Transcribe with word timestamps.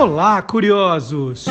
Olá, 0.00 0.40
curiosos! 0.40 1.46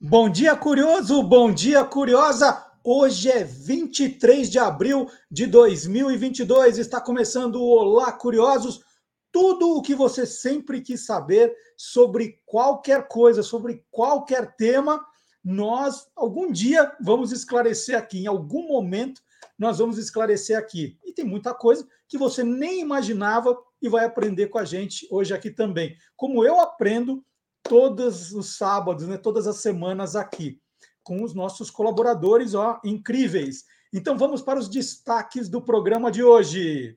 Bom 0.00 0.30
dia, 0.30 0.56
curioso! 0.56 1.22
Bom 1.22 1.52
dia, 1.52 1.84
curiosa! 1.84 2.66
Hoje 2.82 3.30
é 3.30 3.44
23 3.44 4.50
de 4.50 4.58
abril 4.58 5.06
de 5.30 5.46
2022. 5.46 6.78
Está 6.78 6.98
começando 6.98 7.56
o 7.56 7.68
Olá, 7.68 8.10
curiosos! 8.10 8.82
Tudo 9.30 9.76
o 9.76 9.82
que 9.82 9.94
você 9.94 10.24
sempre 10.24 10.80
quis 10.80 11.04
saber 11.04 11.54
sobre 11.76 12.40
qualquer 12.46 13.06
coisa, 13.06 13.42
sobre 13.42 13.84
qualquer 13.90 14.56
tema, 14.56 14.98
nós 15.44 16.06
algum 16.16 16.50
dia 16.50 16.90
vamos 17.02 17.32
esclarecer 17.32 17.98
aqui. 17.98 18.20
Em 18.20 18.26
algum 18.26 18.66
momento, 18.66 19.20
nós 19.58 19.76
vamos 19.76 19.98
esclarecer 19.98 20.56
aqui. 20.56 20.98
E 21.04 21.12
tem 21.12 21.26
muita 21.26 21.52
coisa 21.52 21.86
que 22.08 22.16
você 22.16 22.42
nem 22.42 22.80
imaginava 22.80 23.54
e 23.82 23.88
vai 23.88 24.04
aprender 24.04 24.46
com 24.46 24.58
a 24.58 24.64
gente 24.64 25.06
hoje 25.10 25.34
aqui 25.34 25.50
também. 25.50 25.96
Como 26.16 26.44
eu 26.44 26.60
aprendo 26.60 27.24
todos 27.62 28.32
os 28.32 28.56
sábados, 28.56 29.06
né, 29.06 29.18
todas 29.18 29.46
as 29.46 29.56
semanas 29.56 30.14
aqui, 30.14 30.60
com 31.02 31.22
os 31.22 31.34
nossos 31.34 31.70
colaboradores 31.70 32.54
ó, 32.54 32.80
incríveis. 32.84 33.64
Então 33.92 34.16
vamos 34.16 34.40
para 34.40 34.58
os 34.58 34.68
destaques 34.68 35.48
do 35.48 35.60
programa 35.60 36.10
de 36.10 36.22
hoje. 36.22 36.96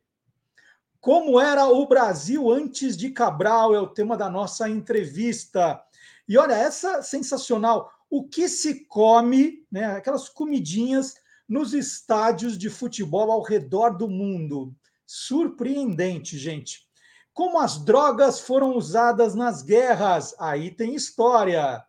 Como 1.01 1.39
era 1.39 1.67
o 1.67 1.87
Brasil 1.87 2.51
antes 2.51 2.95
de 2.95 3.09
Cabral 3.09 3.75
é 3.75 3.79
o 3.79 3.87
tema 3.87 4.15
da 4.15 4.29
nossa 4.29 4.69
entrevista. 4.69 5.81
E 6.27 6.37
olha, 6.37 6.53
essa 6.53 7.01
sensacional. 7.01 7.91
O 8.09 8.27
que 8.27 8.47
se 8.47 8.85
come, 8.85 9.65
né, 9.71 9.85
aquelas 9.85 10.29
comidinhas 10.29 11.15
nos 11.49 11.73
estádios 11.73 12.57
de 12.57 12.69
futebol 12.69 13.31
ao 13.31 13.41
redor 13.41 13.97
do 13.97 14.07
mundo 14.07 14.75
surpreendente, 15.05 16.37
gente. 16.37 16.84
Como 17.35 17.59
as 17.59 17.77
drogas 17.77 18.39
foram 18.39 18.77
usadas 18.77 19.35
nas 19.35 19.61
guerras, 19.61 20.33
aí 20.39 20.71
tem 20.71 20.95
história. 20.95 21.85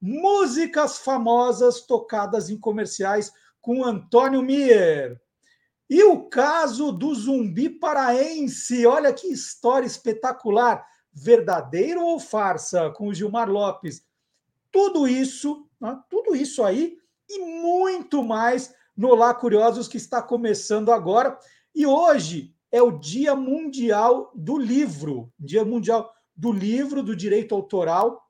Músicas 0.00 0.96
famosas 0.96 1.82
tocadas 1.82 2.48
em 2.48 2.58
comerciais 2.58 3.30
com 3.60 3.84
Antônio 3.84 4.40
Mier. 4.40 5.20
E 5.90 6.02
o 6.04 6.26
caso 6.26 6.90
do 6.90 7.14
zumbi 7.14 7.68
paraense, 7.68 8.86
olha 8.86 9.12
que 9.12 9.26
história 9.26 9.84
espetacular. 9.84 10.82
Verdadeiro 11.12 12.02
ou 12.02 12.18
farsa? 12.18 12.88
Com 12.92 13.08
o 13.08 13.14
Gilmar 13.14 13.50
Lopes. 13.50 14.02
Tudo 14.70 15.06
isso, 15.06 15.68
né, 15.78 16.00
tudo 16.08 16.34
isso 16.34 16.64
aí 16.64 16.96
e 17.28 17.40
muito 17.40 18.24
mais 18.24 18.74
no 18.96 19.14
Lá 19.14 19.34
Curiosos 19.34 19.86
que 19.86 19.98
está 19.98 20.22
começando 20.22 20.90
agora. 20.90 21.38
E 21.74 21.86
hoje 21.86 22.54
é 22.72 22.82
o 22.82 22.98
Dia 22.98 23.36
Mundial 23.36 24.32
do 24.34 24.56
Livro, 24.56 25.30
Dia 25.38 25.64
Mundial 25.64 26.10
do 26.34 26.50
Livro, 26.50 27.02
do 27.02 27.14
Direito 27.14 27.54
Autoral, 27.54 28.20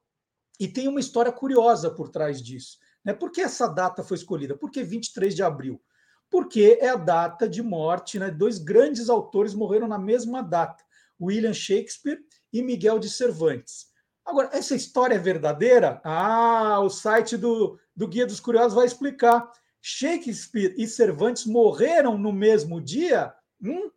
e 0.58 0.66
tem 0.66 0.88
uma 0.88 1.00
história 1.00 1.30
curiosa 1.30 1.90
por 1.90 2.08
trás 2.08 2.42
disso. 2.42 2.76
Né? 3.04 3.14
Por 3.14 3.30
que 3.30 3.40
essa 3.40 3.68
data 3.68 4.02
foi 4.02 4.16
escolhida? 4.16 4.56
Por 4.56 4.70
que 4.70 4.82
23 4.82 5.34
de 5.34 5.42
abril? 5.42 5.80
Porque 6.28 6.78
é 6.80 6.88
a 6.88 6.96
data 6.96 7.48
de 7.48 7.62
morte, 7.62 8.18
né? 8.18 8.30
dois 8.30 8.58
grandes 8.58 9.08
autores 9.08 9.54
morreram 9.54 9.86
na 9.86 9.98
mesma 9.98 10.42
data, 10.42 10.82
William 11.20 11.52
Shakespeare 11.52 12.18
e 12.52 12.62
Miguel 12.62 12.98
de 12.98 13.08
Cervantes. 13.08 13.92
Agora, 14.24 14.50
essa 14.52 14.74
história 14.74 15.14
é 15.14 15.18
verdadeira? 15.18 16.00
Ah, 16.04 16.80
o 16.80 16.88
site 16.88 17.36
do, 17.36 17.78
do 17.94 18.08
Guia 18.08 18.26
dos 18.26 18.40
Curiosos 18.40 18.74
vai 18.74 18.86
explicar. 18.86 19.50
Shakespeare 19.80 20.74
e 20.78 20.86
Cervantes 20.86 21.44
morreram 21.44 22.16
no 22.16 22.32
mesmo 22.32 22.80
dia? 22.80 23.34
Hum, 23.60 23.90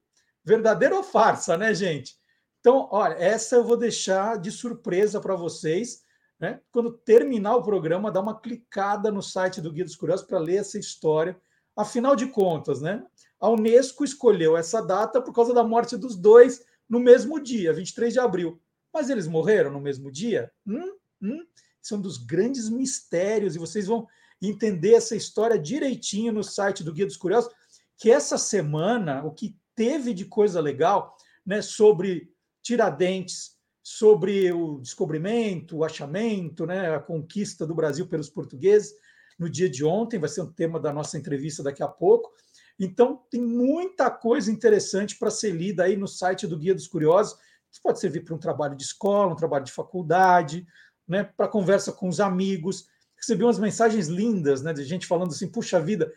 verdadeiro 0.45 0.95
ou 0.95 1.03
farsa, 1.03 1.57
né, 1.57 1.73
gente? 1.73 2.15
Então, 2.59 2.87
olha, 2.91 3.13
essa 3.15 3.55
eu 3.55 3.63
vou 3.63 3.75
deixar 3.75 4.37
de 4.37 4.51
surpresa 4.51 5.19
para 5.19 5.35
vocês. 5.35 6.03
Né? 6.39 6.59
Quando 6.71 6.91
terminar 6.91 7.55
o 7.55 7.63
programa, 7.63 8.11
dá 8.11 8.21
uma 8.21 8.39
clicada 8.39 9.11
no 9.11 9.21
site 9.21 9.61
do 9.61 9.71
Guia 9.71 9.83
dos 9.83 9.95
Curiosos 9.95 10.25
para 10.25 10.39
ler 10.39 10.57
essa 10.57 10.77
história. 10.77 11.39
Afinal 11.75 12.15
de 12.15 12.27
contas, 12.27 12.81
né? 12.81 13.05
A 13.39 13.49
Unesco 13.49 14.03
escolheu 14.03 14.55
essa 14.55 14.81
data 14.81 15.21
por 15.21 15.33
causa 15.33 15.53
da 15.53 15.63
morte 15.63 15.97
dos 15.97 16.15
dois 16.15 16.63
no 16.87 16.99
mesmo 16.99 17.39
dia, 17.39 17.73
23 17.73 18.13
de 18.13 18.19
abril. 18.19 18.61
Mas 18.93 19.09
eles 19.09 19.27
morreram 19.27 19.71
no 19.71 19.81
mesmo 19.81 20.09
dia? 20.11 20.51
Hum, 20.65 20.95
hum. 21.21 21.45
São 21.81 21.99
é 21.99 22.01
dos 22.01 22.17
grandes 22.17 22.69
mistérios 22.69 23.55
e 23.55 23.59
vocês 23.59 23.87
vão 23.87 24.07
entender 24.41 24.93
essa 24.93 25.15
história 25.15 25.59
direitinho 25.59 26.31
no 26.31 26.43
site 26.43 26.83
do 26.83 26.93
Guia 26.93 27.05
dos 27.05 27.17
Curiosos, 27.17 27.53
que 27.97 28.09
essa 28.09 28.37
semana 28.37 29.23
o 29.23 29.31
que 29.31 29.55
teve 29.75 30.13
de 30.13 30.25
coisa 30.25 30.59
legal, 30.59 31.15
né, 31.45 31.61
sobre 31.61 32.31
Tiradentes, 32.61 33.55
sobre 33.83 34.51
o 34.51 34.79
descobrimento, 34.79 35.77
o 35.77 35.83
achamento, 35.83 36.65
né, 36.65 36.95
a 36.95 36.99
conquista 36.99 37.65
do 37.67 37.75
Brasil 37.75 38.07
pelos 38.07 38.29
portugueses 38.29 38.93
no 39.37 39.49
dia 39.49 39.69
de 39.69 39.83
ontem, 39.83 40.17
vai 40.17 40.29
ser 40.29 40.41
um 40.41 40.51
tema 40.51 40.79
da 40.79 40.91
nossa 40.91 41.17
entrevista 41.17 41.61
daqui 41.61 41.83
a 41.83 41.87
pouco. 41.87 42.31
Então, 42.79 43.21
tem 43.29 43.41
muita 43.41 44.09
coisa 44.09 44.51
interessante 44.51 45.17
para 45.17 45.29
ser 45.29 45.51
lida 45.51 45.83
aí 45.83 45.95
no 45.95 46.07
site 46.07 46.47
do 46.47 46.57
Guia 46.57 46.73
dos 46.73 46.87
Curiosos, 46.87 47.37
que 47.71 47.81
pode 47.83 47.99
servir 47.99 48.23
para 48.23 48.33
um 48.33 48.39
trabalho 48.39 48.75
de 48.75 48.83
escola, 48.83 49.33
um 49.33 49.35
trabalho 49.35 49.65
de 49.65 49.71
faculdade, 49.71 50.65
né, 51.07 51.23
para 51.23 51.47
conversa 51.47 51.91
com 51.91 52.07
os 52.07 52.19
amigos 52.19 52.87
recebi 53.25 53.43
umas 53.43 53.59
mensagens 53.59 54.07
lindas, 54.07 54.61
né, 54.61 54.71
de 54.71 54.83
gente 54.83 55.07
falando 55.07 55.31
assim: 55.31 55.49
puxa 55.49 55.79
vida, 55.79 56.13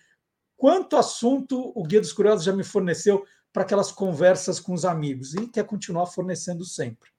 quanto 0.56 0.96
assunto 0.96 1.72
o 1.74 1.82
Guia 1.82 2.00
dos 2.00 2.12
Curiosos 2.12 2.44
já 2.44 2.52
me 2.52 2.64
forneceu 2.64 3.24
para 3.52 3.62
aquelas 3.62 3.90
conversas 3.90 4.60
com 4.60 4.72
os 4.72 4.84
amigos 4.84 5.34
e 5.34 5.46
quer 5.46 5.64
continuar 5.64 6.06
fornecendo 6.06 6.64
sempre. 6.64 7.10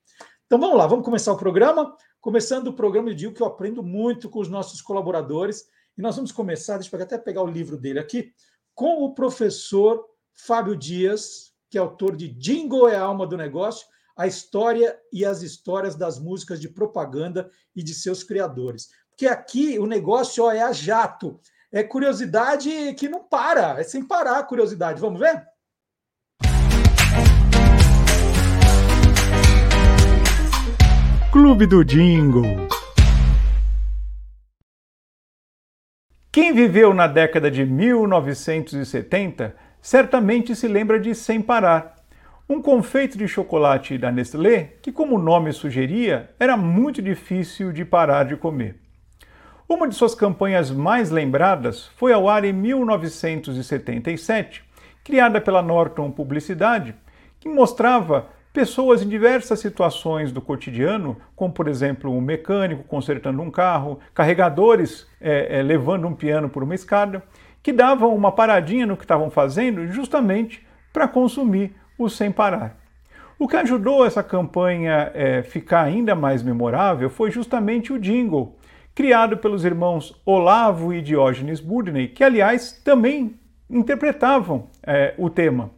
Então 0.46 0.58
vamos 0.58 0.76
lá, 0.76 0.86
vamos 0.86 1.04
começar 1.04 1.32
o 1.32 1.36
programa. 1.36 1.96
Começando 2.20 2.68
o 2.68 2.72
programa, 2.72 3.10
eu 3.10 3.14
digo 3.14 3.32
que 3.32 3.42
eu 3.42 3.46
aprendo 3.46 3.82
muito 3.82 4.28
com 4.28 4.40
os 4.40 4.48
nossos 4.48 4.82
colaboradores 4.82 5.64
e 5.96 6.02
nós 6.02 6.16
vamos 6.16 6.32
começar, 6.32 6.76
deixa 6.76 6.94
eu 6.94 7.02
até 7.02 7.18
pegar 7.18 7.42
o 7.42 7.50
livro 7.50 7.76
dele 7.76 7.98
aqui, 7.98 8.32
com 8.74 9.04
o 9.04 9.14
professor 9.14 10.04
Fábio 10.32 10.76
Dias, 10.76 11.52
que 11.68 11.78
é 11.78 11.80
autor 11.80 12.16
de 12.16 12.28
Jingle 12.28 12.88
é 12.88 12.96
a 12.96 13.02
Alma 13.02 13.26
do 13.26 13.36
Negócio, 13.36 13.86
a 14.16 14.26
história 14.26 14.98
e 15.12 15.24
as 15.24 15.42
histórias 15.42 15.94
das 15.96 16.18
músicas 16.18 16.60
de 16.60 16.68
propaganda 16.68 17.50
e 17.74 17.82
de 17.82 17.94
seus 17.94 18.22
criadores 18.22 18.88
que 19.20 19.26
aqui 19.26 19.78
o 19.78 19.84
negócio 19.84 20.44
ó, 20.44 20.50
é 20.50 20.62
a 20.62 20.72
jato. 20.72 21.38
É 21.70 21.82
curiosidade 21.82 22.94
que 22.94 23.06
não 23.06 23.22
para, 23.22 23.78
é 23.78 23.82
sem 23.82 24.02
parar 24.02 24.38
a 24.38 24.42
curiosidade. 24.42 24.98
Vamos 24.98 25.20
ver? 25.20 25.46
Clube 31.32 31.64
do 31.64 31.84
Jingle. 31.84 32.66
Quem 36.32 36.52
viveu 36.52 36.92
na 36.92 37.06
década 37.06 37.48
de 37.48 37.64
1970 37.64 39.54
certamente 39.80 40.56
se 40.56 40.66
lembra 40.66 40.98
de 40.98 41.14
Sem 41.14 41.40
Parar, 41.40 41.94
um 42.48 42.60
confeito 42.60 43.16
de 43.16 43.28
chocolate 43.28 43.96
da 43.96 44.10
Nestlé 44.10 44.72
que, 44.82 44.90
como 44.90 45.14
o 45.14 45.22
nome 45.22 45.52
sugeria, 45.52 46.30
era 46.40 46.56
muito 46.56 47.00
difícil 47.00 47.70
de 47.70 47.84
parar 47.84 48.24
de 48.24 48.36
comer. 48.36 48.80
Uma 49.68 49.86
de 49.86 49.94
suas 49.94 50.16
campanhas 50.16 50.72
mais 50.72 51.12
lembradas 51.12 51.86
foi 51.94 52.12
ao 52.12 52.28
ar 52.28 52.44
em 52.44 52.52
1977, 52.52 54.64
criada 55.04 55.40
pela 55.40 55.62
Norton 55.62 56.10
Publicidade, 56.10 56.92
que 57.38 57.48
mostrava 57.48 58.39
pessoas 58.52 59.02
em 59.02 59.08
diversas 59.08 59.60
situações 59.60 60.32
do 60.32 60.40
cotidiano, 60.40 61.16
como 61.36 61.52
por 61.52 61.68
exemplo 61.68 62.10
um 62.10 62.20
mecânico 62.20 62.82
consertando 62.84 63.42
um 63.42 63.50
carro, 63.50 63.98
carregadores 64.12 65.06
é, 65.20 65.58
é, 65.58 65.62
levando 65.62 66.06
um 66.06 66.14
piano 66.14 66.48
por 66.48 66.62
uma 66.62 66.74
escada, 66.74 67.22
que 67.62 67.72
davam 67.72 68.14
uma 68.14 68.32
paradinha 68.32 68.86
no 68.86 68.96
que 68.96 69.04
estavam 69.04 69.30
fazendo 69.30 69.86
justamente 69.88 70.66
para 70.92 71.06
consumir 71.06 71.74
o 71.98 72.08
sem 72.08 72.32
parar. 72.32 72.78
O 73.38 73.48
que 73.48 73.56
ajudou 73.56 74.04
essa 74.04 74.22
campanha 74.22 75.10
é, 75.14 75.42
ficar 75.42 75.82
ainda 75.82 76.14
mais 76.14 76.42
memorável 76.42 77.08
foi 77.08 77.30
justamente 77.30 77.92
o 77.92 77.98
jingle, 77.98 78.58
criado 78.94 79.36
pelos 79.38 79.64
irmãos 79.64 80.20
Olavo 80.26 80.92
e 80.92 81.00
Diógenes 81.00 81.60
Budney, 81.60 82.08
que, 82.08 82.24
aliás, 82.24 82.72
também 82.84 83.34
interpretavam 83.70 84.66
é, 84.82 85.14
o 85.16 85.30
tema. 85.30 85.70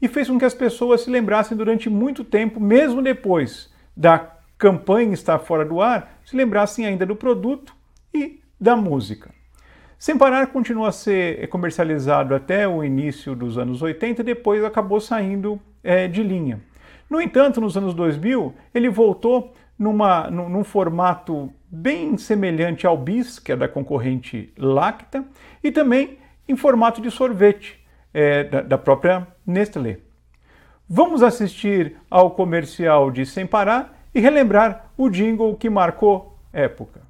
E 0.00 0.08
fez 0.08 0.28
com 0.28 0.38
que 0.38 0.44
as 0.44 0.54
pessoas 0.54 1.02
se 1.02 1.10
lembrassem 1.10 1.56
durante 1.56 1.90
muito 1.90 2.24
tempo, 2.24 2.58
mesmo 2.58 3.02
depois 3.02 3.70
da 3.96 4.30
campanha 4.56 5.14
estar 5.14 5.38
fora 5.38 5.64
do 5.64 5.80
ar, 5.80 6.20
se 6.24 6.36
lembrassem 6.36 6.86
ainda 6.86 7.04
do 7.04 7.16
produto 7.16 7.74
e 8.12 8.40
da 8.60 8.76
música. 8.76 9.30
Sem 9.98 10.16
Parar 10.16 10.46
continua 10.46 10.88
a 10.88 10.92
ser 10.92 11.46
comercializado 11.48 12.34
até 12.34 12.66
o 12.66 12.82
início 12.82 13.34
dos 13.34 13.58
anos 13.58 13.82
80 13.82 14.22
e 14.22 14.24
depois 14.24 14.64
acabou 14.64 14.98
saindo 15.00 15.60
é, 15.84 16.08
de 16.08 16.22
linha. 16.22 16.60
No 17.08 17.20
entanto, 17.20 17.60
nos 17.60 17.76
anos 17.76 17.92
2000, 17.92 18.54
ele 18.72 18.88
voltou 18.88 19.52
numa, 19.78 20.30
num, 20.30 20.48
num 20.48 20.64
formato 20.64 21.52
bem 21.70 22.16
semelhante 22.16 22.86
ao 22.86 22.96
bis, 22.96 23.38
que 23.38 23.52
é 23.52 23.56
da 23.56 23.68
concorrente 23.68 24.52
Lacta, 24.56 25.24
e 25.62 25.70
também 25.70 26.18
em 26.48 26.56
formato 26.56 27.00
de 27.00 27.10
sorvete, 27.10 27.78
é, 28.12 28.44
da, 28.44 28.60
da 28.62 28.78
própria 28.78 29.26
Nestlé. 29.50 29.98
Vamos 30.88 31.22
assistir 31.22 31.96
ao 32.10 32.30
comercial 32.30 33.10
de 33.10 33.26
Sem 33.26 33.46
Parar 33.46 33.94
e 34.14 34.20
relembrar 34.20 34.86
o 34.96 35.08
jingle 35.08 35.56
que 35.56 35.70
marcou 35.70 36.36
época. 36.52 37.00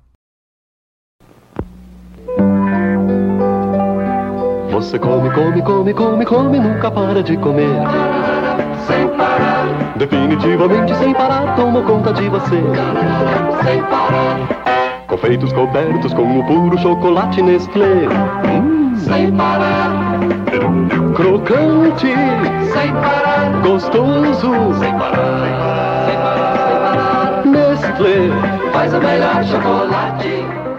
Você 4.70 4.98
come, 4.98 5.30
come, 5.30 5.62
come, 5.62 5.94
come, 5.94 6.24
come, 6.24 6.58
nunca 6.58 6.90
para 6.90 7.22
de 7.22 7.36
comer. 7.36 7.68
Sem 8.86 9.08
parar. 9.16 9.96
Definitivamente 9.96 10.94
sem 10.96 11.12
parar, 11.12 11.54
tomo 11.56 11.82
conta 11.84 12.12
de 12.12 12.28
você. 12.28 12.62
Sem 13.64 13.82
parar. 13.82 15.06
Confeitos 15.06 15.52
cobertos 15.52 16.14
com 16.14 16.38
o 16.38 16.46
puro 16.46 16.78
chocolate 16.78 17.42
Nestlé. 17.42 18.08
Hum. 18.46 18.96
Sem 18.96 19.30
parar. 19.36 20.09
Crocante. 21.14 22.08
Sem 22.72 22.92
parar. 22.92 23.62
Gostoso. 23.62 24.50
Sem 24.78 24.92
parar. 24.98 26.06
Sem 26.06 26.16
parar. 26.16 26.56
Sem 26.56 26.66
parar. 26.66 27.46
Nestlé. 27.46 28.72
Faz 28.72 28.94
o 28.94 28.98
melhor 29.00 29.44
chocolate. 29.44 30.70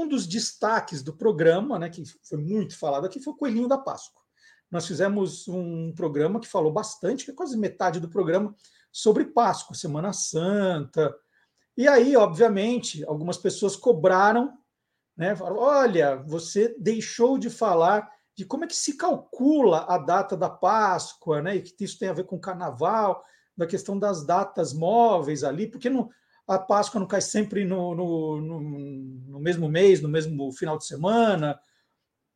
um 0.00 0.06
dos 0.08 0.26
destaques 0.26 1.02
do 1.02 1.12
programa, 1.12 1.78
né, 1.78 1.90
que 1.90 2.02
foi 2.22 2.38
muito 2.38 2.78
falado 2.78 3.04
aqui, 3.04 3.20
foi 3.20 3.32
o 3.32 3.36
Coelhinho 3.36 3.68
da 3.68 3.76
Páscoa. 3.76 4.22
Nós 4.70 4.86
fizemos 4.86 5.48
um 5.48 5.92
programa 5.94 6.40
que 6.40 6.46
falou 6.46 6.72
bastante, 6.72 7.24
que 7.24 7.30
é 7.30 7.34
quase 7.34 7.56
metade 7.56 8.00
do 8.00 8.08
programa, 8.08 8.54
sobre 8.92 9.24
Páscoa, 9.24 9.74
Semana 9.76 10.12
Santa. 10.12 11.14
E 11.76 11.88
aí, 11.88 12.16
obviamente, 12.16 13.04
algumas 13.06 13.36
pessoas 13.38 13.76
cobraram, 13.76 14.52
né? 15.18 15.36
Olha, 15.40 16.16
você 16.16 16.76
deixou 16.78 17.36
de 17.36 17.50
falar 17.50 18.08
de 18.36 18.44
como 18.44 18.64
é 18.64 18.68
que 18.68 18.76
se 18.76 18.96
calcula 18.96 19.84
a 19.88 19.98
data 19.98 20.36
da 20.36 20.48
Páscoa, 20.48 21.42
né? 21.42 21.56
E 21.56 21.62
que 21.62 21.84
isso 21.84 21.98
tem 21.98 22.08
a 22.08 22.12
ver 22.12 22.24
com 22.24 22.36
o 22.36 22.40
carnaval, 22.40 23.24
da 23.56 23.66
questão 23.66 23.98
das 23.98 24.24
datas 24.24 24.72
móveis 24.72 25.42
ali, 25.42 25.66
porque 25.66 25.90
não, 25.90 26.08
a 26.46 26.56
Páscoa 26.56 27.00
não 27.00 27.08
cai 27.08 27.20
sempre 27.20 27.64
no, 27.64 27.96
no, 27.96 28.40
no, 28.40 28.60
no, 28.60 29.40
mesmo 29.40 29.68
mês, 29.68 30.00
no 30.00 30.08
mesmo 30.08 30.52
final 30.52 30.78
de 30.78 30.86
semana, 30.86 31.58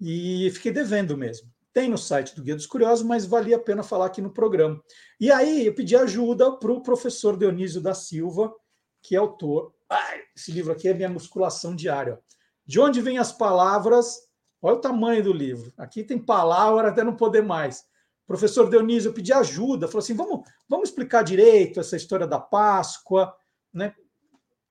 e 0.00 0.50
fiquei 0.50 0.73
devendo 0.73 1.17
mesmo. 1.17 1.49
Tem 1.73 1.88
no 1.88 1.96
site 1.96 2.34
do 2.34 2.43
Guia 2.43 2.56
dos 2.56 2.67
Curiosos, 2.67 3.06
mas 3.06 3.25
valia 3.25 3.55
a 3.55 3.61
pena 3.61 3.84
falar 3.84 4.06
aqui 4.06 4.20
no 4.20 4.32
programa. 4.32 4.82
E 5.20 5.31
aí 5.31 5.64
eu 5.67 5.75
pedi 5.75 5.94
ajuda 5.94 6.58
para 6.58 6.73
o 6.73 6.82
professor 6.82 7.37
Dionísio 7.38 7.81
da 7.81 7.94
Silva, 7.94 8.52
que 9.00 9.14
é 9.14 9.19
autor. 9.19 9.73
Ai, 9.88 10.23
esse 10.37 10.50
livro 10.50 10.73
aqui 10.73 10.88
é 10.88 10.94
minha 10.94 11.08
musculação 11.08 11.76
diária. 11.76 12.20
De 12.64 12.80
onde 12.80 13.00
vêm 13.00 13.18
as 13.18 13.32
palavras? 13.32 14.18
Olha 14.60 14.76
o 14.76 14.80
tamanho 14.80 15.22
do 15.22 15.32
livro. 15.32 15.72
Aqui 15.76 16.04
tem 16.04 16.18
palavra 16.18 16.88
até 16.88 17.02
não 17.02 17.16
poder 17.16 17.42
mais. 17.42 17.84
Professor 18.26 18.70
Dionísio, 18.70 19.08
eu 19.08 19.14
pedi 19.14 19.32
ajuda, 19.32 19.88
falou 19.88 19.98
assim: 20.00 20.14
vamos, 20.14 20.48
vamos 20.68 20.88
explicar 20.88 21.22
direito 21.22 21.80
essa 21.80 21.96
história 21.96 22.26
da 22.26 22.38
Páscoa, 22.38 23.34
né? 23.72 23.94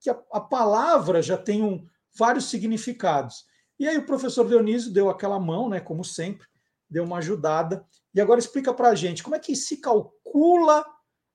que 0.00 0.10
a, 0.10 0.20
a 0.32 0.40
palavra 0.40 1.22
já 1.22 1.38
tem 1.38 1.62
um, 1.62 1.86
vários 2.18 2.46
significados. 2.46 3.44
E 3.78 3.88
aí 3.88 3.96
o 3.96 4.06
professor 4.06 4.46
Dionísio 4.46 4.92
deu 4.92 5.08
aquela 5.08 5.38
mão, 5.38 5.68
né, 5.68 5.80
como 5.80 6.04
sempre, 6.04 6.46
deu 6.90 7.04
uma 7.04 7.18
ajudada. 7.18 7.86
E 8.14 8.20
agora 8.20 8.40
explica 8.40 8.74
para 8.74 8.88
a 8.88 8.94
gente 8.94 9.22
como 9.22 9.36
é 9.36 9.38
que 9.38 9.54
se 9.56 9.80
calcula 9.80 10.84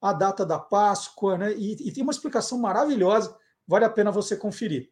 a 0.02 0.14
data 0.14 0.46
da 0.46 0.60
Páscoa, 0.60 1.38
né? 1.38 1.54
E, 1.54 1.88
e 1.88 1.92
tem 1.92 2.04
uma 2.04 2.12
explicação 2.12 2.60
maravilhosa, 2.60 3.36
vale 3.68 3.86
a 3.86 3.90
pena 3.90 4.12
você 4.12 4.36
conferir. 4.36 4.92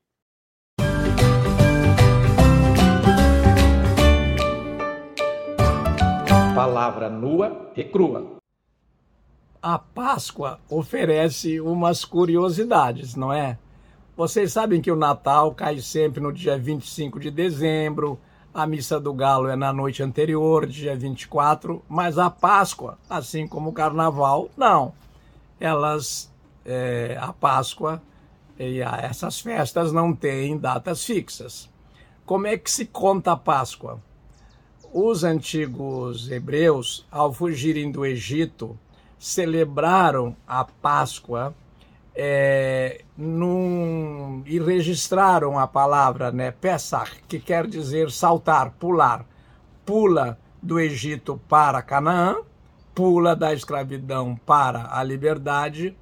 Palavra 6.66 7.12
nua 7.12 7.72
e 7.76 7.84
crua 7.84 8.36
a 9.62 9.80
Páscoa 9.80 10.60
oferece 10.70 11.60
umas 11.60 12.06
curiosidades, 12.06 13.16
não 13.16 13.34
é? 13.34 13.58
Vocês 14.16 14.54
sabem 14.54 14.80
que 14.80 14.92
o 14.92 14.96
Natal 14.96 15.56
cai 15.56 15.80
sempre 15.80 16.20
no 16.22 16.32
dia 16.32 16.56
25 16.56 17.20
de 17.20 17.32
dezembro, 17.32 18.20
a 18.54 18.68
missa 18.68 19.00
do 19.00 19.12
galo 19.12 19.48
é 19.48 19.56
na 19.56 19.74
noite 19.74 20.04
anterior, 20.04 20.68
dia 20.68 20.96
24, 20.96 21.84
mas 21.90 22.20
a 22.20 22.30
Páscoa, 22.30 22.98
assim 23.10 23.48
como 23.48 23.72
o 23.72 23.74
Carnaval, 23.74 24.50
não. 24.56 24.94
Elas, 25.60 26.32
é, 26.64 27.18
a 27.20 27.34
Páscoa 27.34 28.02
e 28.60 28.84
a, 28.84 28.98
essas 29.02 29.40
festas 29.40 29.92
não 29.92 30.14
têm 30.14 30.58
datas 30.58 31.04
fixas. 31.04 31.70
Como 32.24 32.46
é 32.46 32.56
que 32.56 32.70
se 32.70 32.86
conta 32.86 33.32
a 33.32 33.38
Páscoa? 33.38 34.00
Os 34.98 35.26
antigos 35.26 36.32
hebreus, 36.32 37.06
ao 37.12 37.34
fugirem 37.34 37.92
do 37.92 38.06
Egito, 38.06 38.80
celebraram 39.20 40.34
a 40.48 40.64
Páscoa 40.64 41.54
é, 42.16 43.02
num, 43.18 44.42
e 44.46 44.58
registraram 44.58 45.60
a 45.60 45.68
palavra 45.68 46.32
né, 46.32 46.50
Pesach, 46.50 47.12
que 47.28 47.42
quer 47.42 47.68
dizer 47.68 48.10
saltar, 48.10 48.72
pular. 48.80 49.26
Pula 49.86 50.40
do 50.64 50.80
Egito 50.80 51.42
para 51.50 51.82
Canaã, 51.82 52.38
pula 52.94 53.36
da 53.36 53.54
escravidão 53.54 54.40
para 54.46 54.98
a 54.98 55.04
liberdade 55.04 55.94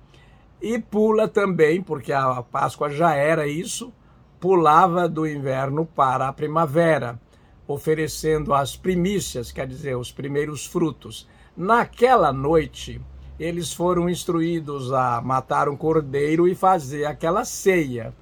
e 0.62 0.78
pula 0.78 1.28
também, 1.28 1.82
porque 1.82 2.14
a 2.14 2.44
Páscoa 2.44 2.92
já 2.92 3.16
era 3.16 3.48
isso, 3.48 3.92
pulava 4.40 5.10
do 5.10 5.26
inverno 5.26 5.84
para 5.84 6.28
a 6.28 6.34
primavera, 6.34 7.20
oferecendo 7.68 8.54
as 8.54 8.76
primícias, 8.76 9.52
quer 9.52 9.68
dizer, 9.68 9.96
os 9.96 10.12
primeiros 10.12 10.66
frutos. 10.66 11.28
Naquela 11.56 12.34
noite, 12.34 13.00
eles 13.40 13.74
foram 13.74 14.10
instruídos 14.10 14.92
a 14.92 15.22
matar 15.22 15.68
um 15.70 15.76
cordeiro 15.76 16.48
e 16.48 16.56
fazer 16.56 17.06
aquela 17.06 17.46
ceia. 17.46 18.14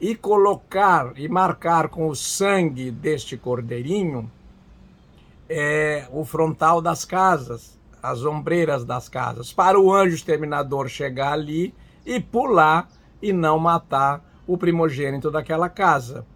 E 0.00 0.14
colocar 0.14 1.12
e 1.16 1.28
marcar 1.28 1.88
com 1.88 2.08
o 2.08 2.16
sangue 2.16 2.90
deste 2.90 3.36
cordeirinho 3.36 4.30
é, 5.48 6.06
o 6.10 6.24
frontal 6.24 6.80
das 6.82 7.04
casas, 7.04 7.78
as 8.02 8.24
ombreiras 8.24 8.84
das 8.84 9.08
casas, 9.08 9.52
para 9.52 9.80
o 9.80 9.92
anjo 9.92 10.14
exterminador 10.14 10.88
chegar 10.88 11.32
ali 11.32 11.72
e 12.04 12.20
pular 12.20 12.88
e 13.22 13.32
não 13.32 13.58
matar 13.58 14.22
o 14.46 14.58
primogênito 14.58 15.30
daquela 15.30 15.68
casa. 15.68 16.26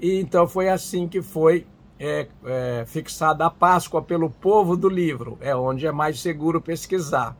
E 0.00 0.18
então 0.20 0.46
foi 0.46 0.68
assim 0.68 1.06
que 1.06 1.20
foi 1.20 1.66
é, 2.04 2.26
é, 2.44 2.84
fixada 2.84 3.46
a 3.46 3.50
Páscoa 3.50 4.02
pelo 4.02 4.28
povo 4.28 4.76
do 4.76 4.88
livro, 4.88 5.38
é 5.40 5.54
onde 5.54 5.86
é 5.86 5.92
mais 5.92 6.20
seguro 6.20 6.60
pesquisar. 6.60 7.36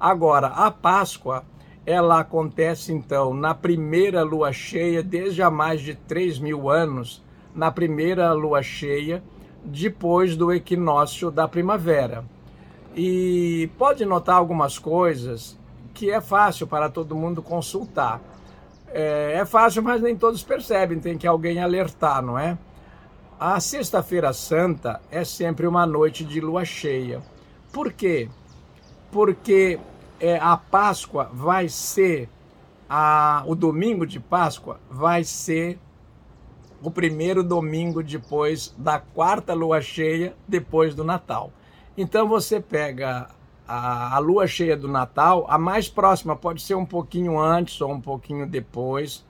Agora, 0.00 0.46
a 0.46 0.70
Páscoa, 0.70 1.44
ela 1.84 2.20
acontece 2.20 2.90
então 2.90 3.34
na 3.34 3.54
primeira 3.54 4.22
lua 4.22 4.50
cheia, 4.50 5.02
desde 5.02 5.42
há 5.42 5.50
mais 5.50 5.82
de 5.82 5.94
3 5.94 6.38
mil 6.38 6.70
anos, 6.70 7.22
na 7.54 7.70
primeira 7.70 8.32
lua 8.32 8.62
cheia, 8.62 9.22
depois 9.62 10.34
do 10.36 10.50
equinócio 10.50 11.30
da 11.30 11.46
primavera. 11.46 12.24
E 12.96 13.70
pode 13.76 14.06
notar 14.06 14.36
algumas 14.36 14.78
coisas 14.78 15.58
que 15.92 16.10
é 16.10 16.20
fácil 16.22 16.66
para 16.66 16.88
todo 16.88 17.14
mundo 17.14 17.42
consultar. 17.42 18.22
É, 18.86 19.34
é 19.34 19.44
fácil, 19.44 19.82
mas 19.82 20.00
nem 20.00 20.16
todos 20.16 20.42
percebem, 20.42 20.98
tem 20.98 21.18
que 21.18 21.26
alguém 21.26 21.60
alertar, 21.60 22.22
não 22.22 22.38
é? 22.38 22.56
A 23.40 23.60
Sexta-feira 23.60 24.32
Santa 24.32 25.00
é 25.12 25.22
sempre 25.22 25.64
uma 25.64 25.86
noite 25.86 26.24
de 26.24 26.40
lua 26.40 26.64
cheia. 26.64 27.22
Por 27.72 27.92
quê? 27.92 28.28
Porque 29.12 29.78
é, 30.18 30.36
a 30.38 30.56
Páscoa 30.56 31.30
vai 31.32 31.68
ser, 31.68 32.28
a, 32.90 33.44
o 33.46 33.54
domingo 33.54 34.04
de 34.04 34.18
Páscoa 34.18 34.80
vai 34.90 35.22
ser 35.22 35.78
o 36.82 36.90
primeiro 36.90 37.44
domingo 37.44 38.02
depois 38.02 38.74
da 38.76 38.98
quarta 38.98 39.54
lua 39.54 39.80
cheia, 39.80 40.34
depois 40.48 40.92
do 40.92 41.04
Natal. 41.04 41.52
Então 41.96 42.26
você 42.26 42.60
pega 42.60 43.30
a, 43.68 44.16
a, 44.16 44.18
lua 44.18 44.48
cheia 44.48 44.76
do 44.76 44.88
Natal, 44.88 45.46
a 45.48 45.56
mais 45.56 45.88
próxima 45.88 46.34
pode 46.34 46.60
ser 46.60 46.74
um 46.74 46.84
pouquinho 46.84 47.38
antes 47.38 47.80
ou 47.80 47.92
um 47.92 48.00
pouquinho 48.00 48.48
depois. 48.48 49.24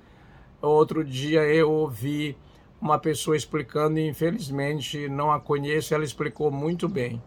Outro 0.63 1.05
dia 1.05 1.43
eu 1.43 1.71
ouvi 1.71 2.35
uma 2.81 2.99
pessoa 2.99 3.37
explicando 3.37 3.99
e 3.99 4.09
infelizmente 4.09 5.09
não 5.09 5.33
a 5.33 5.41
conheço, 5.41 5.95
ela 5.95 6.05
explicou 6.05 6.51
muito 6.51 6.89
bem. 6.89 7.21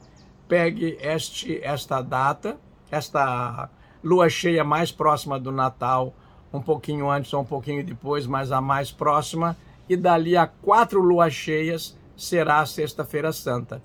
Pegue 0.48 0.98
este, 1.02 1.62
esta 1.64 2.02
data, 2.02 2.58
esta 2.90 3.70
lua 4.04 4.30
cheia 4.30 4.64
mais 4.64 4.92
próxima 4.92 5.40
do 5.40 5.52
Natal, 5.52 6.14
um 6.54 6.62
pouquinho 6.62 7.10
antes 7.10 7.34
ou 7.34 7.42
um 7.42 7.46
pouquinho 7.46 7.84
depois, 7.84 8.26
mas 8.28 8.52
a 8.52 8.60
mais 8.60 8.92
próxima, 8.92 9.56
e 9.88 9.96
dali 9.96 10.36
a 10.36 10.48
quatro 10.48 11.02
luas 11.02 11.34
cheias 11.34 11.98
será 12.16 12.60
a 12.60 12.66
Sexta-feira 12.66 13.32
Santa. 13.32 13.82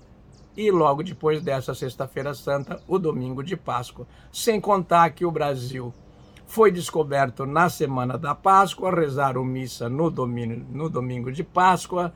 E 0.55 0.71
logo 0.71 1.03
depois 1.03 1.41
dessa 1.41 1.73
Sexta-feira 1.73 2.33
Santa, 2.33 2.81
o 2.87 2.97
domingo 2.97 3.43
de 3.43 3.55
Páscoa. 3.55 4.07
Sem 4.31 4.59
contar 4.59 5.11
que 5.11 5.25
o 5.25 5.31
Brasil 5.31 5.93
foi 6.47 6.71
descoberto 6.71 7.45
na 7.45 7.69
semana 7.69 8.17
da 8.17 8.33
Páscoa, 8.33 8.89
rezaram 8.89 9.43
missa 9.43 9.89
no 9.89 10.09
domingo, 10.09 10.65
no 10.71 10.89
domingo 10.89 11.31
de 11.31 11.43
Páscoa 11.43 12.13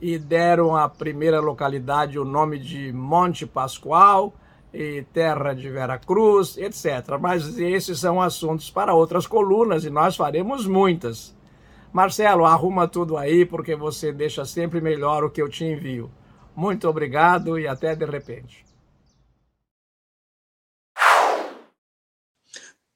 e 0.00 0.18
deram 0.18 0.74
à 0.74 0.88
primeira 0.88 1.38
localidade 1.38 2.18
o 2.18 2.24
nome 2.24 2.58
de 2.58 2.92
Monte 2.92 3.46
Pascoal 3.46 4.34
e 4.72 5.04
terra 5.12 5.52
de 5.52 5.68
Veracruz, 5.70 6.56
etc. 6.56 7.18
Mas 7.20 7.58
esses 7.58 8.00
são 8.00 8.20
assuntos 8.20 8.70
para 8.70 8.94
outras 8.94 9.26
colunas 9.26 9.84
e 9.84 9.90
nós 9.90 10.16
faremos 10.16 10.66
muitas. 10.66 11.36
Marcelo, 11.92 12.44
arruma 12.46 12.88
tudo 12.88 13.16
aí 13.16 13.44
porque 13.44 13.76
você 13.76 14.10
deixa 14.12 14.44
sempre 14.44 14.80
melhor 14.80 15.22
o 15.22 15.30
que 15.30 15.40
eu 15.40 15.48
te 15.48 15.64
envio. 15.64 16.10
Muito 16.56 16.88
obrigado 16.88 17.58
e 17.58 17.68
até 17.68 17.94
de 17.94 18.04
repente. 18.04 18.64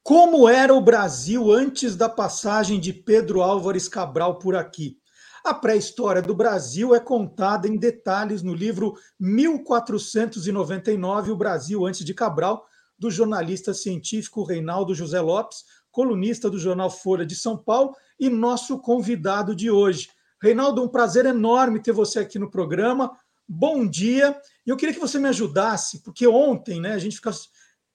Como 0.08 0.48
era 0.48 0.72
o 0.72 0.80
Brasil 0.80 1.52
antes 1.52 1.94
da 1.94 2.08
passagem 2.08 2.80
de 2.80 2.94
Pedro 2.94 3.42
Álvares 3.42 3.90
Cabral 3.90 4.38
por 4.38 4.56
aqui? 4.56 4.96
A 5.44 5.52
pré-história 5.52 6.22
do 6.22 6.34
Brasil 6.34 6.94
é 6.94 6.98
contada 6.98 7.68
em 7.68 7.76
detalhes 7.76 8.42
no 8.42 8.54
livro 8.54 8.94
1499, 9.20 11.30
O 11.30 11.36
Brasil 11.36 11.84
Antes 11.84 12.06
de 12.06 12.14
Cabral, 12.14 12.66
do 12.98 13.10
jornalista 13.10 13.74
científico 13.74 14.44
Reinaldo 14.44 14.94
José 14.94 15.20
Lopes, 15.20 15.64
colunista 15.90 16.48
do 16.48 16.58
jornal 16.58 16.88
Folha 16.88 17.26
de 17.26 17.36
São 17.36 17.58
Paulo 17.58 17.94
e 18.18 18.30
nosso 18.30 18.78
convidado 18.78 19.54
de 19.54 19.70
hoje. 19.70 20.08
Reinaldo, 20.40 20.82
um 20.82 20.88
prazer 20.88 21.26
enorme 21.26 21.82
ter 21.82 21.92
você 21.92 22.20
aqui 22.20 22.38
no 22.38 22.50
programa. 22.50 23.14
Bom 23.46 23.86
dia. 23.86 24.40
Eu 24.66 24.74
queria 24.74 24.94
que 24.94 25.00
você 25.00 25.18
me 25.18 25.28
ajudasse, 25.28 26.02
porque 26.02 26.26
ontem, 26.26 26.80
né, 26.80 26.94
a 26.94 26.98
gente 26.98 27.16
fica 27.16 27.30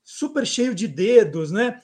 super 0.03 0.45
cheio 0.45 0.75
de 0.75 0.87
dedos, 0.87 1.51
né? 1.51 1.79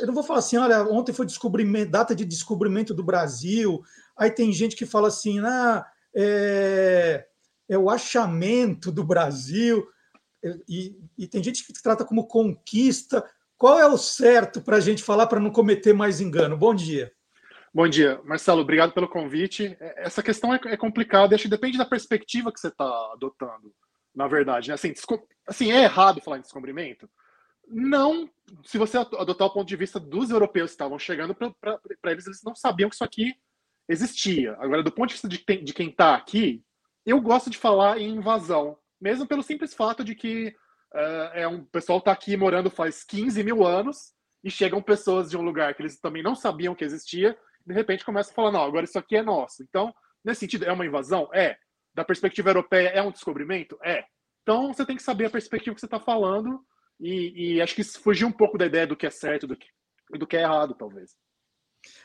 Eu 0.00 0.06
não 0.06 0.14
vou 0.14 0.22
falar 0.22 0.38
assim, 0.38 0.56
olha, 0.56 0.82
ontem 0.84 1.12
foi 1.12 1.26
descobrimento, 1.26 1.90
data 1.90 2.14
de 2.14 2.24
descobrimento 2.24 2.94
do 2.94 3.02
Brasil. 3.02 3.82
Aí 4.16 4.30
tem 4.30 4.52
gente 4.52 4.76
que 4.76 4.86
fala 4.86 5.08
assim, 5.08 5.40
ah, 5.40 5.84
é, 6.14 7.26
é 7.68 7.78
o 7.78 7.90
achamento 7.90 8.92
do 8.92 9.04
Brasil. 9.04 9.86
E, 10.68 10.96
e, 11.16 11.26
tem 11.26 11.42
gente 11.42 11.66
que 11.66 11.72
trata 11.82 12.04
como 12.04 12.26
conquista. 12.26 13.28
Qual 13.56 13.78
é 13.78 13.86
o 13.86 13.98
certo 13.98 14.60
para 14.60 14.76
a 14.76 14.80
gente 14.80 15.02
falar 15.02 15.26
para 15.26 15.40
não 15.40 15.50
cometer 15.50 15.92
mais 15.92 16.20
engano? 16.20 16.56
Bom 16.56 16.74
dia. 16.74 17.12
Bom 17.74 17.88
dia, 17.88 18.20
Marcelo. 18.24 18.62
Obrigado 18.62 18.92
pelo 18.92 19.08
convite. 19.08 19.76
É, 19.80 20.04
essa 20.06 20.22
questão 20.22 20.54
é, 20.54 20.60
é 20.66 20.76
complicada. 20.76 21.34
Acho 21.34 21.44
que 21.44 21.50
depende 21.50 21.76
da 21.76 21.84
perspectiva 21.84 22.52
que 22.52 22.60
você 22.60 22.68
está 22.68 22.86
adotando, 23.12 23.74
na 24.14 24.28
verdade. 24.28 24.68
Né? 24.68 24.74
Assim, 24.74 24.94
assim, 25.46 25.72
é 25.72 25.82
errado 25.82 26.20
falar 26.20 26.38
em 26.38 26.42
descobrimento? 26.42 27.08
Não, 27.70 28.28
se 28.64 28.78
você 28.78 28.96
adotar 28.96 29.46
o 29.46 29.52
ponto 29.52 29.68
de 29.68 29.76
vista 29.76 30.00
dos 30.00 30.30
europeus 30.30 30.70
que 30.70 30.74
estavam 30.74 30.98
chegando, 30.98 31.34
para 31.34 31.78
eles, 32.06 32.26
eles 32.26 32.42
não 32.42 32.54
sabiam 32.54 32.88
que 32.88 32.94
isso 32.94 33.04
aqui 33.04 33.34
existia. 33.88 34.56
Agora, 34.58 34.82
do 34.82 34.92
ponto 34.92 35.08
de 35.08 35.14
vista 35.14 35.28
de, 35.28 35.38
de 35.62 35.72
quem 35.72 35.88
está 35.88 36.14
aqui, 36.14 36.62
eu 37.04 37.20
gosto 37.20 37.50
de 37.50 37.58
falar 37.58 37.98
em 37.98 38.16
invasão, 38.16 38.76
mesmo 39.00 39.26
pelo 39.26 39.42
simples 39.42 39.74
fato 39.74 40.04
de 40.04 40.14
que 40.14 40.54
uh, 40.94 41.32
é 41.34 41.48
um 41.48 41.64
pessoal 41.64 41.98
está 41.98 42.12
aqui 42.12 42.36
morando 42.36 42.70
faz 42.70 43.04
15 43.04 43.42
mil 43.42 43.66
anos 43.66 44.12
e 44.44 44.50
chegam 44.50 44.82
pessoas 44.82 45.30
de 45.30 45.36
um 45.36 45.42
lugar 45.42 45.74
que 45.74 45.82
eles 45.82 45.98
também 45.98 46.22
não 46.22 46.34
sabiam 46.34 46.74
que 46.74 46.84
existia, 46.84 47.36
e 47.64 47.68
de 47.68 47.74
repente 47.74 48.04
começam 48.04 48.32
a 48.32 48.34
falar, 48.34 48.52
não, 48.52 48.62
agora 48.62 48.84
isso 48.84 48.98
aqui 48.98 49.16
é 49.16 49.22
nosso. 49.22 49.62
Então, 49.62 49.92
nesse 50.24 50.40
sentido, 50.40 50.64
é 50.64 50.72
uma 50.72 50.86
invasão? 50.86 51.28
É. 51.32 51.56
Da 51.94 52.04
perspectiva 52.04 52.50
europeia, 52.50 52.88
é 52.88 53.02
um 53.02 53.10
descobrimento? 53.10 53.78
É. 53.82 54.04
Então, 54.42 54.72
você 54.72 54.86
tem 54.86 54.96
que 54.96 55.02
saber 55.02 55.26
a 55.26 55.30
perspectiva 55.30 55.74
que 55.74 55.80
você 55.80 55.86
está 55.86 56.00
falando 56.00 56.64
e, 57.00 57.54
e, 57.54 57.62
acho 57.62 57.74
que 57.74 57.84
fugir 57.84 58.24
um 58.24 58.32
pouco 58.32 58.58
da 58.58 58.66
ideia 58.66 58.86
do 58.86 58.96
que 58.96 59.06
é 59.06 59.10
certo 59.10 59.46
do 59.46 59.56
que, 59.56 59.68
do 60.18 60.26
que 60.26 60.36
é 60.36 60.42
errado, 60.42 60.74
talvez. 60.74 61.16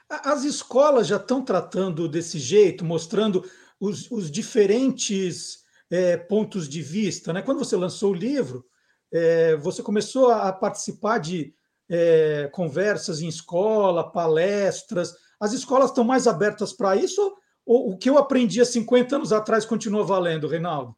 As 0.08 0.44
escolas 0.44 1.08
já 1.08 1.18
estão 1.18 1.44
tratando 1.44 2.08
desse 2.08 2.38
jeito, 2.38 2.86
mostrando 2.86 3.44
os, 3.80 4.10
os 4.12 4.30
diferentes 4.30 5.64
é, 5.90 6.18
pontos 6.18 6.70
de 6.70 6.82
vista. 6.82 7.34
Né? 7.34 7.42
Quando 7.42 7.60
você 7.60 7.76
lançou 7.76 8.12
o 8.12 8.16
livro, 8.16 8.66
é, 9.12 9.56
você 9.56 9.82
começou 9.82 10.32
a 10.32 10.52
participar 10.52 11.18
de 11.18 11.54
é, 11.90 12.50
conversas 12.52 13.22
em 13.22 13.28
escola, 13.28 14.12
palestras. 14.12 15.16
As 15.40 15.54
escolas 15.54 15.90
estão 15.90 16.04
mais 16.04 16.28
abertas 16.28 16.74
para 16.74 16.96
isso? 16.96 17.36
Ou 17.66 17.92
o 17.92 17.98
que 17.98 18.10
eu 18.10 18.18
aprendi 18.18 18.62
há 18.62 18.66
50 18.66 19.16
anos 19.16 19.34
atrás 19.34 19.66
continua 19.66 20.04
valendo, 20.04 20.48
Reinaldo? 20.48 20.96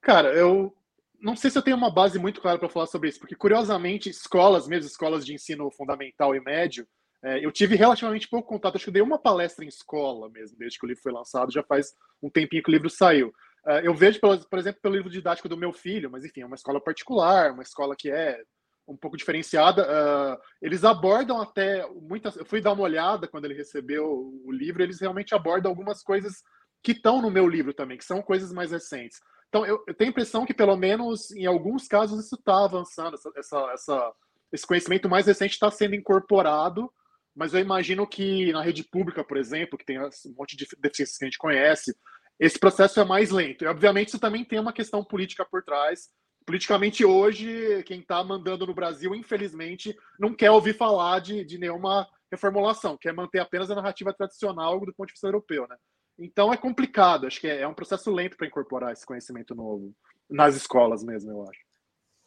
Cara, 0.00 0.32
eu 0.34 0.74
não 1.22 1.36
sei 1.36 1.50
se 1.50 1.56
eu 1.56 1.62
tenho 1.62 1.76
uma 1.76 1.90
base 1.90 2.18
muito 2.18 2.40
clara 2.40 2.58
para 2.58 2.68
falar 2.68 2.86
sobre 2.86 3.08
isso, 3.08 3.20
porque 3.20 3.36
curiosamente, 3.36 4.10
escolas, 4.10 4.66
mesmo 4.66 4.88
escolas 4.88 5.24
de 5.24 5.32
ensino 5.32 5.70
fundamental 5.70 6.34
e 6.34 6.40
médio, 6.40 6.86
é, 7.24 7.44
eu 7.44 7.52
tive 7.52 7.76
relativamente 7.76 8.28
pouco 8.28 8.48
contato. 8.48 8.74
Acho 8.74 8.84
que 8.84 8.90
eu 8.90 8.94
dei 8.94 9.02
uma 9.02 9.18
palestra 9.18 9.64
em 9.64 9.68
escola 9.68 10.28
mesmo, 10.28 10.58
desde 10.58 10.78
que 10.78 10.84
o 10.84 10.88
livro 10.88 11.02
foi 11.02 11.12
lançado, 11.12 11.52
já 11.52 11.62
faz 11.62 11.92
um 12.20 12.28
tempinho 12.28 12.62
que 12.62 12.70
o 12.70 12.72
livro 12.72 12.90
saiu. 12.90 13.32
É, 13.64 13.86
eu 13.86 13.94
vejo, 13.94 14.18
por 14.20 14.58
exemplo, 14.58 14.80
pelo 14.82 14.96
livro 14.96 15.10
didático 15.10 15.48
do 15.48 15.56
meu 15.56 15.72
filho, 15.72 16.10
mas 16.10 16.24
enfim, 16.24 16.40
é 16.40 16.46
uma 16.46 16.56
escola 16.56 16.80
particular, 16.80 17.52
uma 17.52 17.62
escola 17.62 17.94
que 17.96 18.10
é 18.10 18.42
um 18.88 18.96
pouco 18.96 19.16
diferenciada. 19.16 19.84
Uh, 19.84 20.38
eles 20.60 20.82
abordam 20.84 21.40
até 21.40 21.86
muitas. 21.88 22.36
Eu 22.36 22.44
fui 22.44 22.60
dar 22.60 22.72
uma 22.72 22.82
olhada 22.82 23.28
quando 23.28 23.44
ele 23.44 23.54
recebeu 23.54 24.04
o 24.44 24.50
livro, 24.50 24.82
eles 24.82 25.00
realmente 25.00 25.34
abordam 25.34 25.70
algumas 25.70 26.02
coisas 26.02 26.42
que 26.82 26.90
estão 26.90 27.22
no 27.22 27.30
meu 27.30 27.48
livro 27.48 27.72
também, 27.72 27.96
que 27.96 28.04
são 28.04 28.20
coisas 28.20 28.52
mais 28.52 28.72
recentes. 28.72 29.20
Então, 29.52 29.66
eu, 29.66 29.84
eu 29.86 29.92
tenho 29.92 30.08
a 30.08 30.12
impressão 30.12 30.46
que, 30.46 30.54
pelo 30.54 30.74
menos 30.78 31.30
em 31.32 31.44
alguns 31.44 31.86
casos, 31.86 32.24
isso 32.24 32.36
está 32.36 32.64
avançando, 32.64 33.16
essa, 33.16 33.30
essa, 33.36 33.70
essa, 33.74 34.12
esse 34.50 34.66
conhecimento 34.66 35.10
mais 35.10 35.26
recente 35.26 35.52
está 35.52 35.70
sendo 35.70 35.94
incorporado, 35.94 36.90
mas 37.36 37.52
eu 37.52 37.60
imagino 37.60 38.06
que 38.06 38.50
na 38.50 38.62
rede 38.62 38.82
pública, 38.82 39.22
por 39.22 39.36
exemplo, 39.36 39.76
que 39.76 39.84
tem 39.84 40.00
um 40.00 40.08
monte 40.38 40.56
de 40.56 40.66
deficiências 40.78 41.18
que 41.18 41.24
a 41.24 41.28
gente 41.28 41.36
conhece, 41.36 41.94
esse 42.40 42.58
processo 42.58 42.98
é 42.98 43.04
mais 43.04 43.30
lento. 43.30 43.62
E, 43.62 43.66
obviamente, 43.66 44.08
isso 44.08 44.18
também 44.18 44.42
tem 44.42 44.58
uma 44.58 44.72
questão 44.72 45.04
política 45.04 45.44
por 45.44 45.62
trás. 45.62 46.08
Politicamente, 46.46 47.04
hoje, 47.04 47.82
quem 47.84 48.00
está 48.00 48.24
mandando 48.24 48.66
no 48.66 48.72
Brasil, 48.72 49.14
infelizmente, 49.14 49.94
não 50.18 50.34
quer 50.34 50.50
ouvir 50.50 50.74
falar 50.78 51.18
de, 51.18 51.44
de 51.44 51.58
nenhuma 51.58 52.08
reformulação, 52.30 52.96
quer 52.96 53.12
manter 53.12 53.40
apenas 53.40 53.70
a 53.70 53.74
narrativa 53.74 54.14
tradicional 54.14 54.80
do 54.80 54.94
ponto 54.94 55.08
de 55.08 55.12
vista 55.12 55.26
europeu, 55.26 55.68
né? 55.68 55.76
Então 56.22 56.52
é 56.52 56.56
complicado, 56.56 57.26
acho 57.26 57.40
que 57.40 57.48
é, 57.48 57.62
é 57.62 57.68
um 57.68 57.74
processo 57.74 58.10
lento 58.10 58.36
para 58.36 58.46
incorporar 58.46 58.92
esse 58.92 59.04
conhecimento 59.04 59.54
novo 59.54 59.94
nas 60.30 60.54
escolas 60.54 61.02
mesmo, 61.02 61.30
eu 61.32 61.42
acho. 61.48 61.60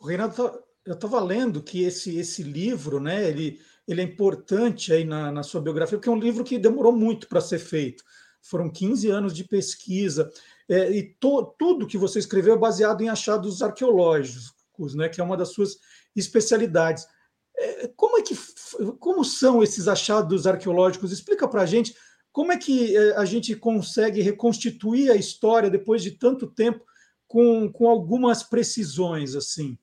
Renato, 0.01 0.63
eu 0.85 0.93
estava 0.93 1.19
lendo 1.19 1.63
que 1.63 1.83
esse, 1.83 2.17
esse 2.17 2.43
livro, 2.43 2.99
né, 2.99 3.27
ele, 3.27 3.59
ele 3.87 4.01
é 4.01 4.03
importante 4.03 4.93
aí 4.93 5.05
na, 5.05 5.31
na 5.31 5.43
sua 5.43 5.61
biografia, 5.61 5.97
porque 5.97 6.09
é 6.09 6.11
um 6.11 6.19
livro 6.19 6.43
que 6.43 6.59
demorou 6.59 6.91
muito 6.91 7.27
para 7.27 7.41
ser 7.41 7.59
feito. 7.59 8.03
Foram 8.41 8.69
15 8.69 9.09
anos 9.09 9.33
de 9.33 9.43
pesquisa, 9.43 10.29
é, 10.69 10.91
e 10.91 11.15
to, 11.15 11.55
tudo 11.57 11.87
que 11.87 11.97
você 11.97 12.19
escreveu 12.19 12.53
é 12.53 12.57
baseado 12.57 13.01
em 13.01 13.09
achados 13.09 13.61
arqueológicos, 13.61 14.93
né, 14.93 15.09
que 15.09 15.21
é 15.21 15.23
uma 15.23 15.37
das 15.37 15.49
suas 15.49 15.77
especialidades. 16.15 17.07
É, 17.57 17.87
como 17.95 18.17
é 18.17 18.21
que 18.21 18.35
como 18.99 19.23
são 19.23 19.63
esses 19.63 19.87
achados 19.87 20.45
arqueológicos? 20.45 21.11
Explica 21.11 21.47
para 21.47 21.61
a 21.61 21.65
gente 21.65 21.95
como 22.35 22.51
é 22.51 22.57
que 22.57 22.93
eh, 22.93 23.15
a 23.15 23.23
gente 23.23 23.55
consegue 23.55 24.21
reconstituir 24.21 25.09
a 25.09 25.15
história 25.15 25.69
depois 25.69 26.03
de 26.03 26.11
tanto 26.11 26.45
tempo 26.45 26.83
com, 27.25 27.71
com 27.71 27.87
algumas 27.87 28.43
precisões 28.43 29.35
assim? 29.35 29.77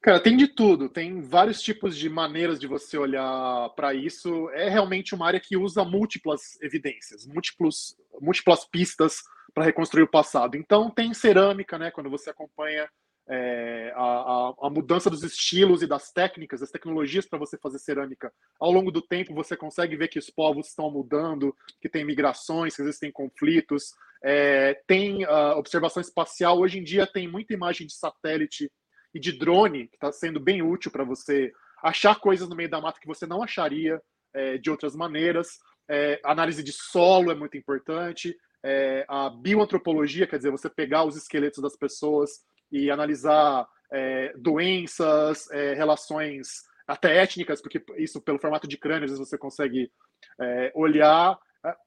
Cara, 0.00 0.20
tem 0.20 0.36
de 0.36 0.46
tudo. 0.46 0.88
Tem 0.88 1.20
vários 1.20 1.60
tipos 1.60 1.98
de 1.98 2.08
maneiras 2.08 2.60
de 2.60 2.68
você 2.68 2.96
olhar 2.96 3.70
para 3.70 3.92
isso. 3.92 4.48
É 4.50 4.68
realmente 4.68 5.16
uma 5.16 5.26
área 5.26 5.40
que 5.40 5.56
usa 5.56 5.84
múltiplas 5.84 6.60
evidências, 6.62 7.26
múltiplos, 7.26 7.96
múltiplas 8.20 8.64
pistas 8.64 9.16
para 9.52 9.64
reconstruir 9.64 10.04
o 10.04 10.10
passado. 10.10 10.56
Então, 10.56 10.92
tem 10.92 11.12
cerâmica, 11.12 11.76
né? 11.76 11.90
Quando 11.90 12.08
você 12.08 12.30
acompanha 12.30 12.88
é, 13.28 13.92
a, 13.94 14.52
a, 14.62 14.70
mudança 14.70 15.08
dos 15.08 15.22
estilos 15.22 15.82
e 15.82 15.86
das 15.86 16.10
técnicas, 16.10 16.60
das 16.60 16.70
tecnologias 16.70 17.26
para 17.26 17.38
você 17.38 17.56
fazer 17.56 17.78
cerâmica 17.78 18.32
ao 18.58 18.72
longo 18.72 18.90
do 18.90 19.00
tempo, 19.00 19.34
você 19.34 19.56
consegue 19.56 19.96
ver 19.96 20.08
que 20.08 20.18
os 20.18 20.28
povos 20.28 20.68
estão 20.68 20.90
mudando, 20.90 21.54
que 21.80 21.88
tem 21.88 22.04
migrações, 22.04 22.74
que 22.74 22.82
existem 22.82 23.12
conflitos, 23.12 23.92
é, 24.24 24.74
tem 24.86 25.24
uh, 25.24 25.56
observação 25.56 26.00
espacial. 26.00 26.58
Hoje 26.58 26.78
em 26.78 26.84
dia 26.84 27.06
tem 27.06 27.28
muita 27.28 27.54
imagem 27.54 27.86
de 27.86 27.94
satélite 27.94 28.70
e 29.14 29.20
de 29.20 29.32
drone 29.32 29.88
que 29.88 29.96
está 29.96 30.10
sendo 30.10 30.40
bem 30.40 30.62
útil 30.62 30.90
para 30.90 31.04
você 31.04 31.52
achar 31.82 32.18
coisas 32.18 32.48
no 32.48 32.56
meio 32.56 32.70
da 32.70 32.80
mata 32.80 33.00
que 33.00 33.06
você 33.06 33.26
não 33.26 33.42
acharia 33.42 34.00
é, 34.34 34.58
de 34.58 34.70
outras 34.70 34.96
maneiras. 34.96 35.58
É, 35.88 36.20
análise 36.24 36.62
de 36.62 36.72
solo 36.72 37.30
é 37.30 37.34
muito 37.34 37.56
importante. 37.56 38.36
É, 38.64 39.04
a 39.08 39.28
bioantropologia, 39.28 40.26
quer 40.26 40.36
dizer, 40.36 40.50
você 40.50 40.70
pegar 40.70 41.04
os 41.04 41.16
esqueletos 41.16 41.60
das 41.60 41.76
pessoas 41.76 42.30
e 42.72 42.90
analisar 42.90 43.68
é, 43.92 44.32
doenças, 44.36 45.50
é, 45.50 45.74
relações 45.74 46.62
até 46.86 47.18
étnicas, 47.18 47.60
porque 47.60 47.84
isso 47.98 48.20
pelo 48.20 48.38
formato 48.38 48.66
de 48.66 48.76
crânio, 48.76 49.04
às 49.04 49.10
vezes 49.12 49.28
você 49.28 49.38
consegue 49.38 49.92
é, 50.40 50.72
olhar 50.74 51.38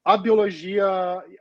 a 0.06 0.16
biologia, 0.16 0.86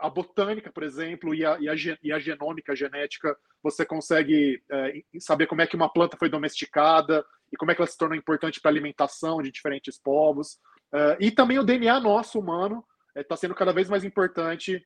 a 0.01 0.11
botânica, 0.11 0.73
por 0.73 0.83
exemplo, 0.83 1.35
e 1.35 1.47
a, 1.47 1.57
e 1.61 1.69
a, 1.69 1.75
e 2.03 2.13
a 2.13 2.19
genômica, 2.19 2.73
a 2.73 2.75
genética, 2.75 3.37
você 3.63 3.87
consegue 3.87 4.61
é, 4.71 5.03
saber 5.21 5.47
como 5.47 5.63
é 5.63 5.67
que 5.67 5.77
uma 5.77 5.89
planta 5.89 6.17
foi 6.17 6.29
domesticada 6.29 7.25
e 7.53 7.57
como 7.57 7.71
é 7.71 7.75
que 7.75 7.81
ela 7.81 7.87
se 7.87 7.97
tornou 7.97 8.19
importante 8.19 8.61
para 8.61 8.71
a 8.71 8.73
alimentação 8.73 9.41
de 9.41 9.53
diferentes 9.53 9.99
povos. 9.99 10.59
É, 10.93 11.17
e 11.21 11.31
também 11.31 11.61
o 11.61 11.65
DNA 11.65 12.01
nosso, 12.01 12.41
humano, 12.41 12.85
está 13.15 13.37
é, 13.37 13.39
sendo 13.39 13.55
cada 13.55 13.73
vez 13.73 13.89
mais 13.89 14.03
importante, 14.03 14.85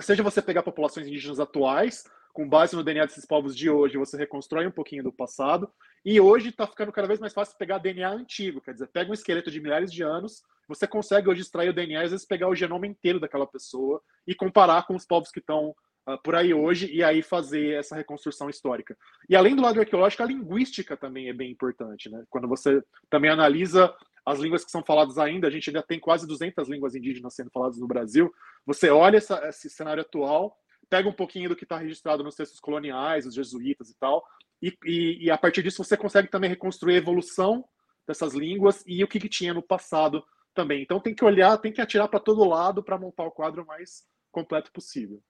seja 0.00 0.24
você 0.24 0.42
pegar 0.42 0.64
populações 0.64 1.06
indígenas 1.06 1.38
atuais, 1.38 2.02
com 2.34 2.48
base 2.48 2.74
no 2.74 2.82
DNA 2.82 3.06
desses 3.06 3.24
povos 3.24 3.56
de 3.56 3.70
hoje, 3.70 3.96
você 3.96 4.16
reconstrói 4.16 4.66
um 4.66 4.70
pouquinho 4.72 5.04
do 5.04 5.12
passado. 5.12 5.70
E 6.04 6.20
hoje 6.20 6.48
está 6.48 6.66
ficando 6.66 6.90
cada 6.90 7.06
vez 7.06 7.20
mais 7.20 7.32
fácil 7.32 7.56
pegar 7.56 7.78
DNA 7.78 8.10
antigo, 8.10 8.60
quer 8.60 8.72
dizer, 8.72 8.88
pega 8.88 9.08
um 9.08 9.14
esqueleto 9.14 9.52
de 9.52 9.60
milhares 9.60 9.90
de 9.90 10.02
anos, 10.02 10.42
você 10.68 10.84
consegue 10.86 11.30
hoje 11.30 11.42
extrair 11.42 11.68
o 11.68 11.72
DNA, 11.72 12.02
às 12.02 12.10
vezes 12.10 12.26
pegar 12.26 12.48
o 12.48 12.54
genoma 12.54 12.88
inteiro 12.88 13.20
daquela 13.20 13.46
pessoa 13.46 14.02
e 14.26 14.34
comparar 14.34 14.84
com 14.84 14.96
os 14.96 15.06
povos 15.06 15.30
que 15.30 15.38
estão 15.38 15.76
uh, 16.08 16.18
por 16.24 16.34
aí 16.34 16.52
hoje 16.52 16.92
e 16.92 17.04
aí 17.04 17.22
fazer 17.22 17.74
essa 17.74 17.94
reconstrução 17.94 18.50
histórica. 18.50 18.96
E 19.28 19.36
além 19.36 19.54
do 19.54 19.62
lado 19.62 19.78
arqueológico, 19.78 20.24
a 20.24 20.26
linguística 20.26 20.96
também 20.96 21.28
é 21.28 21.32
bem 21.32 21.52
importante, 21.52 22.10
né? 22.10 22.24
Quando 22.28 22.48
você 22.48 22.82
também 23.08 23.30
analisa 23.30 23.94
as 24.26 24.40
línguas 24.40 24.64
que 24.64 24.72
são 24.72 24.82
faladas 24.82 25.18
ainda, 25.18 25.46
a 25.46 25.50
gente 25.50 25.70
ainda 25.70 25.82
tem 25.82 26.00
quase 26.00 26.26
200 26.26 26.68
línguas 26.68 26.96
indígenas 26.96 27.34
sendo 27.34 27.50
faladas 27.50 27.78
no 27.78 27.86
Brasil. 27.86 28.34
Você 28.66 28.90
olha 28.90 29.18
essa, 29.18 29.48
esse 29.48 29.70
cenário 29.70 30.00
atual, 30.00 30.58
pega 30.94 31.08
um 31.08 31.12
pouquinho 31.12 31.48
do 31.48 31.56
que 31.56 31.64
está 31.64 31.76
registrado 31.76 32.22
nos 32.22 32.36
textos 32.36 32.60
coloniais, 32.60 33.26
os 33.26 33.34
jesuítas 33.34 33.90
e 33.90 33.96
tal, 33.98 34.24
e, 34.62 34.72
e, 34.84 35.24
e, 35.24 35.30
a 35.30 35.36
partir 35.36 35.60
disso 35.60 35.82
você 35.82 35.96
consegue 35.96 36.30
também 36.30 36.48
reconstruir 36.48 36.94
a 36.94 36.98
evolução 36.98 37.64
dessas 38.06 38.32
línguas 38.32 38.84
e 38.86 39.02
o 39.02 39.08
que, 39.08 39.18
que 39.18 39.28
tinha 39.28 39.52
no 39.52 39.60
passado 39.60 40.22
também. 40.54 40.82
Então 40.82 41.00
tem 41.00 41.12
que 41.12 41.24
olhar, 41.24 41.58
tem 41.58 41.72
que 41.72 41.80
atirar 41.80 42.06
para 42.06 42.20
todo 42.20 42.48
lado 42.48 42.80
para 42.80 42.96
montar 42.96 43.24
o 43.24 43.32
quadro 43.32 43.66
mais 43.66 44.04
completo 44.30 44.70
possível. 44.70 45.20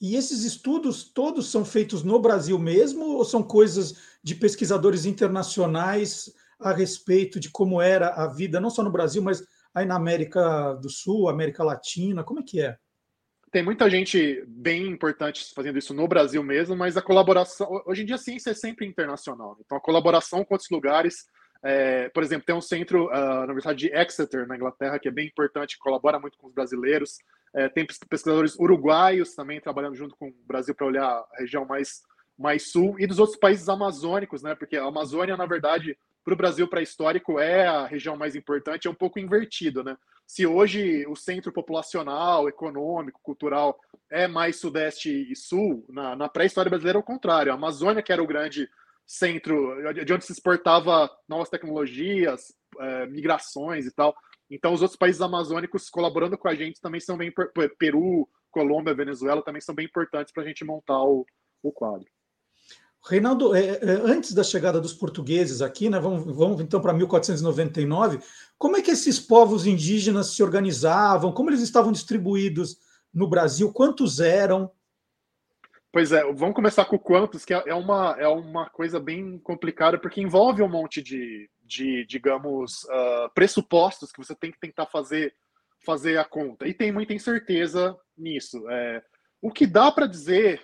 E 0.00 0.16
esses 0.16 0.44
estudos 0.44 1.04
todos 1.12 1.50
são 1.50 1.62
feitos 1.62 2.02
no 2.02 2.18
Brasil 2.18 2.58
mesmo 2.58 3.04
ou 3.04 3.24
são 3.26 3.42
coisas 3.42 4.16
de 4.22 4.34
pesquisadores 4.34 5.04
internacionais 5.04 6.32
a 6.58 6.72
respeito 6.72 7.38
de 7.38 7.50
como 7.50 7.82
era 7.82 8.14
a 8.14 8.28
vida, 8.28 8.58
não 8.62 8.70
só 8.70 8.82
no 8.82 8.90
Brasil, 8.90 9.22
mas 9.22 9.46
aí 9.74 9.84
na 9.84 9.96
América 9.96 10.72
do 10.80 10.88
Sul, 10.88 11.28
América 11.28 11.62
Latina? 11.62 12.24
Como 12.24 12.40
é 12.40 12.42
que 12.42 12.62
é? 12.62 12.78
Tem 13.56 13.62
muita 13.62 13.88
gente 13.88 14.44
bem 14.46 14.86
importante 14.86 15.50
fazendo 15.54 15.78
isso 15.78 15.94
no 15.94 16.06
Brasil 16.06 16.42
mesmo, 16.42 16.76
mas 16.76 16.94
a 16.94 17.00
colaboração. 17.00 17.66
Hoje 17.86 18.02
em 18.02 18.04
dia 18.04 18.16
a 18.16 18.18
ciência 18.18 18.50
é 18.50 18.54
sempre 18.54 18.84
internacional. 18.84 19.56
Então 19.64 19.78
a 19.78 19.80
colaboração 19.80 20.44
com 20.44 20.52
outros 20.52 20.68
lugares. 20.68 21.26
É, 21.62 22.10
por 22.10 22.22
exemplo, 22.22 22.44
tem 22.44 22.54
um 22.54 22.60
centro 22.60 23.06
uh, 23.06 23.10
na 23.10 23.44
Universidade 23.44 23.78
de 23.78 23.96
Exeter, 23.96 24.46
na 24.46 24.56
Inglaterra, 24.56 24.98
que 24.98 25.08
é 25.08 25.10
bem 25.10 25.28
importante, 25.28 25.78
colabora 25.78 26.20
muito 26.20 26.36
com 26.36 26.48
os 26.48 26.52
brasileiros. 26.52 27.16
É, 27.54 27.66
tem 27.70 27.86
pesquisadores 27.86 28.58
uruguaios 28.58 29.34
também 29.34 29.58
trabalhando 29.58 29.94
junto 29.94 30.14
com 30.16 30.28
o 30.28 30.34
Brasil 30.46 30.74
para 30.74 30.86
olhar 30.86 31.06
a 31.06 31.26
região 31.38 31.64
mais, 31.64 32.02
mais 32.38 32.70
sul 32.70 32.96
e 32.98 33.06
dos 33.06 33.18
outros 33.18 33.38
países 33.38 33.70
amazônicos, 33.70 34.42
né? 34.42 34.54
Porque 34.54 34.76
a 34.76 34.84
Amazônia, 34.84 35.34
na 35.34 35.46
verdade, 35.46 35.96
para 36.26 36.34
o 36.34 36.36
Brasil 36.36 36.66
pré-histórico 36.66 37.38
é 37.38 37.68
a 37.68 37.86
região 37.86 38.16
mais 38.16 38.34
importante, 38.34 38.88
é 38.88 38.90
um 38.90 38.94
pouco 38.94 39.20
invertido, 39.20 39.84
né? 39.84 39.96
Se 40.26 40.44
hoje 40.44 41.06
o 41.06 41.14
centro 41.14 41.52
populacional, 41.52 42.48
econômico, 42.48 43.20
cultural 43.22 43.78
é 44.10 44.26
mais 44.26 44.56
sudeste 44.56 45.08
e 45.08 45.36
sul, 45.36 45.86
na, 45.88 46.16
na 46.16 46.28
pré-história 46.28 46.68
brasileira 46.68 46.98
é 46.98 47.00
o 47.00 47.04
contrário. 47.04 47.52
A 47.52 47.54
Amazônia, 47.54 48.02
que 48.02 48.12
era 48.12 48.20
o 48.20 48.26
grande 48.26 48.68
centro 49.06 49.76
de 50.04 50.12
onde 50.12 50.24
se 50.24 50.32
exportava 50.32 51.08
novas 51.28 51.48
tecnologias, 51.48 52.52
é, 52.80 53.06
migrações 53.06 53.86
e 53.86 53.94
tal. 53.94 54.12
Então, 54.50 54.72
os 54.72 54.82
outros 54.82 54.98
países 54.98 55.22
amazônicos 55.22 55.88
colaborando 55.88 56.36
com 56.36 56.48
a 56.48 56.56
gente 56.56 56.80
também 56.80 57.00
são 57.00 57.16
bem. 57.16 57.32
Peru, 57.78 58.28
Colômbia, 58.50 58.92
Venezuela 58.94 59.44
também 59.44 59.60
são 59.60 59.76
bem 59.76 59.86
importantes 59.86 60.32
para 60.32 60.42
a 60.42 60.46
gente 60.46 60.64
montar 60.64 61.04
o, 61.04 61.24
o 61.62 61.70
quadro. 61.70 62.08
Reinaldo, 63.08 63.54
é, 63.54 63.60
é, 63.60 63.90
antes 64.04 64.32
da 64.32 64.42
chegada 64.42 64.80
dos 64.80 64.92
portugueses 64.92 65.62
aqui, 65.62 65.88
né, 65.88 65.98
vamos, 66.00 66.24
vamos 66.36 66.60
então 66.60 66.80
para 66.80 66.92
1499, 66.92 68.18
como 68.58 68.76
é 68.76 68.82
que 68.82 68.90
esses 68.90 69.20
povos 69.20 69.64
indígenas 69.64 70.34
se 70.34 70.42
organizavam? 70.42 71.30
Como 71.30 71.48
eles 71.48 71.60
estavam 71.60 71.92
distribuídos 71.92 72.78
no 73.14 73.28
Brasil? 73.28 73.72
Quantos 73.72 74.18
eram? 74.18 74.70
Pois 75.92 76.10
é, 76.10 76.24
vamos 76.32 76.54
começar 76.54 76.84
com 76.84 76.98
quantos, 76.98 77.44
que 77.44 77.54
é 77.54 77.74
uma, 77.74 78.16
é 78.18 78.26
uma 78.26 78.68
coisa 78.68 78.98
bem 78.98 79.38
complicada, 79.38 79.98
porque 79.98 80.20
envolve 80.20 80.60
um 80.60 80.68
monte 80.68 81.00
de, 81.00 81.48
de 81.64 82.04
digamos, 82.06 82.84
uh, 82.84 83.30
pressupostos 83.34 84.10
que 84.10 84.18
você 84.18 84.34
tem 84.34 84.50
que 84.50 84.58
tentar 84.58 84.86
fazer, 84.86 85.32
fazer 85.84 86.18
a 86.18 86.24
conta. 86.24 86.66
E 86.66 86.74
tem 86.74 86.90
muita 86.90 87.14
incerteza 87.14 87.96
nisso. 88.18 88.68
É, 88.68 89.02
o 89.40 89.50
que 89.50 89.66
dá 89.66 89.92
para 89.92 90.06
dizer 90.06 90.60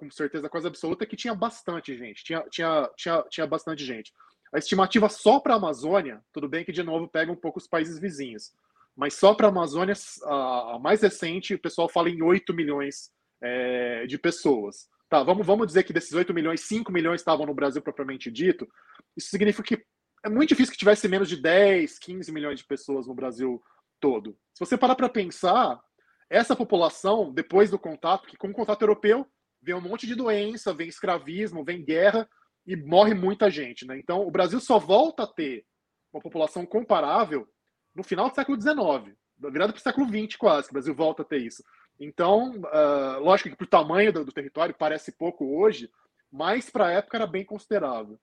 com 0.00 0.10
certeza 0.10 0.48
quase 0.48 0.66
absoluta 0.66 1.04
que 1.04 1.14
tinha 1.14 1.34
bastante 1.34 1.94
gente, 1.94 2.24
tinha, 2.24 2.40
tinha, 2.50 2.90
tinha, 2.96 3.22
tinha 3.28 3.46
bastante 3.46 3.84
gente. 3.84 4.14
A 4.50 4.58
estimativa 4.58 5.10
só 5.10 5.38
para 5.38 5.52
a 5.52 5.56
Amazônia, 5.58 6.24
tudo 6.32 6.48
bem 6.48 6.64
que 6.64 6.72
de 6.72 6.82
novo 6.82 7.06
pega 7.06 7.30
um 7.30 7.36
pouco 7.36 7.58
os 7.58 7.66
países 7.66 7.98
vizinhos, 7.98 8.52
mas 8.96 9.12
só 9.12 9.34
para 9.34 9.48
a 9.48 9.50
Amazônia, 9.50 9.94
a, 10.24 10.74
a, 10.74 10.78
mais 10.78 11.02
recente, 11.02 11.54
o 11.54 11.58
pessoal 11.58 11.86
fala 11.86 12.08
em 12.08 12.22
8 12.22 12.54
milhões 12.54 13.10
é, 13.42 14.06
de 14.06 14.16
pessoas. 14.16 14.88
Tá, 15.08 15.22
vamos, 15.22 15.46
vamos 15.46 15.66
dizer 15.66 15.82
que 15.82 15.92
desses 15.92 16.12
8 16.12 16.32
milhões, 16.32 16.62
5 16.62 16.90
milhões 16.90 17.20
estavam 17.20 17.44
no 17.44 17.54
Brasil 17.54 17.82
propriamente 17.82 18.30
dito. 18.30 18.66
Isso 19.14 19.28
significa 19.28 19.76
que 19.76 19.84
é 20.24 20.30
muito 20.30 20.48
difícil 20.48 20.72
que 20.72 20.78
tivesse 20.78 21.08
menos 21.08 21.28
de 21.28 21.36
10, 21.36 21.98
15 21.98 22.32
milhões 22.32 22.58
de 22.58 22.64
pessoas 22.64 23.06
no 23.06 23.14
Brasil 23.14 23.62
todo. 24.00 24.36
Se 24.54 24.64
você 24.64 24.78
parar 24.78 24.94
para 24.94 25.08
pensar, 25.08 25.78
essa 26.30 26.54
população, 26.54 27.32
depois 27.32 27.70
do 27.70 27.78
contato, 27.78 28.28
que 28.28 28.36
com 28.36 28.48
o 28.48 28.52
contato 28.52 28.82
europeu, 28.82 29.26
vem 29.62 29.74
um 29.74 29.80
monte 29.80 30.06
de 30.06 30.14
doença, 30.14 30.74
vem 30.74 30.88
escravismo, 30.88 31.64
vem 31.64 31.84
guerra 31.84 32.28
e 32.66 32.76
morre 32.76 33.14
muita 33.14 33.50
gente, 33.50 33.86
né? 33.86 33.98
Então, 33.98 34.26
o 34.26 34.30
Brasil 34.30 34.60
só 34.60 34.78
volta 34.78 35.24
a 35.24 35.26
ter 35.26 35.64
uma 36.12 36.22
população 36.22 36.66
comparável 36.66 37.48
no 37.94 38.02
final 38.02 38.28
do 38.28 38.34
século 38.34 38.60
XIX, 38.60 39.16
virado 39.50 39.72
para 39.72 39.78
o 39.78 39.82
século 39.82 40.06
XX 40.06 40.36
quase, 40.36 40.68
que 40.68 40.72
o 40.72 40.74
Brasil 40.74 40.94
volta 40.94 41.22
a 41.22 41.24
ter 41.24 41.38
isso. 41.38 41.62
Então, 41.98 42.52
uh, 42.52 43.20
lógico 43.20 43.50
que 43.50 43.56
para 43.56 43.64
o 43.64 43.68
tamanho 43.68 44.12
do, 44.12 44.24
do, 44.24 44.32
território 44.32 44.74
parece 44.76 45.12
pouco 45.12 45.58
hoje, 45.58 45.90
mas 46.30 46.70
para 46.70 46.86
a 46.86 46.92
época 46.92 47.16
era 47.16 47.26
bem 47.26 47.44
considerável. 47.44 48.18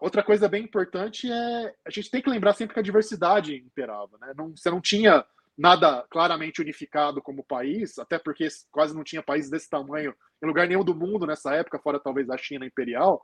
Outra 0.00 0.22
coisa 0.22 0.48
bem 0.48 0.64
importante 0.64 1.30
é 1.30 1.74
a 1.86 1.90
gente 1.90 2.10
tem 2.10 2.22
que 2.22 2.30
lembrar 2.30 2.54
sempre 2.54 2.74
que 2.74 2.80
a 2.80 2.82
diversidade 2.82 3.54
imperava, 3.54 4.16
né? 4.18 4.32
Não, 4.34 4.56
você 4.56 4.70
não 4.70 4.80
tinha 4.80 5.24
nada 5.56 6.04
claramente 6.10 6.60
unificado 6.60 7.20
como 7.22 7.44
país, 7.44 7.98
até 7.98 8.18
porque 8.18 8.48
quase 8.70 8.94
não 8.94 9.04
tinha 9.04 9.22
país 9.22 9.50
desse 9.50 9.68
tamanho 9.68 10.14
em 10.42 10.46
lugar 10.46 10.66
nenhum 10.66 10.84
do 10.84 10.94
mundo 10.94 11.26
nessa 11.26 11.54
época, 11.54 11.78
fora 11.78 12.00
talvez 12.00 12.26
da 12.26 12.36
China 12.36 12.66
imperial. 12.66 13.22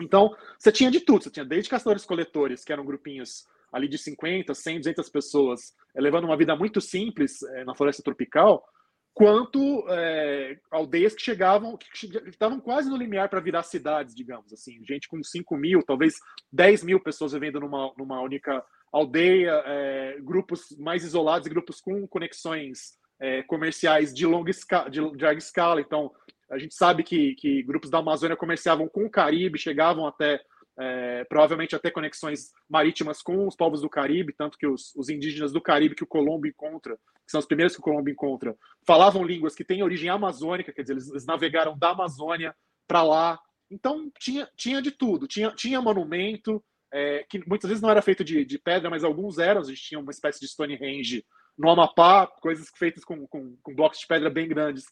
Então, 0.00 0.34
você 0.58 0.70
tinha 0.70 0.90
de 0.90 1.00
tudo, 1.00 1.24
você 1.24 1.30
tinha 1.30 1.44
desde 1.44 1.70
caçadores-coletores, 1.70 2.64
que 2.64 2.72
eram 2.72 2.84
grupinhos 2.84 3.46
ali 3.72 3.88
de 3.88 3.98
50, 3.98 4.54
100, 4.54 4.78
200 4.78 5.08
pessoas, 5.10 5.74
eh, 5.94 6.00
levando 6.00 6.24
uma 6.24 6.36
vida 6.36 6.54
muito 6.56 6.80
simples 6.80 7.42
é, 7.42 7.64
na 7.64 7.74
floresta 7.74 8.02
tropical, 8.02 8.64
quanto 9.12 9.84
é, 9.88 10.58
aldeias 10.70 11.14
que 11.14 11.22
chegavam, 11.22 11.76
que 11.76 12.06
estavam 12.28 12.60
quase 12.60 12.88
no 12.88 12.96
limiar 12.96 13.28
para 13.28 13.40
virar 13.40 13.64
cidades, 13.64 14.14
digamos 14.14 14.52
assim, 14.52 14.80
gente 14.86 15.08
com 15.08 15.22
5 15.22 15.56
mil, 15.56 15.82
talvez 15.82 16.14
10 16.52 16.84
mil 16.84 17.00
pessoas 17.00 17.32
vivendo 17.32 17.58
numa, 17.58 17.92
numa 17.98 18.20
única 18.22 18.64
aldeia, 18.92 19.62
é, 19.66 20.18
grupos 20.20 20.76
mais 20.78 21.04
isolados 21.04 21.46
e 21.46 21.50
grupos 21.50 21.80
com 21.80 22.06
conexões 22.06 22.98
é, 23.20 23.42
comerciais 23.42 24.14
de 24.14 24.26
longa 24.26 24.50
escala, 24.50 24.90
de, 24.90 25.00
de 25.16 25.24
larga 25.24 25.38
escala. 25.38 25.80
Então, 25.80 26.12
a 26.50 26.58
gente 26.58 26.74
sabe 26.74 27.02
que, 27.02 27.34
que 27.34 27.62
grupos 27.62 27.90
da 27.90 27.98
Amazônia 27.98 28.36
comerciavam 28.36 28.88
com 28.88 29.04
o 29.04 29.10
Caribe, 29.10 29.58
chegavam 29.58 30.06
até 30.06 30.40
é, 30.78 31.24
provavelmente 31.24 31.74
até 31.74 31.90
conexões 31.90 32.52
marítimas 32.68 33.20
com 33.20 33.46
os 33.46 33.56
povos 33.56 33.80
do 33.80 33.90
Caribe, 33.90 34.32
tanto 34.32 34.56
que 34.56 34.66
os, 34.66 34.94
os, 34.94 35.08
indígenas 35.08 35.52
do 35.52 35.60
Caribe 35.60 35.96
que 35.96 36.04
o 36.04 36.06
Colombo 36.06 36.46
encontra, 36.46 36.94
que 36.96 37.30
são 37.32 37.40
os 37.40 37.46
primeiros 37.46 37.74
que 37.74 37.80
o 37.80 37.82
Colombo 37.82 38.08
encontra, 38.08 38.56
falavam 38.86 39.24
línguas 39.24 39.56
que 39.56 39.64
têm 39.64 39.82
origem 39.82 40.08
amazônica, 40.08 40.72
quer 40.72 40.82
dizer, 40.82 40.94
eles, 40.94 41.10
eles 41.10 41.26
navegaram 41.26 41.76
da 41.76 41.90
Amazônia 41.90 42.54
para 42.86 43.02
lá. 43.02 43.40
Então 43.68 44.10
tinha, 44.20 44.48
tinha 44.56 44.80
de 44.80 44.92
tudo, 44.92 45.26
tinha, 45.26 45.50
tinha 45.50 45.82
monumento, 45.82 46.62
é, 46.92 47.24
que 47.28 47.46
muitas 47.46 47.68
vezes 47.68 47.82
não 47.82 47.90
era 47.90 48.02
feito 48.02 48.24
de, 48.24 48.44
de, 48.44 48.58
pedra, 48.58 48.90
mas 48.90 49.04
alguns 49.04 49.38
eram. 49.38 49.60
A 49.60 49.64
gente 49.64 49.82
tinha 49.82 50.00
uma 50.00 50.10
espécie 50.10 50.40
de 50.40 50.48
Stonehenge 50.48 51.24
no 51.56 51.70
Amapá, 51.70 52.26
coisas 52.26 52.68
feitas 52.76 53.04
com, 53.04 53.26
com, 53.26 53.56
com 53.62 53.74
blocos 53.74 53.98
de 53.98 54.06
pedra 54.06 54.30
bem 54.30 54.48
grandes 54.48 54.86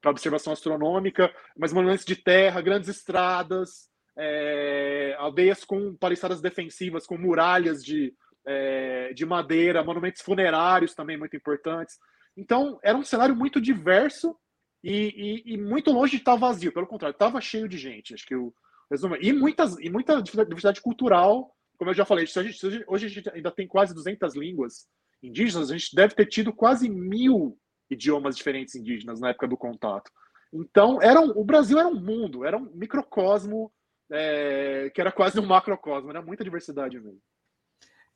para 0.00 0.10
observação 0.10 0.52
astronômica, 0.52 1.34
mas 1.56 1.72
monumentos 1.72 2.04
de 2.04 2.14
terra, 2.14 2.60
grandes 2.60 2.88
estradas, 2.88 3.88
é, 4.16 5.16
aldeias 5.18 5.64
com 5.64 5.96
paliçadas 5.96 6.40
defensivas, 6.40 7.06
com 7.06 7.16
muralhas 7.16 7.82
de, 7.82 8.14
é, 8.46 9.12
de 9.14 9.24
madeira, 9.24 9.82
monumentos 9.82 10.22
funerários 10.22 10.94
também 10.94 11.16
muito 11.16 11.36
importantes. 11.36 11.98
Então, 12.36 12.78
era 12.82 12.98
um 12.98 13.04
cenário 13.04 13.34
muito 13.34 13.60
diverso 13.60 14.36
e, 14.82 15.42
e, 15.46 15.54
e 15.54 15.58
muito 15.58 15.90
longe 15.90 16.12
de 16.12 16.18
estar 16.18 16.36
vazio, 16.36 16.72
pelo 16.72 16.86
contrário, 16.86 17.14
estava 17.14 17.40
cheio 17.40 17.68
de 17.68 17.78
gente. 17.78 18.12
Acho 18.12 18.26
que 18.26 18.36
o, 18.36 18.52
Resumo. 18.90 19.16
E, 19.16 19.32
muitas, 19.32 19.78
e 19.78 19.90
muita 19.90 20.22
diversidade 20.22 20.80
cultural, 20.80 21.54
como 21.78 21.90
eu 21.90 21.94
já 21.94 22.04
falei, 22.04 22.24
a 22.24 22.42
gente, 22.42 22.84
hoje 22.86 23.06
a 23.06 23.08
gente 23.08 23.30
ainda 23.30 23.50
tem 23.50 23.66
quase 23.66 23.94
200 23.94 24.34
línguas 24.34 24.86
indígenas, 25.22 25.70
a 25.70 25.76
gente 25.76 25.94
deve 25.94 26.14
ter 26.14 26.26
tido 26.26 26.52
quase 26.52 26.88
mil 26.88 27.58
idiomas 27.90 28.36
diferentes 28.36 28.74
indígenas 28.74 29.20
na 29.20 29.30
época 29.30 29.48
do 29.48 29.56
contato. 29.56 30.10
Então, 30.52 31.00
era 31.02 31.20
um, 31.20 31.30
o 31.30 31.44
Brasil 31.44 31.78
era 31.78 31.88
um 31.88 32.00
mundo, 32.00 32.44
era 32.44 32.56
um 32.56 32.70
microcosmo 32.74 33.72
é, 34.10 34.90
que 34.94 35.00
era 35.00 35.10
quase 35.10 35.40
um 35.40 35.46
macrocosmo, 35.46 36.10
era 36.10 36.22
muita 36.22 36.44
diversidade 36.44 37.00
mesmo. 37.00 37.20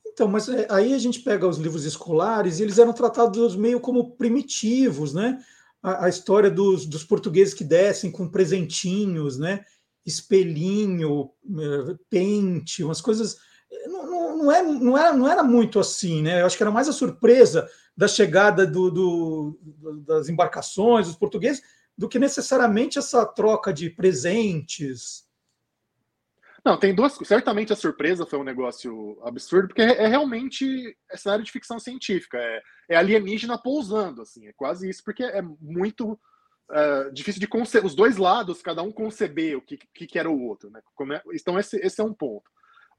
Então, 0.07 0.29
mas 0.29 0.49
é, 0.49 0.67
aí 0.71 0.95
a 0.95 0.99
gente 0.99 1.21
pega 1.21 1.47
os 1.47 1.59
livros 1.59 1.85
escolares 1.85 2.59
e 2.59 2.63
eles 2.63 2.79
eram 2.79 2.93
tratados 2.93 3.57
meio 3.57 3.81
como 3.81 4.17
primitivos, 4.17 5.13
né? 5.13 5.39
a, 5.83 6.07
a 6.07 6.09
história 6.09 6.51
dos, 6.51 6.87
dos 6.87 7.05
portugueses 7.05 7.55
que 7.55 7.65
descem 7.65 8.11
com 8.11 8.29
presentinhos, 8.29 9.39
né? 9.39 9.65
Espelhinho, 10.09 11.31
eh, 11.47 11.97
pente, 12.09 12.83
umas 12.83 13.01
coisas. 13.01 13.39
Não, 13.87 14.11
não, 14.11 14.39
não, 14.39 14.53
é, 14.53 14.63
não, 14.63 14.99
era, 14.99 15.13
não 15.13 15.29
era 15.29 15.43
muito 15.43 15.79
assim, 15.79 16.23
né? 16.23 16.41
Eu 16.41 16.47
acho 16.47 16.57
que 16.57 16.63
era 16.63 16.73
mais 16.73 16.89
a 16.89 16.93
surpresa 16.93 17.69
da 17.97 18.09
chegada 18.09 18.67
do, 18.67 18.91
do, 18.91 19.59
das 20.07 20.29
embarcações, 20.29 21.07
dos 21.07 21.17
portugueses, 21.17 21.63
do 21.97 22.09
que 22.09 22.19
necessariamente 22.19 22.99
essa 22.99 23.27
troca 23.27 23.73
de 23.73 23.91
presentes. 23.91 25.29
Não, 26.65 26.79
tem 26.79 26.95
duas. 26.95 27.19
Certamente 27.25 27.73
a 27.73 27.77
surpresa 27.77 28.25
foi 28.25 28.39
um 28.39 28.45
negócio 28.45 29.19
absurdo, 29.25 29.69
porque 29.69 29.83
é, 29.83 30.05
é 30.05 30.07
realmente 30.07 30.97
essa 31.11 31.33
área 31.33 31.45
de 31.45 31.53
ficção 31.53 31.79
científica. 31.79 32.39
É, 32.39 32.63
é, 32.91 32.97
alienígena 32.97 33.59
pousando, 33.59 34.23
assim. 34.23 34.47
É 34.47 34.53
quase 34.53 34.89
isso, 34.89 35.05
porque 35.05 35.23
é 35.23 35.43
muito 35.61 36.19
é, 36.71 37.11
difícil 37.11 37.41
de 37.41 37.47
conceber. 37.47 37.87
Os 37.87 37.95
dois 37.95 38.17
lados, 38.17 38.63
cada 38.63 38.83
um 38.83 38.93
conceber 38.93 39.57
o 39.57 39.63
que, 39.63 39.79
que, 39.95 40.07
que 40.07 40.19
era 40.19 40.31
o 40.31 40.43
outro, 40.43 40.71
né? 40.71 40.81
É, 41.15 41.23
então, 41.35 41.59
esse, 41.59 41.77
esse 41.79 42.01
é 42.01 42.05
um 42.05 42.13
ponto. 42.13 42.51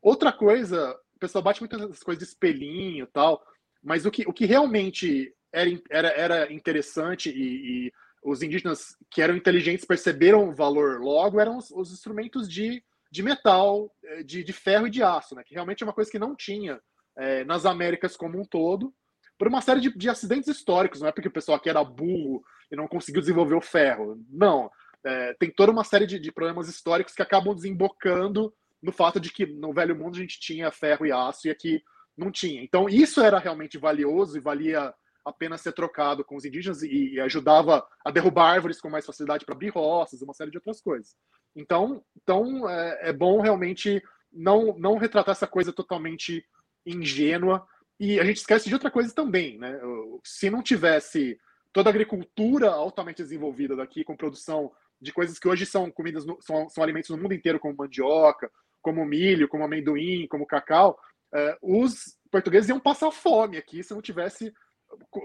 Outra 0.01 0.31
coisa, 0.31 0.95
o 1.15 1.19
pessoal 1.19 1.43
bate 1.43 1.61
muito 1.61 1.77
nessas 1.77 2.03
coisas 2.03 2.23
de 2.23 2.29
espelhinho 2.29 3.03
e 3.03 3.07
tal, 3.07 3.43
mas 3.83 4.05
o 4.05 4.11
que, 4.11 4.23
o 4.27 4.33
que 4.33 4.45
realmente 4.45 5.33
era, 5.51 5.69
era, 5.89 6.07
era 6.09 6.53
interessante 6.53 7.29
e, 7.29 7.87
e 7.87 7.93
os 8.23 8.41
indígenas 8.41 8.95
que 9.09 9.21
eram 9.21 9.35
inteligentes 9.35 9.85
perceberam 9.85 10.49
o 10.49 10.55
valor 10.55 10.99
logo 10.99 11.39
eram 11.39 11.57
os, 11.57 11.71
os 11.71 11.91
instrumentos 11.91 12.49
de 12.49 12.83
de 13.11 13.23
metal, 13.23 13.91
eh, 14.03 14.23
de, 14.23 14.43
de 14.43 14.53
ferro 14.53 14.87
e 14.87 14.89
de 14.89 15.01
aço, 15.01 15.35
né? 15.35 15.43
Que 15.43 15.53
realmente 15.53 15.83
é 15.83 15.85
uma 15.85 15.93
coisa 15.93 16.11
que 16.11 16.19
não 16.19 16.35
tinha 16.35 16.79
é, 17.17 17.43
nas 17.43 17.65
Américas 17.65 18.15
como 18.15 18.39
um 18.39 18.45
todo, 18.45 18.93
por 19.37 19.47
uma 19.47 19.61
série 19.61 19.81
de, 19.81 19.97
de, 19.97 20.09
acidentes 20.09 20.47
históricos. 20.47 21.01
Não 21.01 21.07
é 21.07 21.11
porque 21.11 21.27
o 21.27 21.31
pessoal 21.31 21.57
aqui 21.57 21.69
era 21.69 21.83
burro 21.83 22.43
e 22.71 22.75
não 22.75 22.87
conseguiu 22.87 23.21
desenvolver 23.21 23.55
o 23.55 23.61
ferro. 23.61 24.23
Não. 24.29 24.69
É, 25.03 25.33
tem 25.39 25.49
toda 25.49 25.71
uma 25.71 25.83
série 25.83 26.05
de, 26.05 26.19
de, 26.19 26.31
problemas 26.31 26.67
históricos 26.67 27.13
que 27.13 27.21
acabam 27.21 27.55
desembocando 27.55 28.53
no 28.81 28.91
fato 28.91 29.19
de 29.19 29.31
que 29.31 29.45
no 29.45 29.73
Velho 29.73 29.95
Mundo 29.95 30.17
a 30.17 30.19
gente 30.19 30.39
tinha 30.39 30.71
ferro 30.71 31.05
e 31.05 31.11
aço 31.11 31.47
e 31.47 31.51
aqui 31.51 31.81
não 32.17 32.31
tinha. 32.31 32.61
Então 32.61 32.89
isso 32.89 33.21
era 33.21 33.39
realmente 33.39 33.77
valioso 33.77 34.37
e 34.37 34.41
valia 34.41 34.93
a 35.25 35.33
pena 35.33 35.57
ser 35.57 35.73
trocado 35.73 36.23
com 36.23 36.35
os 36.35 36.45
indígenas 36.45 36.81
e, 36.81 37.13
e 37.13 37.19
ajudava 37.21 37.85
a 38.03 38.11
derrubar 38.11 38.51
árvores 38.51 38.81
com 38.81 38.89
mais 38.89 39.05
facilidade 39.05 39.45
para 39.45 39.55
abrir 39.55 39.69
roças, 39.69 40.21
uma 40.21 40.33
série 40.33 40.51
de 40.51 40.57
outras 40.57 40.81
coisas. 40.81 41.15
Então, 41.55 42.03
então 42.21 42.69
é, 42.69 43.09
é, 43.09 43.13
bom 43.13 43.41
realmente 43.41 44.01
não, 44.31 44.77
não 44.77 44.97
retratar 44.97 45.31
essa 45.31 45.47
coisa 45.47 45.71
totalmente 45.73 46.45
ingênua. 46.85 47.65
E 47.99 48.19
a 48.19 48.23
gente 48.23 48.37
esquece 48.37 48.67
de 48.67 48.73
outra 48.73 48.89
coisa 48.89 49.13
também, 49.13 49.57
né? 49.57 49.79
Se 50.23 50.49
não 50.49 50.63
tivesse 50.63 51.37
toda 51.71 51.89
a 51.89 51.91
agricultura 51.91 52.71
altamente 52.71 53.23
desenvolvida 53.23 53.75
daqui, 53.75 54.03
com 54.03 54.15
produção 54.15 54.71
de 55.01 55.13
coisas 55.13 55.39
que 55.39 55.47
hoje 55.47 55.65
são 55.65 55.89
comidas, 55.89 56.25
no, 56.25 56.41
são, 56.41 56.69
são 56.69 56.83
alimentos 56.83 57.09
no 57.09 57.17
mundo 57.17 57.33
inteiro, 57.33 57.59
como 57.59 57.75
mandioca, 57.75 58.51
como 58.81 59.05
milho, 59.05 59.47
como 59.47 59.63
amendoim, 59.63 60.27
como 60.27 60.45
cacau, 60.45 60.97
é, 61.33 61.57
os 61.61 62.17
portugueses 62.31 62.69
iam 62.69 62.79
passar 62.79 63.11
fome 63.11 63.57
aqui 63.57 63.83
se 63.83 63.93
não 63.93 64.01
tivesse 64.01 64.53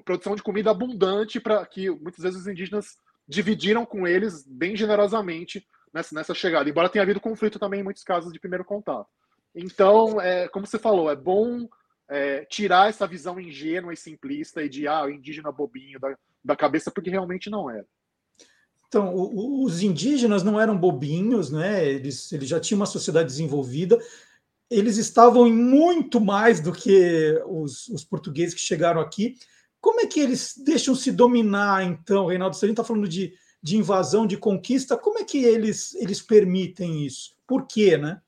produção 0.05 0.37
de 0.37 0.43
comida 0.43 0.71
abundante 0.71 1.41
para 1.41 1.65
que 1.65 1.89
muitas 1.89 2.23
vezes 2.23 2.41
os 2.41 2.47
indígenas 2.47 2.99
dividiram 3.27 3.87
com 3.87 4.07
eles 4.07 4.47
bem 4.47 4.77
generosamente 4.77 5.67
nessa, 5.93 6.15
nessa 6.15 6.35
chegada, 6.35 6.69
embora 6.69 6.89
tenha 6.89 7.03
havido 7.03 7.21
conflito 7.21 7.59
também 7.59 7.81
em 7.81 7.85
muitos 7.85 8.03
casos 8.03 8.33
de 8.33 8.41
primeiro 8.41 8.65
contato. 8.65 9.09
Então, 9.55 10.21
é, 10.21 10.49
como 10.49 10.67
você 10.67 10.79
falou, 10.79 11.11
é 11.11 11.17
bom 11.17 11.67
é, 12.09 12.45
tirar 12.45 12.91
essa 12.91 13.07
visão 13.07 13.41
ingênua 13.41 13.95
e 13.95 13.97
simplista 13.97 14.63
e 14.63 14.69
de 14.69 14.87
ah, 14.87 15.05
o 15.05 15.11
indígena 15.11 15.51
bobinho 15.51 15.99
da, 15.99 16.15
da 16.45 16.57
cabeça, 16.57 16.91
porque 16.91 17.11
realmente 17.11 17.49
não 17.49 17.71
era. 17.71 17.87
Então, 18.89 19.13
os 19.15 19.83
indígenas 19.83 20.43
não 20.43 20.61
eram 20.61 20.79
bobinhos, 20.79 21.51
né? 21.51 21.85
Eles, 21.85 22.31
eles 22.31 22.49
já 22.49 22.61
tinham 22.61 22.79
uma 22.79 22.87
sociedade 22.87 23.29
desenvolvida. 23.29 23.99
Eles 24.71 24.99
estavam 24.99 25.47
em 25.47 25.53
muito 25.53 26.21
mais 26.21 26.61
do 26.61 26.73
que 26.73 27.43
os, 27.47 27.89
os 27.89 28.05
portugueses 28.05 28.55
que 28.55 28.61
chegaram 28.61 29.01
aqui. 29.01 29.37
Como 29.81 30.01
é 30.01 30.07
que 30.07 30.21
eles 30.21 30.55
deixam 30.57 30.95
se 30.95 31.11
dominar, 31.11 31.85
então, 31.85 32.27
Reinaldo? 32.27 32.55
Você 32.55 32.71
está 32.71 32.85
falando 32.85 33.09
de 33.09 33.35
de 33.65 33.79
invasão, 33.79 34.27
de 34.27 34.37
conquista, 34.37 34.95
como 34.95 35.19
é 35.19 35.25
que 35.25 35.43
eles, 35.43 35.95
eles 35.95 36.21
permitem 36.21 37.07
isso? 37.07 37.35
Por 37.47 37.67
quê, 37.67 37.97
né? 37.97 38.21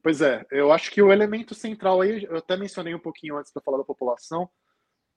Pois 0.00 0.20
é, 0.20 0.46
eu 0.52 0.70
acho 0.70 0.92
que 0.92 1.02
o 1.02 1.12
elemento 1.12 1.56
central 1.56 2.00
aí, 2.00 2.22
eu 2.22 2.36
até 2.36 2.56
mencionei 2.56 2.94
um 2.94 3.00
pouquinho 3.00 3.36
antes 3.36 3.52
para 3.52 3.60
falar 3.60 3.78
da 3.78 3.84
população, 3.84 4.48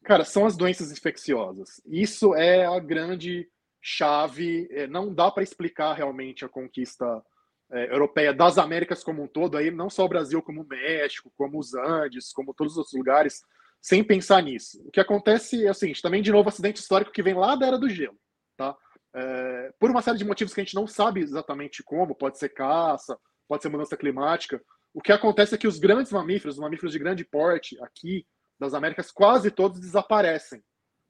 cara, 0.06 0.24
são 0.24 0.46
as 0.46 0.56
doenças 0.56 0.92
infecciosas. 0.92 1.82
Isso 1.86 2.34
é 2.36 2.66
a 2.66 2.80
grande 2.80 3.48
chave, 3.82 4.68
é, 4.72 4.88
não 4.88 5.14
dá 5.14 5.30
para 5.30 5.44
explicar 5.44 5.94
realmente 5.94 6.44
a 6.44 6.50
conquista 6.50 7.24
é, 7.72 7.94
europeia 7.94 8.34
das 8.34 8.58
Américas 8.58 9.04
como 9.04 9.24
um 9.24 9.28
todo, 9.28 9.58
aí 9.58 9.70
não 9.70 9.90
só 9.90 10.06
o 10.06 10.10
Brasil, 10.10 10.42
como 10.42 10.62
o 10.62 10.68
México, 10.68 11.32
como 11.38 11.60
os 11.60 11.74
Andes, 11.74 12.32
como 12.32 12.54
todos 12.54 12.74
os 12.74 12.78
outros 12.78 12.96
lugares, 12.96 13.42
sem 13.82 14.04
pensar 14.04 14.42
nisso. 14.42 14.82
O 14.86 14.92
que 14.92 15.00
acontece 15.00 15.66
é 15.66 15.72
o 15.72 15.74
seguinte, 15.76 16.02
também 16.02 16.22
de 16.22 16.32
novo 16.32 16.50
acidente 16.50 16.80
histórico 16.80 17.12
que 17.12 17.22
vem 17.22 17.36
lá 17.36 17.56
da 17.56 17.68
Era 17.68 17.78
do 17.78 17.90
Gelo, 17.90 18.18
tá? 18.58 18.76
é, 19.16 19.74
por 19.80 19.90
uma 19.90 20.02
série 20.02 20.18
de 20.18 20.26
motivos 20.26 20.54
que 20.54 20.60
a 20.60 20.64
gente 20.64 20.76
não 20.76 20.86
sabe 20.86 21.22
exatamente 21.22 21.82
como, 21.82 22.14
pode 22.14 22.38
ser 22.38 22.50
caça, 22.50 23.18
pode 23.48 23.64
ser 23.64 23.70
mudança 23.70 23.96
climática. 23.96 24.62
O 24.94 25.02
que 25.02 25.12
acontece 25.12 25.56
é 25.56 25.58
que 25.58 25.68
os 25.68 25.80
grandes 25.80 26.12
mamíferos, 26.12 26.56
os 26.56 26.62
mamíferos 26.62 26.92
de 26.92 27.00
grande 27.00 27.24
porte 27.24 27.82
aqui 27.82 28.26
das 28.60 28.74
Américas, 28.74 29.12
quase 29.12 29.52
todos 29.52 29.80
desaparecem 29.80 30.64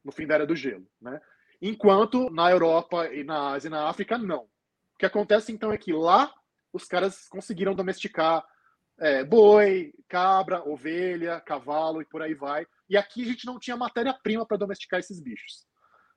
no 0.03 0.11
fim 0.11 0.27
da 0.27 0.35
era 0.35 0.45
do 0.45 0.55
gelo, 0.55 0.87
né? 1.01 1.19
Enquanto 1.61 2.29
na 2.29 2.51
Europa 2.51 3.07
e 3.13 3.23
na 3.23 3.53
Ásia 3.53 3.67
e 3.67 3.71
na 3.71 3.87
África 3.87 4.17
não. 4.17 4.43
O 4.43 4.97
que 4.99 5.05
acontece 5.05 5.51
então 5.51 5.71
é 5.71 5.77
que 5.77 5.91
lá 5.91 6.31
os 6.71 6.85
caras 6.85 7.27
conseguiram 7.29 7.73
domesticar 7.73 8.45
é, 8.99 9.23
boi, 9.23 9.93
cabra, 10.07 10.63
ovelha, 10.67 11.41
cavalo 11.41 12.01
e 12.01 12.05
por 12.05 12.21
aí 12.21 12.33
vai. 12.33 12.65
E 12.89 12.97
aqui 12.97 13.23
a 13.23 13.25
gente 13.25 13.45
não 13.45 13.59
tinha 13.59 13.75
matéria-prima 13.75 14.45
para 14.45 14.57
domesticar 14.57 14.99
esses 14.99 15.19
bichos. 15.19 15.65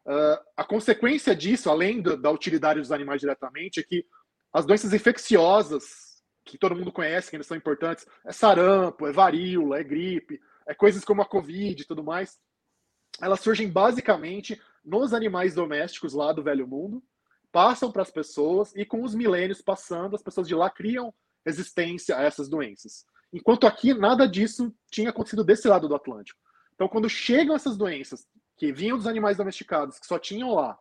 Uh, 0.07 0.39
a 0.57 0.65
consequência 0.65 1.35
disso, 1.35 1.69
além 1.69 2.01
do, 2.01 2.17
da 2.17 2.31
utilidade 2.31 2.81
dos 2.81 2.93
animais 2.93 3.21
diretamente, 3.21 3.81
é 3.81 3.83
que 3.83 4.05
as 4.53 4.65
doenças 4.65 4.93
infecciosas, 4.93 6.23
que 6.45 6.57
todo 6.57 6.75
mundo 6.75 6.93
conhece, 6.93 7.29
que 7.29 7.37
ainda 7.37 7.45
são 7.45 7.57
importantes, 7.57 8.07
é 8.25 8.33
sarampo, 8.33 9.07
é 9.07 9.13
varíola, 9.13 9.79
é 9.79 9.85
gripe, 9.85 10.41
é 10.69 10.75
coisas 10.75 11.05
como 11.05 11.23
a 11.23 11.27
Covid 11.27 11.83
e 11.83 11.87
tudo 11.87 12.05
mais, 12.05 12.39
elas 13.21 13.41
surgem 13.41 13.69
basicamente 13.69 14.61
nos 14.85 15.13
animais 15.13 15.55
domésticos 15.55 16.15
lá 16.15 16.33
do 16.33 16.43
Velho 16.43 16.69
Mundo, 16.69 17.03
passam 17.51 17.91
para 17.91 18.03
as 18.03 18.11
pessoas 18.11 18.73
e 18.77 18.85
com 18.85 19.03
os 19.03 19.15
milênios 19.15 19.61
passando, 19.61 20.15
as 20.15 20.23
pessoas 20.23 20.47
de 20.47 20.55
lá 20.55 20.71
criam 20.71 21.13
resistência 21.45 22.17
a 22.17 22.23
essas 22.23 22.49
doenças. 22.49 23.05
Enquanto 23.33 23.67
aqui 23.67 23.93
nada 23.93 24.27
disso 24.27 24.73
tinha 24.91 25.11
acontecido 25.11 25.43
desse 25.43 25.67
lado 25.67 25.89
do 25.89 25.95
Atlântico. 25.95 26.39
Então, 26.75 26.89
quando 26.89 27.09
chegam 27.09 27.57
essas 27.57 27.77
doenças 27.77 28.27
que 28.59 28.73
vinham 28.73 28.97
dos 28.97 29.07
animais 29.07 29.37
domesticados, 29.37 29.99
que 29.99 30.07
só 30.07 30.19
tinham 30.19 30.53
lá. 30.53 30.79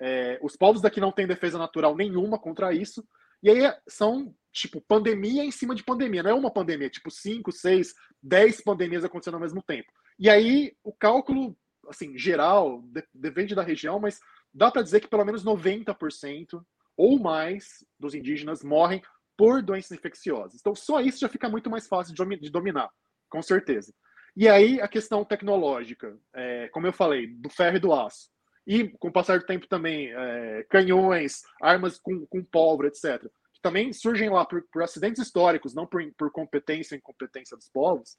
É, 0.00 0.38
os 0.42 0.56
povos 0.56 0.80
daqui 0.80 1.00
não 1.00 1.12
têm 1.12 1.26
defesa 1.26 1.58
natural 1.58 1.94
nenhuma 1.94 2.38
contra 2.38 2.72
isso. 2.72 3.06
E 3.42 3.50
aí 3.50 3.72
são, 3.86 4.34
tipo, 4.52 4.80
pandemia 4.80 5.44
em 5.44 5.50
cima 5.50 5.74
de 5.74 5.84
pandemia. 5.84 6.22
Não 6.22 6.30
é 6.30 6.34
uma 6.34 6.50
pandemia, 6.50 6.90
tipo, 6.90 7.10
cinco, 7.10 7.52
seis, 7.52 7.94
dez 8.22 8.60
pandemias 8.60 9.04
acontecendo 9.04 9.34
ao 9.34 9.40
mesmo 9.40 9.62
tempo. 9.62 9.90
E 10.18 10.28
aí 10.28 10.74
o 10.82 10.92
cálculo, 10.92 11.56
assim, 11.88 12.18
geral, 12.18 12.82
depende 13.14 13.54
da 13.54 13.62
região, 13.62 14.00
mas 14.00 14.20
dá 14.52 14.70
para 14.70 14.82
dizer 14.82 15.00
que 15.00 15.08
pelo 15.08 15.24
menos 15.24 15.44
90% 15.44 16.62
ou 16.96 17.18
mais 17.18 17.84
dos 17.98 18.14
indígenas 18.14 18.64
morrem 18.64 19.02
por 19.36 19.62
doenças 19.62 19.92
infecciosas. 19.92 20.60
Então, 20.60 20.74
só 20.74 21.00
isso 21.00 21.20
já 21.20 21.28
fica 21.28 21.48
muito 21.48 21.70
mais 21.70 21.86
fácil 21.86 22.12
de 22.12 22.50
dominar, 22.50 22.90
com 23.30 23.40
certeza. 23.40 23.94
E 24.36 24.48
aí 24.48 24.80
a 24.80 24.88
questão 24.88 25.24
tecnológica, 25.24 26.18
é, 26.34 26.68
como 26.68 26.86
eu 26.86 26.92
falei, 26.92 27.26
do 27.26 27.48
ferro 27.48 27.76
e 27.76 27.80
do 27.80 27.92
aço. 27.92 28.28
E 28.66 28.88
com 28.98 29.08
o 29.08 29.12
passar 29.12 29.38
do 29.38 29.46
tempo 29.46 29.66
também, 29.66 30.12
é, 30.12 30.66
canhões, 30.68 31.42
armas 31.62 31.98
com, 31.98 32.26
com 32.26 32.44
pólvora, 32.44 32.88
etc. 32.88 33.24
Que 33.58 33.62
também 33.62 33.92
surgem 33.92 34.30
lá 34.30 34.44
por, 34.44 34.62
por 34.72 34.82
acidentes 34.82 35.22
históricos, 35.22 35.74
não 35.74 35.86
por, 35.86 36.02
por 36.16 36.30
competência 36.30 36.94
e 36.94 36.98
incompetência 36.98 37.56
dos 37.56 37.68
povos, 37.68 38.16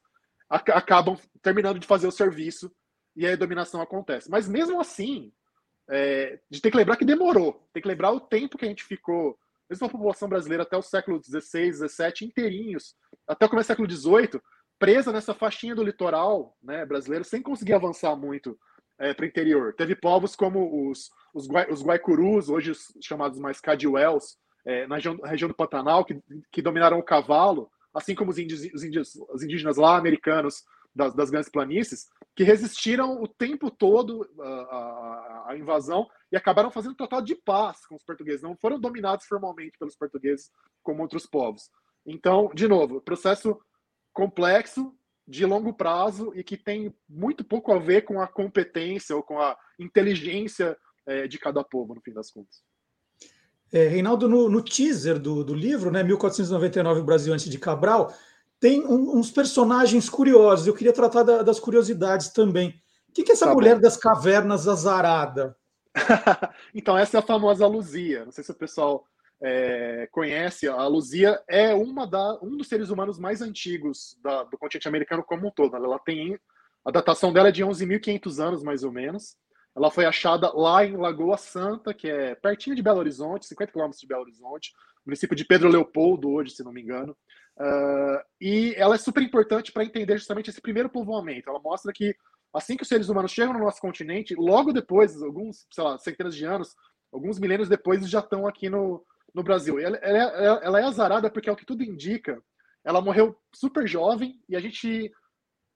ac 0.49 0.71
acabam 0.71 1.17
terminando 1.41 1.80
de 1.80 1.88
fazer 1.88 2.08
o 2.08 2.12
serviço 2.12 2.71
e 3.15 3.25
a 3.25 3.36
dominação 3.36 3.82
acontece. 3.82 4.30
Mas 4.30 4.47
mesmo 4.47 4.80
assim, 4.80 5.32
é, 5.89 6.39
a 6.54 6.60
tem 6.60 6.71
que 6.71 6.78
lembrar 6.78 6.97
que 6.97 7.06
demorou. 7.06 7.67
Tem 7.73 7.82
que 7.82 7.88
lembrar 7.88 8.12
o 8.12 8.19
tempo 8.19 8.58
que 8.58 8.65
a 8.65 8.67
gente 8.67 8.84
ficou, 8.84 9.38
mesmo 9.69 9.88
a 9.88 9.89
população 9.89 10.30
brasileira 10.30 10.63
até 10.63 10.78
o 10.78 10.82
século 10.82 11.21
XVI, 11.23 11.73
XVII, 11.73 12.28
inteirinhos, 12.28 12.95
até 13.28 13.45
o 13.45 13.49
começo 13.49 13.67
do 13.67 13.71
século 13.71 13.89
XVIII, 13.89 14.41
presa 14.78 15.12
nessa 15.12 15.34
faixinha 15.34 15.75
do 15.75 15.84
litoral 15.84 16.56
né, 16.62 16.86
brasileiro, 16.86 17.25
sem 17.25 17.41
conseguir 17.41 17.73
avançar 17.73 18.15
muito 18.15 18.58
é, 18.97 19.13
para 19.13 19.23
o 19.23 19.28
interior. 19.28 19.73
Teve 19.75 19.95
povos 19.95 20.36
como 20.36 20.89
os, 20.89 21.10
os, 21.34 21.47
os 21.69 21.84
Guaicurus, 21.84 22.49
hoje 22.49 22.73
chamados 23.02 23.39
mais 23.39 23.60
Cadiuels, 23.60 24.38
é, 24.65 24.88
na 24.88 24.95
região, 24.95 25.48
do 25.48 25.56
Pantanal, 25.56 26.06
que, 26.06 26.22
que 26.52 26.62
dominaram 26.62 27.00
o 27.00 27.04
cavalo, 27.04 27.69
assim 27.93 28.13
como 28.15 28.32
os, 28.32 28.38
índios, 28.38 28.62
os, 28.74 28.84
índios, 28.84 29.15
os 29.34 29.43
indígenas 29.43 29.78
lá 29.78 29.98
americanos 29.98 30.63
das, 30.93 31.13
das 31.13 31.30
grandes 31.30 31.50
planícies, 31.50 32.08
que 32.36 32.43
resistiram 32.43 33.22
o 33.22 33.28
tempo 33.28 33.69
todo 33.69 34.30
à, 34.39 35.45
à, 35.50 35.58
invasão 35.58 36.08
e 36.32 36.38
acabaram 36.38 36.72
fazendo 36.72 36.91
um 36.91 36.95
total 36.95 37.22
de 37.22 37.36
paz 37.36 37.86
com 37.86 37.95
os 37.95 38.04
portugueses. 38.04 38.41
Não 38.41 38.56
foram 38.56 38.80
dominados 38.80 39.26
formalmente 39.26 39.78
pelos 39.78 39.95
portugueses 39.95 40.52
como 40.84 41.02
outros 41.02 41.26
povos. 41.26 41.69
Então, 42.06 42.50
de 42.54 42.67
novo, 42.67 43.02
processo 43.02 43.60
complexo, 44.13 44.95
de 45.28 45.45
longo 45.45 45.72
prazo 45.72 46.32
e 46.36 46.43
que 46.43 46.58
tem 46.58 46.91
muito 47.08 47.43
pouco 47.43 47.72
a 47.72 47.78
ver 47.78 48.02
com 48.02 48.19
a 48.19 48.28
competência 48.28 49.15
ou 49.15 49.22
com 49.22 49.39
a 49.39 49.56
inteligência 49.78 50.76
é, 51.06 51.28
de 51.28 51.38
cada 51.38 51.63
povo, 51.63 51.93
no 51.93 52.02
fim 52.02 52.12
das 52.12 52.32
contas. 52.32 52.63
É, 53.71 53.88
Reinaldo, 53.88 54.27
no, 54.27 54.49
no 54.49 54.62
teaser 54.62 55.19
do, 55.19 55.43
do, 55.43 55.53
livro, 55.53 55.91
né, 55.91 56.01
1499, 56.03 57.01
o 57.01 57.03
Brasil 57.03 57.34
antes 57.34 57.49
de 57.49 57.60
Cabral, 57.60 58.13
tem 58.60 58.86
um, 58.86 59.17
uns 59.17 59.32
personagens 59.32 60.10
curiosos. 60.10 60.67
Eu 60.67 60.73
queria 60.73 60.93
tratar 60.93 61.23
da, 61.23 61.43
das 61.43 61.60
curiosidades 61.60 62.29
também. 62.29 62.82
O 63.10 63.13
que, 63.13 63.23
que 63.23 63.32
é 63.32 63.34
essa 63.34 63.47
tá 63.47 63.53
mulher 63.53 63.75
bom. 63.75 63.82
das 63.82 63.95
cavernas 63.95 64.67
azarada? 64.67 65.55
então, 66.73 66.97
essa 66.97 67.17
é 67.17 67.19
a 67.19 67.23
famosa 67.23 67.67
Luzia. 67.67 68.25
Não 68.25 68.32
sei 68.32 68.43
se 68.43 68.51
o 68.51 68.55
pessoal 68.55 69.05
é, 69.41 70.08
conhece. 70.12 70.67
A 70.67 70.88
Luzia 70.88 71.41
é 71.47 71.73
uma 71.73 72.05
da, 72.05 72.39
um 72.41 72.58
dos 72.58 72.67
seres 72.67 72.89
humanos 72.89 73.17
mais 73.19 73.41
antigos 73.41 74.17
da, 74.23 74.43
do 74.43 74.58
continente 74.58 74.88
americano 74.88 75.23
como 75.23 75.47
um 75.47 75.51
todo. 75.51 75.75
Ela 75.75 75.99
tem 75.99 76.39
a 76.86 76.91
datação 76.91 77.32
dela 77.32 77.49
é 77.49 77.51
de 77.51 77.63
11.500 77.63 78.43
anos, 78.43 78.63
mais 78.63 78.84
ou 78.84 78.91
menos. 78.91 79.36
Ela 79.75 79.91
foi 79.91 80.05
achada 80.05 80.51
lá 80.53 80.84
em 80.86 80.97
Lagoa 80.97 81.38
Santa, 81.38 81.93
que 81.93 82.10
é 82.10 82.36
pertinho 82.36 82.75
de 82.75 82.82
Belo 82.82 82.99
Horizonte, 82.99 83.45
50 83.45 83.71
quilômetros 83.71 84.01
de 84.01 84.08
Belo 84.08 84.21
Horizonte, 84.21 84.73
município 85.05 85.36
de 85.36 85.45
Pedro 85.45 85.69
Leopoldo, 85.69 86.29
hoje, 86.29 86.51
se 86.51 86.63
não 86.63 86.73
me 86.73 86.82
engano. 86.82 87.15
Uh, 87.58 88.19
e 88.39 88.73
ela 88.77 88.95
é 88.95 88.97
super 88.97 89.21
importante 89.21 89.71
para 89.71 89.84
entender 89.84 90.17
justamente 90.17 90.49
esse 90.49 90.62
primeiro 90.62 90.89
povoamento. 90.89 91.49
Ela 91.49 91.60
mostra 91.60 91.91
que 91.93 92.15
assim 92.53 92.75
que 92.75 92.84
os 92.84 92.89
seres 92.89 93.10
humanos 93.10 93.32
chegam 93.32 93.53
no 93.53 93.60
nosso 93.60 93.82
continente, 93.82 94.36
logo 94.36 94.73
depois, 94.73 95.21
alguns, 95.21 95.67
sei 95.71 95.84
lá, 95.84 95.97
centenas 95.97 96.36
de 96.36 96.45
anos, 96.45 96.75
alguns 97.12 97.39
milênios 97.39 97.69
depois, 97.69 98.08
já 98.10 98.19
estão 98.19 98.47
aqui 98.47 98.69
no, 98.69 99.05
no 99.34 99.43
Brasil. 99.43 99.79
Ela, 99.79 99.97
ela, 99.97 100.60
ela, 100.63 100.79
é 100.79 100.84
azarada 100.84 101.29
porque, 101.29 101.49
é 101.49 101.51
o 101.51 101.55
que 101.55 101.65
tudo 101.65 101.84
indica, 101.84 102.41
ela 102.84 103.01
morreu 103.01 103.38
super 103.53 103.88
jovem 103.88 104.39
e 104.47 104.55
a 104.55 104.60
gente, 104.60 105.12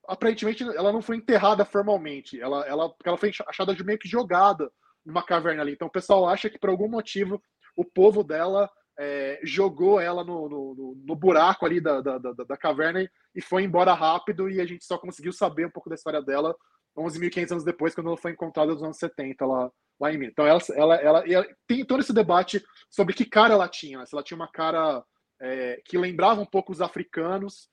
aparentemente, 0.07 0.63
ela 0.63 0.91
não 0.91 1.01
foi 1.01 1.17
enterrada 1.17 1.65
formalmente. 1.65 2.39
Ela, 2.39 2.65
ela, 2.67 2.93
ela 3.03 3.17
foi 3.17 3.31
achada 3.47 3.75
de 3.75 3.83
meio 3.83 3.99
que 3.99 4.07
jogada 4.07 4.71
numa 5.05 5.23
caverna 5.23 5.61
ali. 5.61 5.73
Então 5.73 5.87
o 5.87 5.91
pessoal 5.91 6.27
acha 6.27 6.49
que, 6.49 6.59
por 6.59 6.69
algum 6.69 6.87
motivo, 6.87 7.41
o 7.75 7.83
povo 7.83 8.23
dela 8.23 8.69
é, 8.97 9.39
jogou 9.43 9.99
ela 9.99 10.23
no, 10.23 10.47
no, 10.47 10.95
no 11.05 11.15
buraco 11.15 11.65
ali 11.65 11.81
da, 11.81 11.99
da, 11.99 12.17
da, 12.17 12.31
da, 12.31 12.57
caverna 12.57 13.09
e 13.33 13.41
foi 13.41 13.63
embora 13.63 13.93
rápido 13.93 14.49
e 14.49 14.61
a 14.61 14.65
gente 14.65 14.85
só 14.85 14.97
conseguiu 14.97 15.33
saber 15.33 15.65
um 15.65 15.71
pouco 15.71 15.89
da 15.89 15.95
história 15.95 16.21
dela 16.21 16.55
11.500 16.95 17.51
anos 17.51 17.63
depois, 17.63 17.95
quando 17.95 18.07
ela 18.07 18.17
foi 18.17 18.31
encontrada 18.31 18.71
nos 18.71 18.83
anos 18.83 18.97
70 18.97 19.45
lá, 19.45 19.71
lá 19.99 20.13
em 20.13 20.17
Minas. 20.17 20.31
Então 20.31 20.45
ela, 20.45 20.59
ela, 20.75 20.95
ela, 20.95 21.31
ela, 21.31 21.47
tem 21.67 21.83
todo 21.83 22.01
esse 22.01 22.13
debate 22.13 22.63
sobre 22.89 23.15
que 23.15 23.25
cara 23.25 23.55
ela 23.55 23.67
tinha, 23.67 23.99
né? 23.99 24.05
se 24.05 24.13
ela 24.13 24.23
tinha 24.23 24.35
uma 24.35 24.47
cara 24.47 25.03
é, 25.41 25.81
que 25.85 25.97
lembrava 25.97 26.39
um 26.39 26.45
pouco 26.45 26.71
os 26.71 26.81
africanos, 26.81 27.67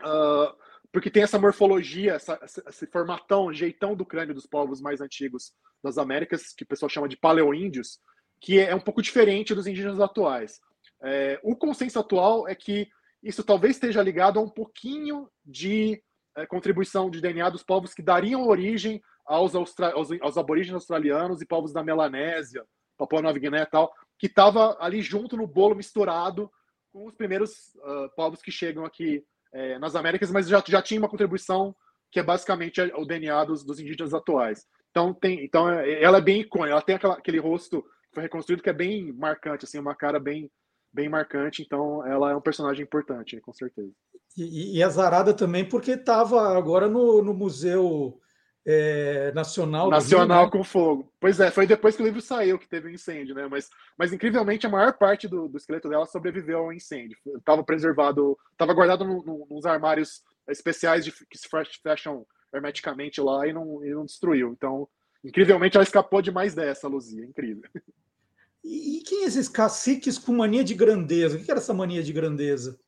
uh, 0.00 0.56
porque 0.92 1.10
tem 1.10 1.22
essa 1.22 1.38
morfologia, 1.38 2.14
essa, 2.14 2.38
esse 2.68 2.86
formatão, 2.86 3.52
jeitão 3.52 3.94
do 3.94 4.04
crânio 4.04 4.34
dos 4.34 4.46
povos 4.46 4.80
mais 4.80 5.00
antigos 5.00 5.52
das 5.82 5.98
Américas, 5.98 6.52
que 6.52 6.64
o 6.64 6.66
pessoal 6.66 6.88
chama 6.88 7.08
de 7.08 7.16
paleoíndios, 7.16 8.00
que 8.40 8.58
é 8.58 8.74
um 8.74 8.80
pouco 8.80 9.02
diferente 9.02 9.54
dos 9.54 9.66
indígenas 9.66 10.00
atuais. 10.00 10.60
É, 11.02 11.40
o 11.42 11.56
consenso 11.56 11.98
atual 11.98 12.48
é 12.48 12.54
que 12.54 12.88
isso 13.22 13.44
talvez 13.44 13.76
esteja 13.76 14.02
ligado 14.02 14.38
a 14.38 14.42
um 14.42 14.48
pouquinho 14.48 15.28
de 15.44 16.02
é, 16.36 16.46
contribuição 16.46 17.10
de 17.10 17.20
DNA 17.20 17.50
dos 17.50 17.62
povos 17.62 17.94
que 17.94 18.02
dariam 18.02 18.46
origem 18.46 19.00
aos, 19.24 19.54
austra 19.54 19.92
aos, 19.92 20.10
aos 20.20 20.36
aborígenes 20.36 20.74
australianos 20.74 21.40
e 21.40 21.46
povos 21.46 21.72
da 21.72 21.84
Melanésia, 21.84 22.64
Papua 22.96 23.22
Nova 23.22 23.38
Guiné 23.38 23.62
e 23.62 23.66
tal, 23.66 23.92
que 24.18 24.26
estava 24.26 24.76
ali 24.80 25.00
junto 25.00 25.36
no 25.36 25.46
bolo 25.46 25.74
misturado 25.74 26.50
com 26.92 27.06
os 27.06 27.14
primeiros 27.14 27.74
uh, 27.76 28.10
povos 28.16 28.42
que 28.42 28.50
chegam 28.50 28.84
aqui 28.84 29.24
é, 29.52 29.78
nas 29.78 29.94
Américas, 29.94 30.30
mas 30.30 30.48
já, 30.48 30.62
já 30.66 30.82
tinha 30.82 31.00
uma 31.00 31.08
contribuição 31.08 31.74
que 32.10 32.18
é 32.18 32.22
basicamente 32.22 32.80
o 32.80 33.04
DNA 33.04 33.44
dos, 33.44 33.64
dos 33.64 33.78
indígenas 33.78 34.12
atuais. 34.12 34.66
Então, 34.90 35.14
tem, 35.14 35.44
então 35.44 35.68
ela 35.68 36.18
é 36.18 36.20
bem 36.20 36.40
icônica, 36.40 36.72
ela 36.72 36.82
tem 36.82 36.96
aquela, 36.96 37.14
aquele 37.14 37.38
rosto 37.38 37.84
foi 38.12 38.24
reconstruído, 38.24 38.62
que 38.62 38.70
é 38.70 38.72
bem 38.72 39.12
marcante, 39.12 39.64
assim, 39.64 39.78
uma 39.78 39.94
cara 39.94 40.18
bem, 40.18 40.50
bem 40.92 41.08
marcante, 41.08 41.62
então 41.62 42.04
ela 42.04 42.32
é 42.32 42.36
um 42.36 42.40
personagem 42.40 42.82
importante, 42.82 43.40
com 43.40 43.52
certeza. 43.52 43.92
E, 44.36 44.78
e 44.78 44.82
azarada 44.82 45.32
também 45.32 45.64
porque 45.64 45.92
estava 45.92 46.56
agora 46.56 46.88
no, 46.88 47.22
no 47.22 47.32
Museu 47.32 48.20
é, 48.66 49.32
Nacional. 49.32 49.90
Nacional 49.90 50.44
Rio, 50.44 50.46
né? 50.46 50.50
com 50.50 50.64
Fogo. 50.64 51.12
Pois 51.18 51.40
é, 51.40 51.50
foi 51.50 51.66
depois 51.66 51.96
que 51.96 52.02
o 52.02 52.04
livro 52.04 52.20
saiu 52.20 52.58
que 52.58 52.68
teve 52.68 52.88
o 52.88 52.90
um 52.90 52.94
incêndio, 52.94 53.34
né? 53.34 53.48
Mas, 53.48 53.68
mas 53.98 54.12
incrivelmente 54.12 54.66
a 54.66 54.70
maior 54.70 54.92
parte 54.96 55.26
do, 55.26 55.48
do 55.48 55.56
esqueleto 55.56 55.88
dela 55.88 56.06
sobreviveu 56.06 56.58
ao 56.58 56.72
incêndio. 56.72 57.16
Estava 57.36 57.64
preservado, 57.64 58.36
estava 58.52 58.74
guardado 58.74 59.04
no, 59.04 59.24
no, 59.24 59.46
nos 59.50 59.66
armários 59.66 60.22
especiais 60.48 61.04
de, 61.04 61.12
que 61.12 61.38
se 61.38 61.48
fecham 61.82 62.26
hermeticamente 62.52 63.20
lá 63.20 63.46
e 63.46 63.52
não, 63.52 63.84
e 63.84 63.90
não 63.90 64.04
destruiu. 64.04 64.52
Então, 64.52 64.88
Incrivelmente, 65.24 65.76
ela 65.76 65.84
escapou 65.84 66.22
de 66.22 66.30
mais 66.30 66.54
dessa, 66.54 66.88
Luzia. 66.88 67.24
Incrível. 67.24 67.68
E, 68.64 69.02
quem 69.06 69.24
é 69.24 69.26
esses 69.26 69.48
caciques 69.48 70.18
com 70.18 70.32
mania 70.32 70.62
de 70.62 70.74
grandeza? 70.74 71.36
O 71.36 71.42
que 71.42 71.50
era 71.50 71.60
essa 71.60 71.74
mania 71.74 72.02
de 72.02 72.12
grandeza? 72.12 72.78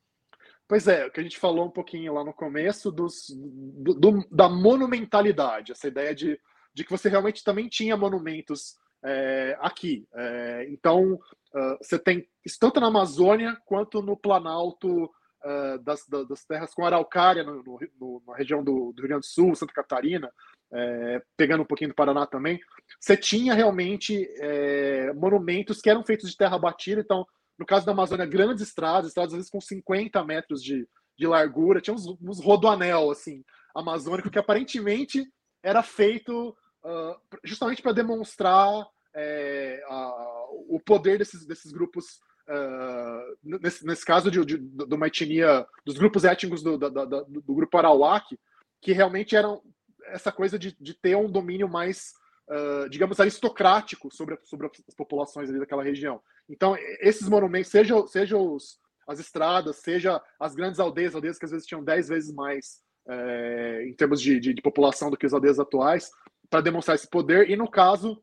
Pois 0.67 0.87
é, 0.87 1.05
o 1.05 1.11
que 1.11 1.19
a 1.19 1.23
gente 1.23 1.37
falou 1.37 1.65
um 1.65 1.71
pouquinho 1.71 2.13
lá 2.13 2.23
no 2.23 2.33
começo 2.33 2.91
dos, 2.91 3.27
do, 3.29 3.93
do, 3.93 4.27
da 4.31 4.49
monumentalidade, 4.49 5.71
essa 5.71 5.87
ideia 5.87 6.15
de, 6.15 6.39
de 6.73 6.83
que 6.83 6.91
você 6.91 7.09
realmente 7.09 7.43
também 7.43 7.67
tinha 7.67 7.97
monumentos 7.97 8.77
é, 9.03 9.57
aqui. 9.59 10.07
É, 10.15 10.67
então, 10.69 11.13
uh, 11.13 11.77
você 11.81 11.99
tem 11.99 12.27
tanto 12.59 12.79
na 12.79 12.87
Amazônia 12.87 13.57
quanto 13.65 14.01
no 14.01 14.15
Planalto 14.15 15.05
uh, 15.05 15.77
das, 15.83 16.07
das, 16.07 16.45
terras 16.45 16.73
com 16.73 16.85
araucária, 16.85 17.43
no, 17.43 17.61
no, 17.99 18.23
na 18.25 18.35
região 18.35 18.63
do, 18.63 18.93
do 18.93 19.01
Rio 19.01 19.09
Grande 19.09 19.27
do 19.27 19.31
Sul, 19.31 19.55
Santa 19.55 19.73
Catarina, 19.73 20.31
é, 20.73 21.21
pegando 21.37 21.61
um 21.61 21.65
pouquinho 21.65 21.91
do 21.91 21.95
Paraná 21.95 22.25
também, 22.25 22.59
você 22.99 23.15
tinha 23.15 23.53
realmente 23.53 24.27
é, 24.39 25.13
monumentos 25.13 25.79
que 25.79 25.89
eram 25.89 26.03
feitos 26.03 26.31
de 26.31 26.37
terra 26.37 26.57
batida. 26.57 27.01
Então, 27.01 27.27
no 27.57 27.65
caso 27.65 27.85
da 27.85 27.91
Amazônia, 27.91 28.25
grandes 28.25 28.63
estradas, 28.63 29.09
estradas 29.09 29.33
às 29.33 29.37
vezes 29.37 29.51
com 29.51 29.61
50 29.61 30.23
metros 30.23 30.63
de, 30.63 30.87
de 31.17 31.27
largura, 31.27 31.81
tinha 31.81 31.93
uns, 31.93 32.07
uns 32.21 32.39
rodoanel 32.39 33.11
assim, 33.11 33.43
amazônico 33.75 34.29
que 34.29 34.39
aparentemente 34.39 35.25
era 35.61 35.81
feito 35.81 36.49
uh, 36.83 37.39
justamente 37.43 37.81
para 37.81 37.93
demonstrar 37.93 38.85
é, 39.15 39.83
a, 39.87 40.45
o 40.67 40.79
poder 40.83 41.17
desses, 41.17 41.45
desses 41.45 41.71
grupos. 41.71 42.19
Uh, 42.45 43.57
nesse, 43.61 43.85
nesse 43.85 44.05
caso 44.05 44.29
de, 44.29 44.43
de, 44.43 44.57
de, 44.57 44.93
uma 44.95 45.07
etnia 45.07 45.65
dos 45.85 45.97
grupos 45.97 46.25
étnicos 46.25 46.61
do, 46.61 46.77
do, 46.77 46.89
do, 46.89 47.25
do 47.25 47.55
grupo 47.55 47.77
Arawak, 47.77 48.37
que 48.81 48.91
realmente 48.91 49.33
eram 49.33 49.61
essa 50.07 50.29
coisa 50.29 50.59
de, 50.59 50.75
de 50.77 50.93
ter 50.93 51.15
um 51.15 51.31
domínio 51.31 51.69
mais, 51.69 52.13
uh, 52.49 52.89
digamos, 52.89 53.19
aristocrático 53.19 54.13
sobre, 54.13 54.37
sobre 54.43 54.67
as 54.67 54.95
populações 54.95 55.49
ali 55.49 55.59
daquela 55.59 55.83
região. 55.83 56.21
Então, 56.49 56.75
esses 56.99 57.27
monumentos, 57.29 57.71
seja, 57.71 58.05
seja 58.07 58.37
os, 58.37 58.79
as 59.07 59.19
estradas, 59.19 59.77
seja 59.77 60.21
as 60.39 60.55
grandes 60.55 60.79
aldeias, 60.79 61.15
aldeias 61.15 61.37
que 61.37 61.45
às 61.45 61.51
vezes 61.51 61.67
tinham 61.67 61.83
dez 61.83 62.07
vezes 62.07 62.33
mais 62.33 62.81
é, 63.07 63.85
em 63.87 63.93
termos 63.93 64.21
de, 64.21 64.39
de, 64.39 64.53
de, 64.53 64.61
população 64.61 65.09
do 65.09 65.17
que 65.17 65.25
as 65.25 65.33
aldeias 65.33 65.59
atuais, 65.59 66.09
para 66.49 66.61
demonstrar 66.61 66.95
esse 66.95 67.09
poder. 67.09 67.49
E 67.49 67.55
no 67.55 67.69
caso 67.69 68.21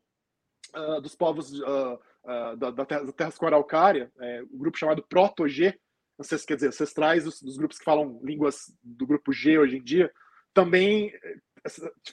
uh, 0.75 1.01
dos 1.01 1.15
povos 1.15 1.53
uh, 1.59 1.99
uh, 2.23 2.57
da, 2.57 2.71
da, 2.71 2.85
terra, 2.85 3.03
da 3.03 3.11
Terra 3.11 3.33
Araucária, 3.41 4.11
é, 4.19 4.41
o 4.51 4.57
grupo 4.57 4.77
chamado 4.77 5.03
Proto-G, 5.07 5.77
se 6.21 6.45
quer 6.45 6.55
dizer, 6.55 6.67
ancestrais 6.67 7.23
dos, 7.23 7.41
dos, 7.41 7.57
grupos 7.57 7.79
que 7.79 7.85
falam 7.85 8.19
línguas 8.23 8.71
do 8.83 9.07
grupo 9.07 9.33
G 9.33 9.57
hoje 9.57 9.77
em 9.77 9.83
dia, 9.83 10.11
também 10.53 11.11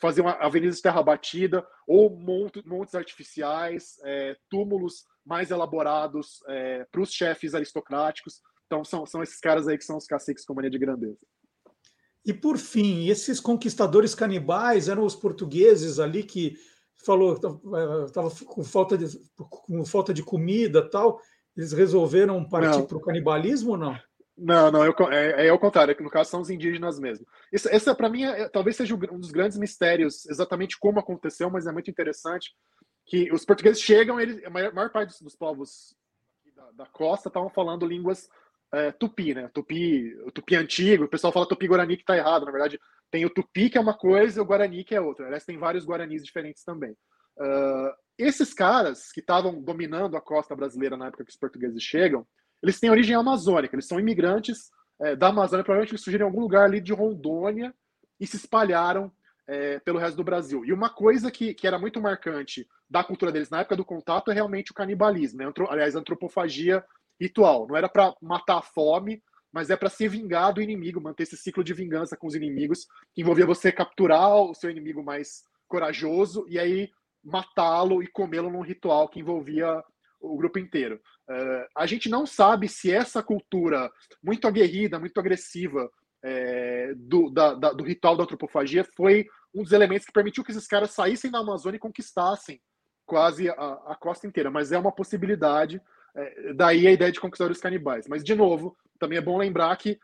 fazer 0.01 0.21
uma 0.21 0.33
avenida 0.33 0.75
de 0.75 0.83
terra 0.83 1.03
batida 1.03 1.67
ou 1.87 2.11
montes, 2.11 2.63
montes 2.65 2.95
artificiais, 2.95 3.97
é, 4.05 4.37
túmulos 4.51 5.05
mais 5.25 5.51
elaborados 5.51 6.41
é, 6.49 6.87
para 6.91 7.01
os 7.01 7.13
chefes 7.13 7.55
aristocráticos. 7.55 8.41
Então 8.67 8.85
são, 8.85 9.07
são 9.07 9.23
esses 9.23 9.41
caras 9.41 9.67
aí 9.67 9.79
que 9.79 9.85
são 9.85 9.97
os 9.97 10.07
caciques 10.07 10.45
com 10.45 10.55
mania 10.55 10.71
de 10.71 10.79
grandeza. 10.79 11.19
E 12.25 12.35
por 12.35 12.59
fim, 12.59 13.09
esses 13.09 13.41
conquistadores 13.41 14.15
canibais 14.15 14.89
eram 14.89 15.05
os 15.05 15.17
portugueses 15.17 15.99
ali 15.99 16.23
que 16.23 16.57
falou 17.05 17.35
estava 18.07 18.29
é, 18.29 18.45
com 18.45 18.65
falta 18.65 18.99
de 18.99 19.07
com 19.37 19.85
falta 19.87 20.13
de 20.13 20.23
comida 20.23 20.89
tal. 20.91 21.21
Eles 21.57 21.73
resolveram 21.73 22.47
partir 22.47 22.87
para 22.87 22.99
o 22.99 23.01
canibalismo 23.01 23.73
ou 23.73 23.77
não? 23.79 23.99
Não, 24.39 24.71
não, 24.71 24.85
eu, 24.85 24.95
é, 25.11 25.47
é 25.47 25.49
ao 25.49 25.59
contrário, 25.59 25.97
é 25.99 26.03
no 26.03 26.11
caso 26.11 26.31
são 26.31 26.41
os 26.41 26.51
indígenas 26.51 26.99
mesmo. 26.99 27.27
Isso, 27.53 27.69
essa, 27.69 27.95
para 27.95 28.09
mim, 28.09 28.25
é, 28.25 28.49
talvez 28.49 28.77
seja 28.77 28.95
um 28.95 29.19
dos 29.19 29.33
grandes 29.33 29.59
mistérios, 29.59 30.27
exatamente 30.27 30.79
como 30.79 31.01
aconteceu, 31.01 31.51
mas 31.51 31.67
é 31.67 31.73
muito 31.73 31.91
interessante 31.91 32.55
que 33.05 33.33
os 33.33 33.45
portugueses 33.45 33.83
chegam, 33.83 34.21
eles, 34.21 34.45
a 34.45 34.51
maior, 34.51 34.73
maior 34.73 34.91
parte 34.91 35.09
dos, 35.09 35.21
dos 35.21 35.37
povos 35.37 35.97
da, 36.55 36.71
da, 36.73 36.87
costa 36.87 37.29
estavam 37.29 37.51
falando 37.51 37.87
línguas 37.87 38.29
é, 38.73 38.93
tupi, 38.93 39.35
né? 39.35 39.51
Tupi, 39.53 40.15
o 40.25 40.31
tupi 40.31 40.55
antigo, 40.55 41.05
o 41.05 41.09
pessoal 41.09 41.33
fala 41.33 41.49
tupi 41.49 41.67
guarani 41.67 41.97
que 41.97 42.03
está 42.03 42.17
errado, 42.17 42.45
na 42.45 42.53
verdade 42.53 42.79
tem 43.11 43.25
o 43.25 43.31
tupi 43.31 43.71
que 43.71 43.79
é 43.79 43.81
uma 43.81 43.97
coisa 43.97 44.39
e 44.39 44.43
o 44.43 44.45
guarani 44.45 44.85
que 44.85 44.95
é 44.95 45.01
outra. 45.01 45.27
Aliás, 45.27 45.45
tem 45.45 45.57
vários 45.57 45.85
guaranis 45.85 46.25
diferentes 46.25 46.63
também. 46.63 46.93
Uh, 47.39 47.93
esses 48.19 48.53
caras 48.53 49.13
que 49.13 49.21
estavam 49.21 49.63
dominando 49.63 50.17
a 50.17 50.21
costa 50.21 50.55
brasileira 50.55 50.97
na 50.97 51.07
época 51.07 51.25
que 51.25 51.31
os 51.31 51.37
portugueses 51.37 51.83
chegam, 51.83 52.27
eles 52.63 52.81
têm 52.81 52.91
origem 52.91 53.15
amazônica, 53.15 53.75
eles 53.75 53.87
são 53.87 54.01
imigrantes 54.01 54.71
é, 55.01 55.15
da 55.15 55.29
Amazônia, 55.29 55.65
provavelmente 55.65 55.93
eles 55.93 56.03
surgiram 56.03 56.27
em 56.27 56.29
algum 56.29 56.41
lugar 56.41 56.65
ali 56.65 56.81
de 56.81 56.93
Rondônia 56.93 57.75
e 58.19 58.27
se 58.27 58.37
espalharam 58.37 59.13
é, 59.47 59.79
pelo 59.81 59.99
resto 59.99 60.17
do 60.17 60.25
Brasil. 60.25 60.65
E 60.65 60.73
uma 60.73 60.91
coisa 60.91 61.31
que, 61.31 61.55
que 61.55 61.67
era 61.67 61.79
muito 61.79 62.01
marcante 62.01 62.69
da 62.91 63.05
cultura 63.05 63.33
deles 63.33 63.51
na 63.51 63.61
época 63.61 63.77
do 63.77 63.85
contato 63.85 64.31
é 64.31 64.35
realmente 64.35 64.73
o 64.73 64.75
canibalismo, 64.75 65.39
né? 65.39 65.53
aliás, 65.69 65.95
a 65.95 66.01
antropofagia 66.01 66.85
ritual. 67.21 67.67
Não 67.67 67.77
era 67.77 67.89
para 67.89 68.15
matar 68.21 68.59
a 68.59 68.63
fome, 68.63 69.23
mas 69.53 69.71
é 69.71 69.77
para 69.77 69.89
se 69.89 70.07
vingar 70.09 70.53
do 70.53 70.61
inimigo, 70.61 71.01
manter 71.01 71.23
esse 71.23 71.37
ciclo 71.37 71.65
de 71.65 71.73
vingança 71.73 72.17
com 72.17 72.27
os 72.27 72.35
inimigos, 72.35 72.87
que 73.15 73.23
envolvia 73.23 73.47
você 73.47 73.73
capturar 73.73 74.35
o 74.37 74.55
seu 74.55 74.71
inimigo 74.71 75.03
mais 75.03 75.43
corajoso 75.67 76.45
e 76.49 76.59
aí 76.59 76.91
matá-lo 77.25 78.03
e 78.03 78.07
comê-lo 78.07 78.51
num 78.51 78.63
ritual 78.63 79.09
que 79.09 79.21
envolvia 79.21 79.83
o 80.21 80.37
grupo 80.37 80.59
inteiro. 80.59 81.01
Uh, 81.29 81.67
a 81.77 81.87
gente 81.87 82.09
não 82.09 82.27
sabe 82.27 82.69
se 82.69 82.93
essa 82.93 83.23
cultura 83.23 83.91
muito 84.23 84.47
aguerrida, 84.47 84.99
muito 84.99 85.19
agressiva 85.19 85.89
é, 86.23 86.95
do, 86.97 87.31
da, 87.31 87.55
da, 87.55 87.73
do 87.73 87.85
ritual 87.85 88.17
da 88.17 88.25
antropofagia 88.25 88.85
foi 88.97 89.27
um 89.55 89.63
dos 89.63 89.73
elementos 89.73 90.07
que 90.07 90.13
permitiu 90.13 90.45
que 90.45 90.51
esses 90.51 90.67
caras 90.67 90.91
saíssem 90.91 91.31
da 91.31 91.39
Amazônia 91.39 91.77
e 91.77 91.81
conquistassem 91.81 92.61
quase 93.07 93.49
a, 93.49 93.53
a 93.53 93.97
costa 93.99 94.27
inteira. 94.27 94.51
Mas 94.51 94.73
é 94.73 94.79
uma 94.79 94.93
possibilidade. 94.93 95.81
É, 96.15 96.53
daí 96.55 96.87
a 96.87 96.93
ideia 96.93 97.13
de 97.13 97.21
conquistar 97.21 97.51
os 97.51 97.61
canibais. 97.61 98.07
Mas, 98.09 98.25
de 98.25 98.35
novo, 98.35 98.77
também 98.99 99.19
é 99.19 99.23
bom 99.23 99.39
lembrar 99.39 99.77
que 99.77 99.99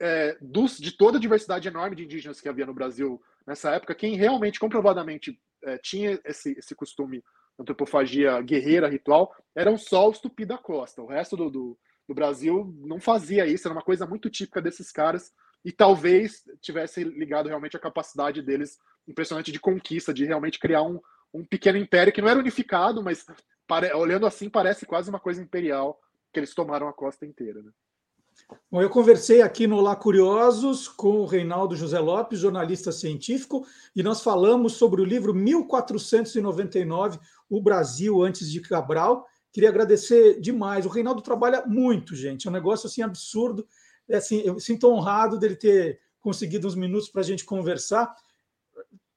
é, 0.00 0.36
dos, 0.40 0.78
de 0.78 0.96
toda 0.96 1.18
a 1.18 1.20
diversidade 1.20 1.68
enorme 1.68 1.94
de 1.94 2.04
indígenas 2.04 2.40
que 2.40 2.48
havia 2.48 2.66
no 2.66 2.74
Brasil 2.74 3.22
nessa 3.46 3.70
época, 3.70 3.94
quem 3.94 4.16
realmente 4.16 4.58
comprovadamente 4.58 5.38
é, 5.64 5.78
tinha 5.78 6.20
esse, 6.24 6.52
esse 6.58 6.74
costume 6.74 7.22
antropofagia 7.62 8.40
guerreira, 8.42 8.88
ritual, 8.88 9.34
eram 9.54 9.76
só 9.78 10.08
os 10.08 10.18
tupi 10.18 10.44
da 10.44 10.58
costa. 10.58 11.02
O 11.02 11.06
resto 11.06 11.36
do, 11.36 11.50
do, 11.50 11.78
do, 12.06 12.14
Brasil 12.14 12.74
não 12.80 13.00
fazia 13.00 13.46
isso, 13.46 13.66
era 13.66 13.74
uma 13.74 13.82
coisa 13.82 14.06
muito 14.06 14.28
típica 14.28 14.60
desses 14.60 14.92
caras 14.92 15.32
e 15.64 15.72
talvez 15.72 16.42
tivesse 16.60 17.02
ligado 17.04 17.48
realmente 17.48 17.76
à 17.76 17.80
capacidade 17.80 18.42
deles 18.42 18.78
impressionante 19.06 19.50
de 19.50 19.60
conquista, 19.60 20.12
de 20.12 20.24
realmente 20.24 20.58
criar 20.58 20.82
um, 20.82 21.00
um 21.32 21.44
pequeno 21.44 21.78
império 21.78 22.12
que 22.12 22.20
não 22.20 22.28
era 22.28 22.38
unificado, 22.38 23.02
mas 23.02 23.26
pare, 23.66 23.92
olhando 23.94 24.26
assim 24.26 24.50
parece 24.50 24.84
quase 24.84 25.08
uma 25.08 25.20
coisa 25.20 25.42
imperial 25.42 26.00
que 26.32 26.40
eles 26.40 26.54
tomaram 26.54 26.88
a 26.88 26.92
costa 26.92 27.26
inteira. 27.26 27.62
Né? 27.62 27.70
Bom, 28.70 28.80
eu 28.80 28.88
conversei 28.88 29.42
aqui 29.42 29.66
no 29.66 29.80
Lá 29.80 29.94
Curiosos 29.94 30.88
com 30.88 31.20
o 31.20 31.26
Reinaldo 31.26 31.76
José 31.76 31.98
Lopes, 31.98 32.38
jornalista 32.38 32.90
científico, 32.90 33.66
e 33.94 34.02
nós 34.02 34.22
falamos 34.22 34.74
sobre 34.74 35.00
o 35.00 35.04
livro 35.04 35.34
1499, 35.34 37.18
O 37.52 37.60
Brasil 37.60 38.22
Antes 38.22 38.50
de 38.50 38.60
Cabral. 38.60 39.26
Queria 39.52 39.68
agradecer 39.68 40.40
demais. 40.40 40.86
O 40.86 40.88
Reinaldo 40.88 41.20
trabalha 41.20 41.64
muito, 41.66 42.16
gente. 42.16 42.46
É 42.46 42.50
um 42.50 42.52
negócio 42.52 42.86
assim 42.86 43.02
absurdo. 43.02 43.66
É, 44.08 44.16
assim, 44.16 44.40
eu 44.44 44.58
sinto 44.58 44.88
honrado 44.88 45.38
dele 45.38 45.54
ter 45.56 46.00
conseguido 46.20 46.66
uns 46.66 46.74
minutos 46.74 47.08
para 47.10 47.20
a 47.20 47.24
gente 47.24 47.44
conversar. 47.44 48.14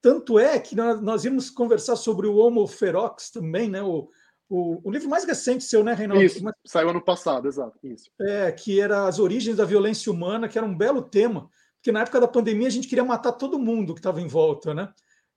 Tanto 0.01 0.37
é 0.37 0.59
que 0.59 0.75
nós, 0.75 1.01
nós 1.01 1.23
íamos 1.23 1.49
conversar 1.49 1.95
sobre 1.95 2.27
o 2.27 2.35
Homo 2.35 2.67
ferox 2.67 3.29
também, 3.29 3.69
né? 3.69 3.81
O, 3.81 4.09
o, 4.49 4.81
o, 4.83 4.91
livro 4.91 5.09
mais 5.09 5.23
recente 5.23 5.63
seu, 5.63 5.83
né, 5.83 5.93
Reinaldo? 5.93 6.23
Isso, 6.23 6.43
saiu 6.65 6.89
ano 6.89 7.01
passado, 7.01 7.47
exato. 7.47 7.79
Isso. 7.81 8.11
É, 8.19 8.51
que 8.51 8.79
era 8.79 9.07
As 9.07 9.17
Origens 9.17 9.55
da 9.55 9.65
Violência 9.65 10.11
Humana, 10.11 10.47
que 10.47 10.57
era 10.57 10.67
um 10.67 10.77
belo 10.77 11.01
tema, 11.01 11.49
porque 11.77 11.91
na 11.91 12.01
época 12.01 12.19
da 12.19 12.27
pandemia 12.27 12.67
a 12.67 12.71
gente 12.71 12.87
queria 12.87 13.05
matar 13.05 13.31
todo 13.31 13.57
mundo 13.57 13.93
que 13.93 13.99
estava 13.99 14.21
em 14.21 14.27
volta, 14.27 14.73
né? 14.73 14.93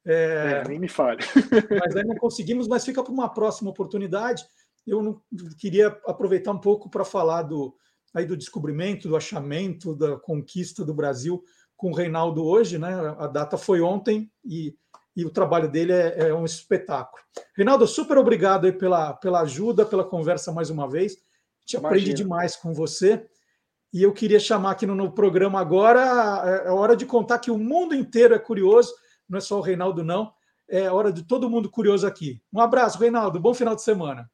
É, 0.06 0.62
é, 0.64 0.68
nem 0.68 0.78
me 0.78 0.88
fale. 0.88 1.20
mas 1.70 1.96
aí 1.96 2.04
não 2.04 2.16
conseguimos, 2.16 2.66
mas 2.66 2.84
fica 2.84 3.02
para 3.02 3.12
uma 3.12 3.28
próxima 3.28 3.70
oportunidade. 3.70 4.44
Eu 4.86 5.02
não, 5.02 5.20
queria 5.58 5.88
aproveitar 6.06 6.52
um 6.52 6.60
pouco 6.60 6.88
para 6.88 7.04
falar 7.04 7.42
do, 7.42 7.74
aí 8.14 8.24
do 8.24 8.36
descobrimento, 8.36 9.08
do 9.08 9.16
achamento, 9.16 9.94
da 9.94 10.16
conquista 10.16 10.84
do 10.84 10.94
Brasil 10.94 11.42
com 11.76 11.90
o 11.90 11.94
Reinaldo 11.94 12.44
hoje, 12.44 12.78
né? 12.78 12.92
A 13.18 13.26
data 13.26 13.56
foi 13.56 13.80
ontem 13.80 14.30
e 14.44 14.74
e 15.18 15.24
o 15.24 15.30
trabalho 15.30 15.68
dele 15.68 15.92
é, 15.92 16.28
é 16.28 16.34
um 16.34 16.44
espetáculo. 16.44 17.20
Reinaldo, 17.56 17.88
super 17.88 18.16
obrigado 18.18 18.66
aí 18.66 18.72
pela, 18.72 19.14
pela 19.14 19.40
ajuda, 19.40 19.84
pela 19.84 20.04
conversa 20.04 20.52
mais 20.52 20.70
uma 20.70 20.88
vez. 20.88 21.14
Gente 21.62 21.72
Imagina. 21.72 21.88
aprende 21.88 22.14
demais 22.14 22.54
com 22.54 22.72
você. 22.72 23.26
E 23.92 24.00
eu 24.00 24.12
queria 24.12 24.38
chamar 24.38 24.70
aqui 24.70 24.86
no, 24.86 24.94
no 24.94 25.10
programa 25.10 25.58
agora, 25.60 26.44
é, 26.44 26.68
é 26.68 26.70
hora 26.70 26.94
de 26.94 27.04
contar 27.04 27.40
que 27.40 27.50
o 27.50 27.58
mundo 27.58 27.96
inteiro 27.96 28.32
é 28.32 28.38
curioso, 28.38 28.94
não 29.28 29.38
é 29.38 29.40
só 29.40 29.58
o 29.58 29.62
Reinaldo, 29.62 30.02
não. 30.02 30.32
É 30.68 30.90
hora 30.90 31.12
de 31.12 31.22
todo 31.22 31.50
mundo 31.50 31.70
curioso 31.70 32.06
aqui. 32.06 32.42
Um 32.52 32.60
abraço, 32.60 32.98
Reinaldo. 32.98 33.38
Bom 33.38 33.52
final 33.52 33.74
de 33.74 33.82
semana. 33.82 34.30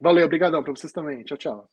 Valeu, 0.00 0.26
obrigadão 0.26 0.62
para 0.62 0.72
vocês 0.72 0.92
também. 0.92 1.22
Tchau, 1.24 1.38
tchau. 1.38 1.70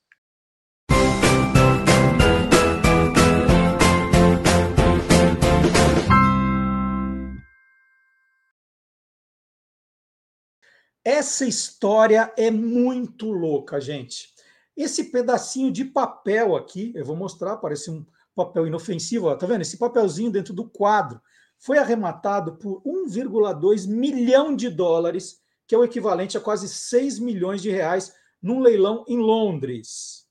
Essa 11.03 11.45
história 11.45 12.31
é 12.37 12.51
muito 12.51 13.31
louca, 13.31 13.81
gente. 13.81 14.29
Esse 14.77 15.05
pedacinho 15.05 15.71
de 15.71 15.83
papel 15.83 16.55
aqui, 16.55 16.93
eu 16.95 17.03
vou 17.03 17.15
mostrar, 17.15 17.57
parece 17.57 17.89
um 17.89 18.05
papel 18.35 18.67
inofensivo, 18.67 19.27
ó, 19.27 19.35
tá 19.35 19.47
vendo? 19.47 19.61
Esse 19.61 19.77
papelzinho 19.77 20.31
dentro 20.31 20.53
do 20.53 20.69
quadro 20.69 21.19
foi 21.61 21.77
arrematado 21.77 22.57
por 22.57 22.81
1,2 22.81 23.87
milhão 23.87 24.55
de 24.55 24.67
dólares, 24.67 25.39
que 25.67 25.75
é 25.75 25.77
o 25.77 25.83
equivalente 25.83 26.35
a 26.35 26.41
quase 26.41 26.67
6 26.67 27.19
milhões 27.19 27.61
de 27.61 27.69
reais 27.69 28.13
num 28.41 28.59
leilão 28.59 29.05
em 29.07 29.19
Londres. 29.19 30.25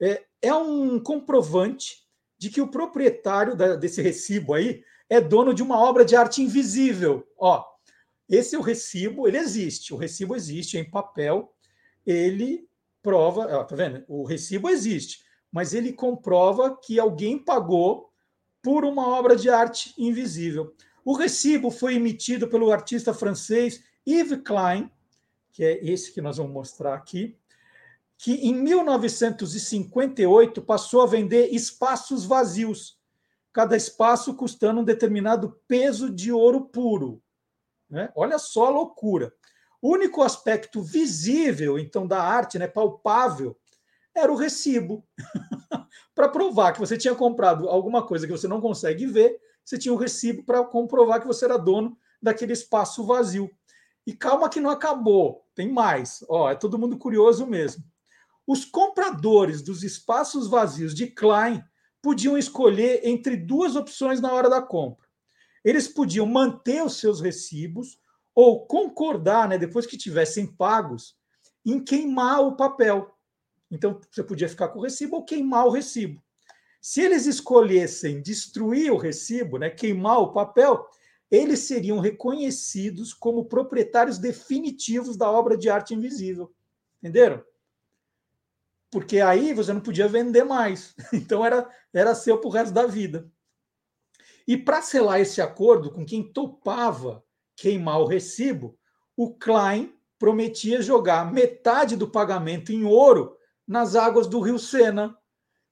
É, 0.00 0.24
é 0.42 0.52
um 0.52 1.00
comprovante 1.00 2.02
de 2.36 2.50
que 2.50 2.60
o 2.60 2.66
proprietário 2.66 3.54
da, 3.54 3.76
desse 3.76 4.02
recibo 4.02 4.54
aí 4.54 4.82
é 5.08 5.20
dono 5.20 5.54
de 5.54 5.62
uma 5.62 5.78
obra 5.78 6.04
de 6.04 6.16
arte 6.16 6.42
invisível. 6.42 7.24
Ó, 7.38 7.64
esse 8.28 8.56
é 8.56 8.58
o 8.58 8.62
recibo, 8.62 9.28
ele 9.28 9.38
existe, 9.38 9.94
o 9.94 9.96
recibo 9.96 10.34
existe 10.34 10.76
em 10.76 10.90
papel, 10.90 11.54
ele 12.04 12.68
prova, 13.00 13.42
ó, 13.56 13.62
tá 13.62 13.76
vendo? 13.76 14.04
O 14.08 14.24
recibo 14.24 14.68
existe, 14.68 15.20
mas 15.52 15.74
ele 15.74 15.92
comprova 15.92 16.76
que 16.76 16.98
alguém 16.98 17.38
pagou 17.38 18.11
por 18.62 18.84
uma 18.84 19.08
obra 19.08 19.34
de 19.34 19.50
arte 19.50 19.92
invisível. 19.98 20.72
O 21.04 21.14
recibo 21.14 21.68
foi 21.70 21.96
emitido 21.96 22.46
pelo 22.48 22.70
artista 22.70 23.12
francês 23.12 23.82
Yves 24.06 24.40
Klein, 24.44 24.88
que 25.50 25.64
é 25.64 25.84
esse 25.84 26.12
que 26.12 26.22
nós 26.22 26.36
vamos 26.36 26.52
mostrar 26.52 26.94
aqui, 26.94 27.36
que 28.16 28.34
em 28.34 28.54
1958 28.54 30.62
passou 30.62 31.02
a 31.02 31.06
vender 31.06 31.48
espaços 31.48 32.24
vazios, 32.24 33.00
cada 33.52 33.76
espaço 33.76 34.32
custando 34.34 34.80
um 34.80 34.84
determinado 34.84 35.60
peso 35.66 36.08
de 36.08 36.30
ouro 36.30 36.66
puro. 36.66 37.20
Né? 37.90 38.12
Olha 38.14 38.38
só 38.38 38.66
a 38.66 38.70
loucura. 38.70 39.34
O 39.80 39.92
único 39.92 40.22
aspecto 40.22 40.80
visível, 40.80 41.76
então, 41.78 42.06
da 42.06 42.22
arte, 42.22 42.58
né, 42.58 42.68
palpável, 42.68 43.58
era 44.14 44.32
o 44.32 44.36
recibo. 44.36 45.04
para 46.14 46.28
provar 46.28 46.72
que 46.72 46.80
você 46.80 46.96
tinha 46.96 47.14
comprado 47.14 47.68
alguma 47.68 48.06
coisa 48.06 48.26
que 48.26 48.32
você 48.32 48.46
não 48.46 48.60
consegue 48.60 49.06
ver, 49.06 49.38
você 49.64 49.78
tinha 49.78 49.92
um 49.92 49.96
recibo 49.96 50.44
para 50.44 50.64
comprovar 50.64 51.20
que 51.20 51.26
você 51.26 51.44
era 51.44 51.56
dono 51.56 51.96
daquele 52.20 52.52
espaço 52.52 53.04
vazio. 53.04 53.50
E 54.06 54.12
calma 54.12 54.48
que 54.48 54.60
não 54.60 54.70
acabou, 54.70 55.46
tem 55.54 55.72
mais. 55.72 56.24
Ó, 56.28 56.50
é 56.50 56.54
todo 56.54 56.78
mundo 56.78 56.98
curioso 56.98 57.46
mesmo. 57.46 57.84
Os 58.46 58.64
compradores 58.64 59.62
dos 59.62 59.82
espaços 59.82 60.48
vazios 60.48 60.94
de 60.94 61.06
Klein 61.06 61.62
podiam 62.02 62.36
escolher 62.36 63.00
entre 63.04 63.36
duas 63.36 63.76
opções 63.76 64.20
na 64.20 64.32
hora 64.32 64.50
da 64.50 64.60
compra 64.60 65.02
eles 65.64 65.86
podiam 65.88 66.26
manter 66.26 66.82
os 66.82 66.98
seus 66.98 67.20
recibos 67.20 67.98
ou 68.34 68.66
concordar, 68.66 69.48
né, 69.48 69.58
depois 69.58 69.86
que 69.86 69.96
tivessem 69.96 70.46
pagos, 70.46 71.16
em 71.64 71.82
queimar 71.82 72.40
o 72.40 72.56
papel. 72.56 73.11
Então, 73.72 73.98
você 74.10 74.22
podia 74.22 74.50
ficar 74.50 74.68
com 74.68 74.78
o 74.78 74.82
recibo 74.82 75.16
ou 75.16 75.24
queimar 75.24 75.66
o 75.66 75.70
recibo. 75.70 76.22
Se 76.78 77.00
eles 77.00 77.24
escolhessem 77.24 78.20
destruir 78.20 78.92
o 78.92 78.98
recibo, 78.98 79.56
né, 79.56 79.70
queimar 79.70 80.20
o 80.20 80.32
papel, 80.32 80.86
eles 81.30 81.60
seriam 81.60 81.98
reconhecidos 81.98 83.14
como 83.14 83.46
proprietários 83.46 84.18
definitivos 84.18 85.16
da 85.16 85.30
obra 85.30 85.56
de 85.56 85.70
arte 85.70 85.94
invisível. 85.94 86.52
Entenderam? 86.98 87.42
Porque 88.90 89.20
aí 89.20 89.54
você 89.54 89.72
não 89.72 89.80
podia 89.80 90.06
vender 90.06 90.44
mais. 90.44 90.94
Então 91.10 91.44
era, 91.44 91.66
era 91.94 92.14
seu 92.14 92.36
para 92.36 92.48
o 92.48 92.52
resto 92.52 92.74
da 92.74 92.86
vida. 92.86 93.26
E 94.46 94.54
para 94.54 94.82
selar 94.82 95.20
esse 95.20 95.40
acordo 95.40 95.90
com 95.90 96.04
quem 96.04 96.30
topava 96.30 97.24
queimar 97.56 98.00
o 98.00 98.06
recibo, 98.06 98.78
o 99.16 99.32
Klein 99.32 99.94
prometia 100.18 100.82
jogar 100.82 101.32
metade 101.32 101.96
do 101.96 102.08
pagamento 102.08 102.70
em 102.70 102.84
ouro 102.84 103.38
nas 103.66 103.94
águas 103.96 104.26
do 104.26 104.40
Rio 104.40 104.58
Sena. 104.58 105.16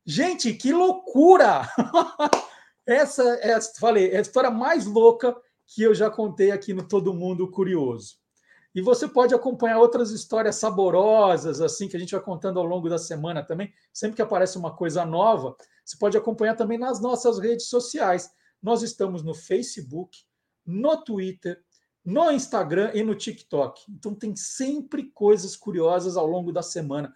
Gente, 0.05 0.55
que 0.55 0.73
loucura! 0.73 1.69
Essa 2.87 3.23
é, 3.43 3.61
falei, 3.79 4.11
é 4.11 4.19
a 4.19 4.23
história 4.23 4.51
mais 4.51 4.87
louca 4.87 5.37
que 5.67 5.83
eu 5.83 5.95
já 5.95 6.11
contei 6.11 6.51
aqui 6.51 6.75
no 6.75 6.87
Todo 6.87 7.15
Mundo 7.15 7.51
Curioso. 7.51 8.19
E 8.75 8.81
você 8.81 9.09
pode 9.09 9.35
acompanhar 9.35 9.79
outras 9.79 10.11
histórias 10.11 10.57
saborosas, 10.57 11.61
assim, 11.61 11.89
que 11.89 11.97
a 11.97 12.01
gente 12.01 12.13
vai 12.13 12.21
contando 12.21 12.59
ao 12.59 12.65
longo 12.65 12.89
da 12.89 12.99
semana 12.99 13.45
também. 13.45 13.73
Sempre 13.93 14.17
que 14.17 14.23
aparece 14.23 14.57
uma 14.57 14.75
coisa 14.75 15.05
nova, 15.05 15.57
você 15.85 15.97
pode 15.99 16.17
acompanhar 16.17 16.55
também 16.55 16.79
nas 16.79 17.01
nossas 17.01 17.39
redes 17.39 17.67
sociais. 17.67 18.31
Nós 18.63 18.83
estamos 18.83 19.23
no 19.25 19.35
Facebook, 19.35 20.19
no 20.65 20.97
Twitter, 21.03 21.61
no 22.05 22.31
Instagram 22.31 22.93
e 22.95 23.03
no 23.03 23.15
TikTok. 23.15 23.83
Então 23.89 24.15
tem 24.15 24.35
sempre 24.37 25.11
coisas 25.11 25.57
curiosas 25.57 26.17
ao 26.17 26.27
longo 26.27 26.53
da 26.53 26.63
semana. 26.63 27.13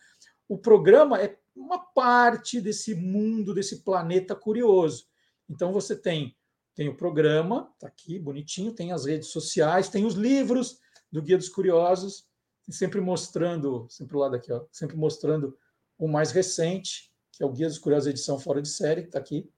O 0.49 0.59
programa 0.59 1.21
é 1.21 1.39
uma 1.55 1.79
parte 1.79 2.61
desse 2.61 2.95
mundo, 2.95 3.55
desse 3.55 3.83
planeta 3.83 4.35
curioso. 4.35 5.07
Então 5.49 5.73
você 5.73 5.97
tem 5.97 6.37
tem 6.75 6.89
o 6.89 6.97
programa, 6.97 7.73
tá 7.79 7.87
aqui 7.87 8.19
bonitinho, 8.19 8.73
tem 8.73 8.91
as 8.91 9.05
redes 9.05 9.29
sociais, 9.29 9.89
tem 9.89 10.05
os 10.05 10.15
livros 10.15 10.81
do 11.11 11.23
Guia 11.23 11.39
dos 11.39 11.49
Curiosos, 11.49 12.27
sempre 12.69 13.01
mostrando, 13.01 13.87
sempre 13.89 14.17
lá 14.17 14.29
daqui, 14.29 14.53
ó, 14.53 14.65
sempre 14.73 14.97
mostrando 14.97 15.57
o 15.97 16.09
mais 16.09 16.33
recente, 16.33 17.13
que 17.31 17.43
é 17.43 17.47
o 17.47 17.53
Guia 17.53 17.69
dos 17.69 17.79
Curiosos 17.79 18.09
edição 18.09 18.41
fora 18.41 18.61
de 18.61 18.69
série, 18.69 19.03
que 19.03 19.09
está 19.09 19.21
aqui. 19.21 19.49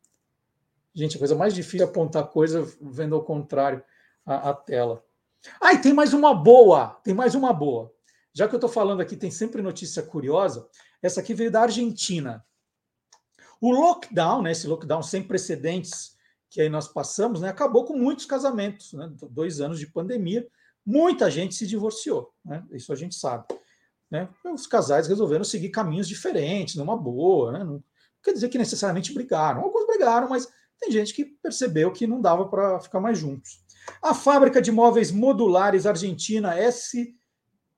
Gente, 0.94 1.16
a 1.16 1.18
coisa 1.18 1.34
mais 1.34 1.54
difícil 1.54 1.86
é 1.86 1.88
apontar 1.88 2.28
coisa 2.28 2.62
vendo 2.80 3.14
ao 3.14 3.24
contrário 3.24 3.82
a, 4.24 4.50
a 4.50 4.54
tela. 4.54 5.02
Ah, 5.60 5.72
e 5.72 5.80
tem 5.80 5.94
mais 5.94 6.12
uma 6.12 6.34
boa, 6.34 7.00
tem 7.02 7.14
mais 7.14 7.34
uma 7.34 7.52
boa. 7.52 7.94
Já 8.36 8.46
que 8.46 8.54
eu 8.54 8.58
estou 8.58 8.68
falando 8.68 9.00
aqui, 9.00 9.16
tem 9.16 9.30
sempre 9.30 9.62
notícia 9.62 10.02
curiosa. 10.02 10.68
Essa 11.02 11.20
aqui 11.20 11.32
veio 11.32 11.50
da 11.50 11.62
Argentina. 11.62 12.44
O 13.58 13.70
lockdown, 13.70 14.42
né, 14.42 14.52
esse 14.52 14.66
lockdown 14.66 15.02
sem 15.02 15.22
precedentes 15.22 16.14
que 16.50 16.60
aí 16.60 16.68
nós 16.68 16.86
passamos, 16.86 17.40
né, 17.40 17.48
acabou 17.48 17.84
com 17.84 17.96
muitos 17.96 18.26
casamentos, 18.26 18.92
né, 18.92 19.10
dois 19.30 19.60
anos 19.60 19.78
de 19.78 19.86
pandemia, 19.86 20.46
muita 20.84 21.30
gente 21.30 21.54
se 21.54 21.66
divorciou, 21.66 22.32
né, 22.44 22.62
isso 22.72 22.92
a 22.92 22.96
gente 22.96 23.14
sabe. 23.14 23.46
Né, 24.10 24.28
os 24.44 24.66
casais 24.66 25.08
resolveram 25.08 25.44
seguir 25.44 25.70
caminhos 25.70 26.06
diferentes, 26.06 26.76
numa 26.76 26.96
boa, 26.96 27.52
né, 27.52 27.64
não 27.64 27.82
quer 28.22 28.32
dizer 28.32 28.48
que 28.48 28.58
necessariamente 28.58 29.12
brigaram, 29.12 29.62
alguns 29.62 29.86
brigaram, 29.86 30.28
mas 30.28 30.48
tem 30.78 30.90
gente 30.90 31.14
que 31.14 31.24
percebeu 31.24 31.92
que 31.92 32.06
não 32.06 32.20
dava 32.20 32.48
para 32.48 32.80
ficar 32.80 33.00
mais 33.00 33.18
juntos. 33.18 33.64
A 34.02 34.14
fábrica 34.14 34.60
de 34.60 34.70
móveis 34.70 35.10
modulares 35.10 35.86
argentina 35.86 36.54
S, 36.54 37.14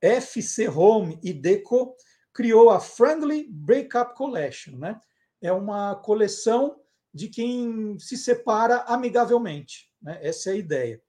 FC 0.01 0.68
Home 0.68 1.18
e 1.22 1.32
Deco 1.32 1.94
criou 2.32 2.70
a 2.70 2.78
Friendly 2.78 3.49
Breakup 3.51 4.14
Collection, 4.14 4.76
né? 4.76 5.01
É 5.40 5.53
uma 5.53 5.96
coleção 5.96 6.80
de 7.12 7.28
quem 7.28 7.99
se 7.99 8.16
separa 8.16 8.78
amigavelmente, 8.82 9.90
né? 10.01 10.18
Essa 10.22 10.51
é 10.51 10.53
a 10.53 10.57
ideia. 10.57 11.03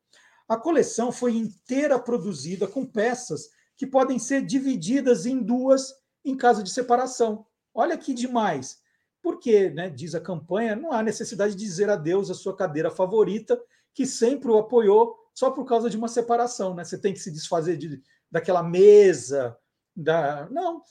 A 0.48 0.58
coleção 0.58 1.12
foi 1.12 1.36
inteira 1.36 2.00
produzida 2.00 2.68
com 2.68 2.86
peças 2.86 3.50
que 3.78 3.86
podem 3.86 4.18
ser 4.18 4.44
divididas 4.44 5.26
em 5.26 5.42
duas 5.42 5.94
em 6.26 6.36
caso 6.36 6.64
de 6.64 6.72
separação. 6.72 7.46
Olha 7.74 7.98
que 7.98 8.14
demais. 8.14 8.80
Porque, 9.22 9.70
né, 9.70 9.90
diz 9.90 10.16
a 10.16 10.20
campanha, 10.20 10.76
não 10.76 10.92
há 10.92 11.04
necessidade 11.04 11.54
de 11.54 11.64
dizer 11.64 11.90
adeus 11.90 12.32
à 12.32 12.34
sua 12.34 12.56
cadeira 12.56 12.90
favorita 12.90 13.62
que 13.94 14.06
sempre 14.06 14.50
o 14.50 14.58
apoiou 14.58 15.16
só 15.34 15.52
por 15.52 15.66
causa 15.66 15.90
de 15.90 15.98
uma 15.98 16.08
separação, 16.08 16.74
né? 16.74 16.84
Você 16.84 16.98
tem 16.98 17.14
que 17.14 17.20
se 17.20 17.32
desfazer 17.32 17.78
de, 17.78 18.02
daquela 18.32 18.64
mesa, 18.64 19.58
da 19.96 20.48
não, 20.50 20.82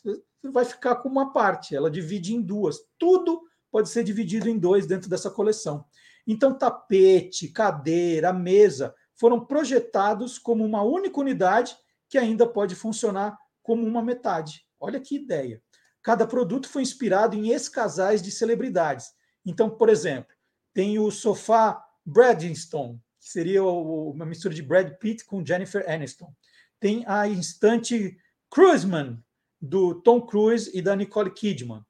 vai 0.53 0.65
ficar 0.65 0.97
com 0.97 1.09
uma 1.09 1.33
parte, 1.33 1.75
ela 1.75 1.91
divide 1.91 2.35
em 2.35 2.41
duas. 2.41 2.79
Tudo 2.99 3.43
pode 3.71 3.89
ser 3.89 4.05
dividido 4.05 4.49
em 4.49 4.59
dois 4.59 4.87
dentro 4.87 5.09
dessa 5.09 5.31
coleção. 5.31 5.85
Então, 6.27 6.57
tapete, 6.57 7.49
cadeira, 7.49 8.33
mesa 8.33 8.95
foram 9.15 9.45
projetados 9.45 10.39
como 10.39 10.65
uma 10.65 10.83
única 10.83 11.19
unidade 11.19 11.77
que 12.09 12.19
ainda 12.19 12.47
pode 12.47 12.75
funcionar 12.75 13.37
como 13.63 13.87
uma 13.87 14.03
metade. 14.03 14.67
Olha 14.81 15.01
que 15.01 15.17
ideia. 15.17 15.63
Cada 16.03 16.27
produto 16.27 16.69
foi 16.69 16.83
inspirado 16.83 17.35
em 17.35 17.51
ex-casais 17.51 18.23
de 18.23 18.31
celebridades. 18.31 19.13
Então, 19.45 19.69
por 19.69 19.89
exemplo, 19.89 20.35
tem 20.73 20.99
o 20.99 21.11
sofá 21.11 21.83
Bradstone, 22.05 23.01
que 23.19 23.29
seria 23.29 23.65
uma 23.65 24.25
mistura 24.25 24.55
de 24.55 24.63
Brad 24.63 24.91
Pitt 24.99 25.25
com 25.25 25.45
Jennifer 25.45 25.85
Aniston. 25.91 26.33
Tem 26.81 27.05
a 27.07 27.27
instante 27.29 28.17
Cruiseman, 28.51 29.23
do 29.61 29.95
Tom 30.03 30.21
Cruise 30.21 30.71
e 30.73 30.81
da 30.81 30.95
Nicole 30.95 31.31
Kidman. 31.31 31.85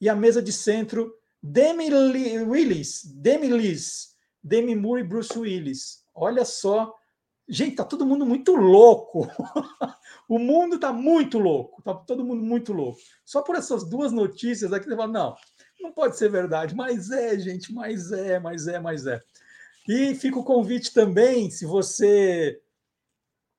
E 0.00 0.08
a 0.08 0.14
mesa 0.14 0.42
de 0.42 0.52
centro, 0.52 1.14
Demi 1.42 1.92
Willis, 1.92 3.04
Demi 3.04 3.48
Liz, 3.48 4.14
Demi 4.42 4.74
Moore 4.74 5.00
e 5.00 5.04
Bruce 5.04 5.38
Willis. 5.38 6.04
Olha 6.14 6.44
só. 6.44 6.94
Gente, 7.46 7.76
tá 7.76 7.84
todo 7.84 8.06
mundo 8.06 8.24
muito 8.24 8.54
louco. 8.54 9.28
o 10.28 10.38
mundo 10.38 10.78
tá 10.78 10.92
muito 10.92 11.38
louco. 11.38 11.82
Tá 11.82 11.94
todo 11.94 12.24
mundo 12.24 12.42
muito 12.42 12.72
louco. 12.72 12.98
Só 13.24 13.42
por 13.42 13.56
essas 13.56 13.88
duas 13.88 14.12
notícias 14.12 14.72
aqui, 14.72 14.86
você 14.86 14.96
fala, 14.96 15.12
não, 15.12 15.36
não 15.80 15.92
pode 15.92 16.16
ser 16.16 16.30
verdade. 16.30 16.74
Mas 16.74 17.10
é, 17.10 17.38
gente, 17.38 17.72
mas 17.72 18.12
é, 18.12 18.38
mas 18.38 18.66
é, 18.66 18.78
mas 18.78 19.06
é. 19.06 19.20
E 19.86 20.14
fica 20.14 20.38
o 20.38 20.44
convite 20.44 20.94
também, 20.94 21.50
se 21.50 21.66
você 21.66 22.58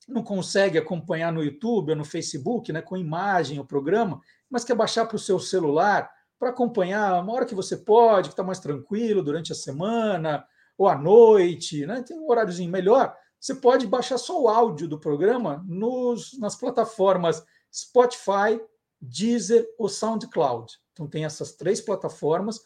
não 0.08 0.24
consegue 0.24 0.78
acompanhar 0.78 1.32
no 1.32 1.43
YouTube 1.43 1.91
ou 1.91 1.95
no 1.95 2.06
Facebook, 2.06 2.72
né, 2.72 2.82
com 2.82 2.97
imagem 2.97 3.60
o 3.60 3.66
programa, 3.66 4.22
mas 4.49 4.64
quer 4.64 4.76
baixar 4.76 5.06
para 5.06 5.16
o 5.16 5.20
seu 5.20 5.39
celular 5.39 6.10
para 6.38 6.49
acompanhar 6.49 7.22
uma 7.22 7.34
hora 7.34 7.45
que 7.45 7.56
você 7.56 7.78
pode, 7.78 8.30
que 8.30 8.34
está 8.34 8.43
mais 8.43 8.60
tranquilo 8.60 9.24
durante 9.24 9.51
a 9.51 9.56
semana 9.56 10.45
ou 10.78 10.88
à 10.88 10.97
noite, 10.97 11.86
né, 11.86 12.03
tem 12.03 12.18
um 12.18 12.30
horáriozinho 12.30 12.72
melhor, 12.72 13.16
você 13.39 13.56
pode 13.56 13.88
baixar 13.88 14.18
só 14.18 14.41
o 14.41 14.49
áudio 14.49 14.88
do 14.88 14.99
programa 14.99 15.64
nos, 15.68 16.38
nas 16.39 16.56
plataformas 16.56 17.43
Spotify, 17.74 18.60
Deezer 19.01 19.66
ou 19.78 19.88
SoundCloud. 19.88 20.74
Então 20.93 21.08
tem 21.08 21.26
essas 21.26 21.53
três 21.53 21.80
plataformas 21.82 22.62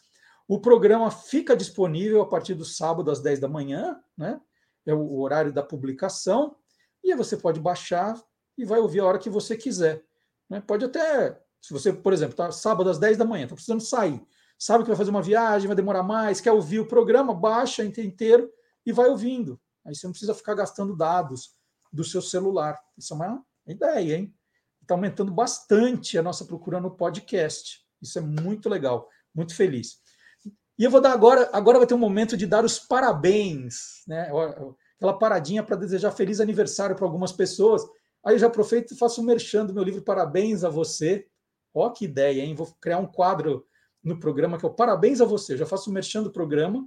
o 0.50 0.58
programa 0.58 1.12
fica 1.12 1.56
disponível 1.56 2.20
a 2.22 2.26
partir 2.26 2.54
do 2.54 2.64
sábado 2.64 3.08
às 3.08 3.20
10 3.20 3.38
da 3.38 3.46
manhã, 3.46 3.96
né? 4.18 4.40
É 4.84 4.92
o 4.92 5.20
horário 5.20 5.52
da 5.52 5.62
publicação, 5.62 6.56
e 7.02 7.12
aí 7.12 7.16
você 7.16 7.36
pode 7.36 7.60
baixar 7.60 8.20
e 8.56 8.64
vai 8.64 8.78
ouvir 8.78 9.00
a 9.00 9.06
hora 9.06 9.18
que 9.18 9.30
você 9.30 9.56
quiser. 9.56 10.02
Né? 10.48 10.60
Pode 10.60 10.84
até, 10.84 11.40
se 11.60 11.72
você, 11.72 11.92
por 11.92 12.12
exemplo, 12.12 12.36
tá 12.36 12.50
sábado 12.52 12.90
às 12.90 12.98
10 12.98 13.16
da 13.16 13.24
manhã, 13.24 13.44
está 13.44 13.54
precisando 13.54 13.80
sair, 13.80 14.22
sabe 14.58 14.84
que 14.84 14.90
vai 14.90 14.96
fazer 14.96 15.10
uma 15.10 15.22
viagem, 15.22 15.66
vai 15.66 15.76
demorar 15.76 16.02
mais, 16.02 16.40
quer 16.40 16.52
ouvir 16.52 16.80
o 16.80 16.86
programa, 16.86 17.32
baixa 17.32 17.84
inteiro 17.84 18.52
e 18.84 18.92
vai 18.92 19.08
ouvindo. 19.08 19.60
Aí 19.84 19.94
você 19.94 20.06
não 20.06 20.12
precisa 20.12 20.34
ficar 20.34 20.54
gastando 20.54 20.96
dados 20.96 21.54
do 21.92 22.04
seu 22.04 22.20
celular. 22.20 22.78
Isso 22.96 23.12
é 23.14 23.16
uma 23.16 23.44
ideia, 23.66 24.16
hein? 24.16 24.34
Está 24.82 24.94
aumentando 24.94 25.32
bastante 25.32 26.18
a 26.18 26.22
nossa 26.22 26.44
procura 26.44 26.80
no 26.80 26.90
podcast. 26.90 27.80
Isso 28.02 28.18
é 28.18 28.22
muito 28.22 28.68
legal, 28.68 29.08
muito 29.34 29.54
feliz. 29.54 29.98
E 30.78 30.84
eu 30.84 30.90
vou 30.90 31.00
dar 31.00 31.12
agora, 31.12 31.48
agora 31.52 31.78
vai 31.78 31.86
ter 31.86 31.94
um 31.94 31.98
momento 31.98 32.36
de 32.36 32.46
dar 32.46 32.64
os 32.64 32.78
parabéns, 32.78 34.02
né? 34.06 34.30
Aquela 35.00 35.18
paradinha 35.18 35.62
para 35.62 35.76
desejar 35.76 36.10
feliz 36.10 36.40
aniversário 36.40 36.94
para 36.94 37.06
algumas 37.06 37.32
pessoas. 37.32 37.82
Aí 38.22 38.34
eu 38.34 38.38
já 38.38 38.48
aproveito 38.48 38.90
e 38.90 38.98
faço 38.98 39.22
um 39.22 39.24
merchan 39.24 39.64
do 39.64 39.72
meu 39.72 39.82
livro 39.82 40.02
Parabéns 40.02 40.62
a 40.62 40.68
Você. 40.68 41.26
Ó, 41.72 41.88
que 41.88 42.04
ideia, 42.04 42.42
hein? 42.42 42.54
Vou 42.54 42.66
criar 42.78 42.98
um 42.98 43.06
quadro 43.06 43.64
no 44.04 44.20
programa 44.20 44.58
que 44.58 44.66
é 44.66 44.68
o 44.68 44.74
Parabéns 44.74 45.22
a 45.22 45.24
Você. 45.24 45.54
Eu 45.54 45.56
já 45.56 45.64
faço 45.64 45.88
um 45.88 45.92
merchan 45.94 46.22
do 46.22 46.30
programa. 46.30 46.86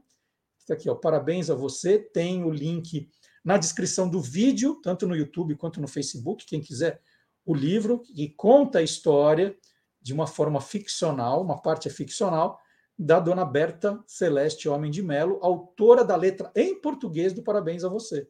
Está 0.59 0.76
aqui, 0.76 0.88
ó, 0.88 0.93
Parabéns 0.93 1.49
a 1.49 1.55
Você. 1.55 1.97
Tem 1.97 2.43
o 2.43 2.51
link 2.51 3.09
na 3.43 3.57
descrição 3.57 4.07
do 4.07 4.22
vídeo, 4.22 4.80
tanto 4.84 5.07
no 5.07 5.16
YouTube 5.16 5.55
quanto 5.55 5.82
no 5.82 5.88
Facebook. 5.88 6.45
Quem 6.45 6.61
quiser 6.61 7.01
o 7.43 7.55
livro, 7.55 8.01
que 8.01 8.30
conta 8.30 8.78
a 8.78 8.84
história 8.84 9.57
de 9.99 10.14
uma 10.14 10.28
forma 10.28 10.61
ficcional, 10.61 11.41
uma 11.41 11.59
parte 11.59 11.88
é 11.88 11.91
ficcional, 11.91 12.59
da 12.98 13.20
dona 13.20 13.44
Berta 13.44 14.04
Celeste 14.06 14.70
Homem 14.70 14.91
de 14.91 15.02
Melo, 15.02 15.39
autora 15.41 16.04
da 16.04 16.16
letra 16.16 16.52
em 16.56 16.80
português 16.80 17.34
do 17.34 17.44
Parabéns 17.44 17.84
a 17.84 17.89
Você. 17.89 18.28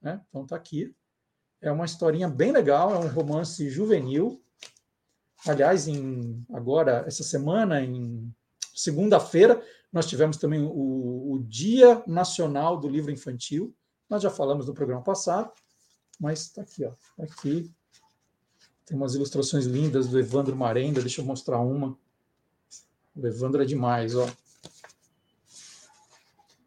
Né? 0.00 0.20
Então 0.28 0.42
está 0.42 0.56
aqui. 0.56 0.94
É 1.60 1.72
uma 1.72 1.86
historinha 1.86 2.28
bem 2.28 2.52
legal, 2.52 2.94
é 2.94 2.98
um 2.98 3.08
romance 3.08 3.68
juvenil. 3.70 4.42
Aliás, 5.46 5.88
em, 5.88 6.44
agora, 6.52 7.04
essa 7.06 7.22
semana, 7.22 7.82
em 7.82 8.34
segunda-feira, 8.74 9.62
nós 9.92 10.06
tivemos 10.06 10.36
também 10.36 10.60
o, 10.60 11.32
o 11.32 11.44
Dia 11.46 12.02
Nacional 12.06 12.78
do 12.78 12.88
Livro 12.88 13.10
Infantil. 13.10 13.74
Nós 14.08 14.22
já 14.22 14.30
falamos 14.30 14.66
no 14.66 14.74
programa 14.74 15.02
passado, 15.02 15.50
mas 16.20 16.42
está 16.42 16.62
aqui, 16.62 16.84
ó. 16.84 16.90
Tá 17.16 17.24
aqui. 17.24 17.70
Tem 18.84 18.96
umas 18.96 19.14
ilustrações 19.14 19.64
lindas 19.64 20.08
do 20.08 20.18
Evandro 20.18 20.54
Marenda, 20.54 21.00
deixa 21.00 21.22
eu 21.22 21.24
mostrar 21.24 21.58
uma 21.60 21.98
o 23.16 23.26
Evandro 23.26 23.62
é 23.62 23.66
demais, 23.66 24.14
ó. 24.14 24.28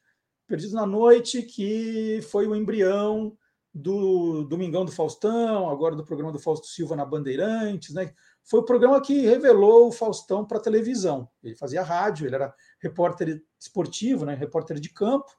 Perdidos 0.48 0.74
na 0.74 0.86
Noite, 0.86 1.42
que 1.42 2.22
foi 2.30 2.48
o 2.48 2.56
embrião 2.56 3.38
do 3.74 4.44
Domingão 4.46 4.86
do 4.86 4.92
Faustão, 4.92 5.70
agora 5.70 5.96
do 5.96 6.06
programa 6.06 6.32
do 6.32 6.40
Fausto 6.40 6.68
Silva 6.68 6.96
na 6.96 7.06
Bandeirantes, 7.06 7.94
né? 7.94 8.14
Foi 8.44 8.62
o 8.62 8.66
programa 8.66 9.02
que 9.02 9.22
revelou 9.22 9.90
o 9.90 9.92
Faustão 9.92 10.46
para 10.46 10.58
a 10.58 10.62
televisão. 10.62 11.30
Ele 11.44 11.54
fazia 11.54 11.84
rádio, 11.84 12.26
ele 12.26 12.36
era 12.36 12.56
repórter 12.80 13.44
esportivo, 13.60 14.26
né? 14.26 14.34
repórter 14.36 14.80
de 14.80 14.90
campo, 14.90 15.32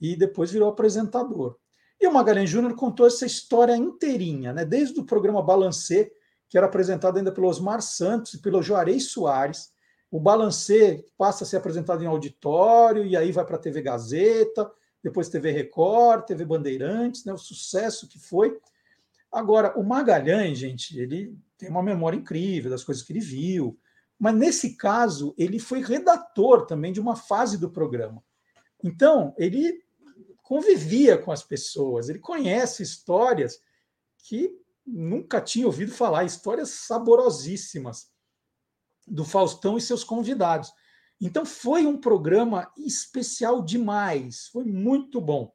e 0.00 0.14
depois 0.16 0.52
virou 0.52 0.68
apresentador. 0.68 1.58
E 2.00 2.06
o 2.06 2.12
Magalhães 2.12 2.48
Júnior 2.48 2.76
contou 2.76 3.06
essa 3.06 3.26
história 3.26 3.76
inteirinha, 3.76 4.52
né? 4.52 4.64
desde 4.64 5.00
o 5.00 5.04
programa 5.04 5.42
Balancê, 5.42 6.12
que 6.48 6.56
era 6.56 6.66
apresentado 6.66 7.18
ainda 7.18 7.32
pelo 7.32 7.48
Osmar 7.48 7.82
Santos 7.82 8.34
e 8.34 8.38
pelo 8.38 8.62
Juarez 8.62 9.10
Soares. 9.10 9.72
O 10.10 10.20
Balancê 10.20 11.04
passa 11.18 11.44
a 11.44 11.46
ser 11.46 11.56
apresentado 11.56 12.02
em 12.02 12.06
auditório, 12.06 13.04
e 13.04 13.16
aí 13.16 13.32
vai 13.32 13.44
para 13.44 13.56
a 13.56 13.60
TV 13.60 13.82
Gazeta, 13.82 14.70
depois 15.02 15.28
TV 15.28 15.50
Record, 15.50 16.24
TV 16.24 16.44
Bandeirantes, 16.44 17.24
né, 17.24 17.32
o 17.32 17.38
sucesso 17.38 18.08
que 18.08 18.18
foi. 18.18 18.58
Agora, 19.30 19.78
o 19.78 19.82
Magalhães, 19.82 20.58
gente, 20.58 20.98
ele 20.98 21.36
tem 21.58 21.68
uma 21.68 21.82
memória 21.82 22.16
incrível 22.16 22.70
das 22.70 22.84
coisas 22.84 23.02
que 23.02 23.12
ele 23.12 23.20
viu, 23.20 23.78
mas 24.18 24.34
nesse 24.34 24.76
caso, 24.76 25.34
ele 25.36 25.58
foi 25.58 25.82
redator 25.82 26.66
também 26.66 26.92
de 26.92 27.00
uma 27.00 27.16
fase 27.16 27.58
do 27.58 27.70
programa. 27.70 28.22
Então, 28.82 29.34
ele 29.36 29.82
convivia 30.42 31.18
com 31.18 31.32
as 31.32 31.42
pessoas, 31.42 32.08
ele 32.08 32.20
conhece 32.20 32.82
histórias 32.82 33.60
que 34.18 34.50
nunca 34.86 35.40
tinha 35.40 35.66
ouvido 35.66 35.92
falar, 35.92 36.24
histórias 36.24 36.70
saborosíssimas 36.70 38.08
do 39.06 39.24
Faustão 39.24 39.76
e 39.76 39.80
seus 39.80 40.04
convidados. 40.04 40.72
Então 41.20 41.46
foi 41.46 41.86
um 41.86 41.98
programa 41.98 42.70
especial 42.76 43.62
demais, 43.62 44.48
foi 44.48 44.64
muito 44.64 45.20
bom. 45.20 45.52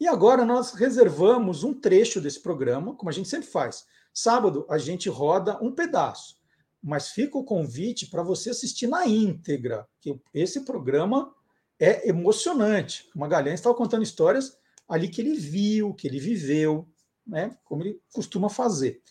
E 0.00 0.06
agora 0.06 0.44
nós 0.44 0.72
reservamos 0.72 1.64
um 1.64 1.74
trecho 1.74 2.20
desse 2.20 2.40
programa, 2.40 2.94
como 2.94 3.10
a 3.10 3.12
gente 3.12 3.28
sempre 3.28 3.48
faz. 3.48 3.84
Sábado 4.12 4.66
a 4.68 4.78
gente 4.78 5.08
roda 5.08 5.58
um 5.62 5.72
pedaço, 5.72 6.36
mas 6.82 7.08
fica 7.08 7.38
o 7.38 7.44
convite 7.44 8.06
para 8.06 8.22
você 8.22 8.50
assistir 8.50 8.86
na 8.86 9.06
íntegra, 9.06 9.86
que 10.00 10.20
esse 10.32 10.64
programa 10.64 11.34
é 11.78 12.08
emocionante. 12.08 13.08
O 13.14 13.18
Magalhães 13.18 13.60
estava 13.60 13.74
contando 13.74 14.02
histórias 14.02 14.56
ali 14.88 15.08
que 15.08 15.20
ele 15.20 15.34
viu, 15.34 15.94
que 15.94 16.06
ele 16.06 16.18
viveu, 16.18 16.88
né, 17.28 17.56
como 17.64 17.82
ele 17.82 18.00
costuma 18.12 18.48
fazer. 18.48 19.02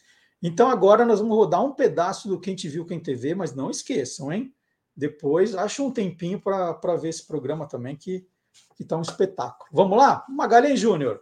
Então 0.42 0.70
agora 0.70 1.06
nós 1.06 1.20
vamos 1.20 1.36
rodar 1.36 1.64
um 1.64 1.74
pedaço 1.74 2.28
do 2.28 2.40
Quem 2.40 2.56
Te 2.56 2.68
Viu, 2.68 2.86
Quem 2.86 3.00
TV, 3.00 3.36
mas 3.36 3.56
não 3.56 3.70
esqueçam, 3.70 4.32
hein? 4.32 4.54
depois 4.98 5.54
acha 5.54 5.84
um 5.84 5.92
tempinho 5.92 6.42
para 6.42 6.96
ver 6.96 7.10
esse 7.10 7.26
programa 7.28 7.68
também, 7.68 7.96
que 7.96 8.28
está 8.80 8.98
um 8.98 9.02
espetáculo. 9.02 9.70
Vamos 9.72 9.96
lá? 9.96 10.26
Magalhães 10.28 10.80
Júnior. 10.80 11.22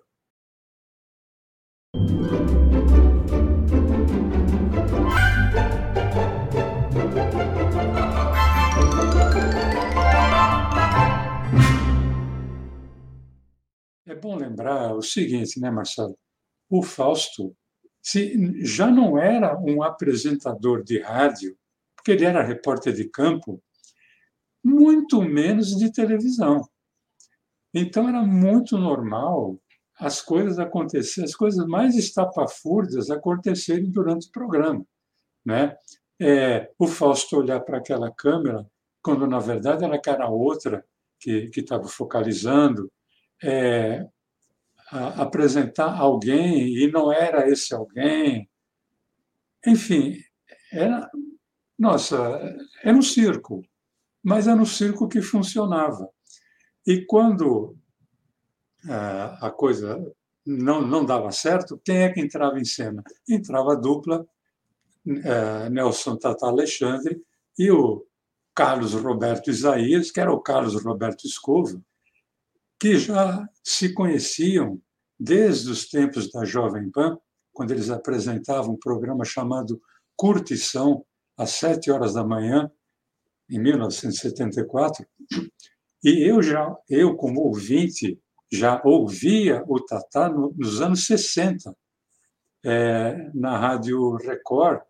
É 14.08 14.16
bom 14.16 14.38
lembrar 14.38 14.96
o 14.96 15.02
seguinte, 15.02 15.60
né, 15.60 15.70
Marcelo? 15.70 16.18
O 16.70 16.82
Fausto 16.82 17.56
se 18.06 18.64
já 18.64 18.86
não 18.86 19.18
era 19.18 19.60
um 19.60 19.82
apresentador 19.82 20.84
de 20.84 21.00
rádio, 21.00 21.58
porque 21.96 22.12
ele 22.12 22.24
era 22.24 22.44
repórter 22.44 22.94
de 22.94 23.10
campo, 23.10 23.60
muito 24.64 25.24
menos 25.24 25.76
de 25.76 25.92
televisão. 25.92 26.70
Então 27.74 28.08
era 28.08 28.22
muito 28.22 28.78
normal 28.78 29.60
as 30.00 30.22
coisas 30.22 30.60
acontecerem, 30.60 31.28
as 31.28 31.36
coisas 31.36 31.66
mais 31.66 31.96
estapafúrdias 31.96 33.10
acontecerem 33.10 33.90
durante 33.90 34.28
o 34.28 34.32
programa, 34.32 34.86
né? 35.44 35.76
É, 36.22 36.72
o 36.78 36.88
Fausto 36.88 37.38
olhar 37.38 37.60
para 37.62 37.80
aquela 37.80 38.12
câmera 38.12 38.66
quando 39.02 39.26
na 39.26 39.40
verdade 39.40 39.84
era 39.84 40.00
cara 40.00 40.30
outra 40.30 40.86
que 41.20 41.50
estava 41.56 41.88
focalizando, 41.88 42.92
é, 43.44 44.08
apresentar 44.92 45.98
alguém 46.00 46.76
e 46.78 46.92
não 46.92 47.12
era 47.12 47.50
esse 47.50 47.74
alguém, 47.74 48.50
enfim, 49.66 50.18
era 50.72 51.10
nossa, 51.78 52.40
era 52.84 52.96
um 52.96 53.02
circo 53.02 53.64
mas 54.26 54.48
era 54.48 54.60
um 54.60 54.66
circo 54.66 55.08
que 55.08 55.22
funcionava. 55.22 56.10
E 56.86 57.06
quando 57.06 57.78
ah, 58.90 59.38
a 59.40 59.52
coisa 59.52 60.04
não, 60.44 60.82
não 60.82 61.06
dava 61.06 61.32
certo, 61.32 61.80
quem 61.86 61.98
é 61.98 62.10
que 62.12 62.20
entrava 62.20 62.60
em 62.60 62.66
cena? 62.66 63.04
Entrava 63.30 63.74
a 63.74 63.76
dupla 63.76 64.28
eh, 65.08 65.70
Nelson 65.70 66.18
Tata 66.18 66.48
Alexandre 66.48 67.22
e 67.58 67.70
o 67.70 68.04
Carlos 68.56 68.94
Roberto 68.94 69.52
Isaías, 69.52 70.10
que 70.10 70.20
era 70.20 70.34
o 70.34 70.42
Carlos 70.42 70.84
Roberto 70.84 71.28
Escova, 71.28 71.80
que 72.80 72.98
já 72.98 73.48
se 73.64 73.94
conheciam 73.94 74.80
desde 75.20 75.70
os 75.70 75.88
tempos 75.90 76.32
da 76.32 76.44
Jovem 76.44 76.90
Pan, 76.92 77.18
quando 77.54 77.72
eles 77.72 77.90
apresentavam 77.90 78.74
um 78.74 78.80
programa 78.80 79.24
chamado 79.24 79.82
Curtição, 80.16 81.06
às 81.38 81.52
sete 81.52 81.92
horas 81.92 82.14
da 82.14 82.24
manhã, 82.24 82.70
em 83.50 83.60
1974, 83.60 85.06
e 86.04 86.30
eu 86.30 86.42
já, 86.42 86.76
eu 86.90 87.16
como 87.16 87.42
ouvinte, 87.42 88.20
já 88.52 88.82
ouvia 88.84 89.64
o 89.68 89.80
Tatá 89.80 90.30
nos 90.30 90.82
anos 90.82 91.06
60, 91.06 91.76
é, 92.64 93.32
na 93.34 93.58
Rádio 93.58 94.16
Record, 94.16 94.82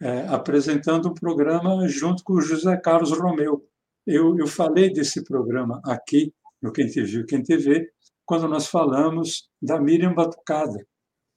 é, 0.00 0.26
apresentando 0.28 1.08
um 1.08 1.14
programa 1.14 1.86
junto 1.86 2.24
com 2.24 2.34
o 2.34 2.40
José 2.40 2.76
Carlos 2.76 3.16
Romeu. 3.16 3.64
Eu, 4.06 4.36
eu 4.38 4.46
falei 4.46 4.92
desse 4.92 5.22
programa 5.22 5.80
aqui, 5.84 6.34
no 6.62 6.72
Quem 6.72 6.86
Te 6.86 7.02
Viu, 7.02 7.26
Quem 7.26 7.42
Te 7.42 7.56
Vê, 7.56 7.90
quando 8.24 8.48
nós 8.48 8.68
falamos 8.68 9.50
da 9.60 9.80
Miriam 9.80 10.14
Batucada, 10.14 10.86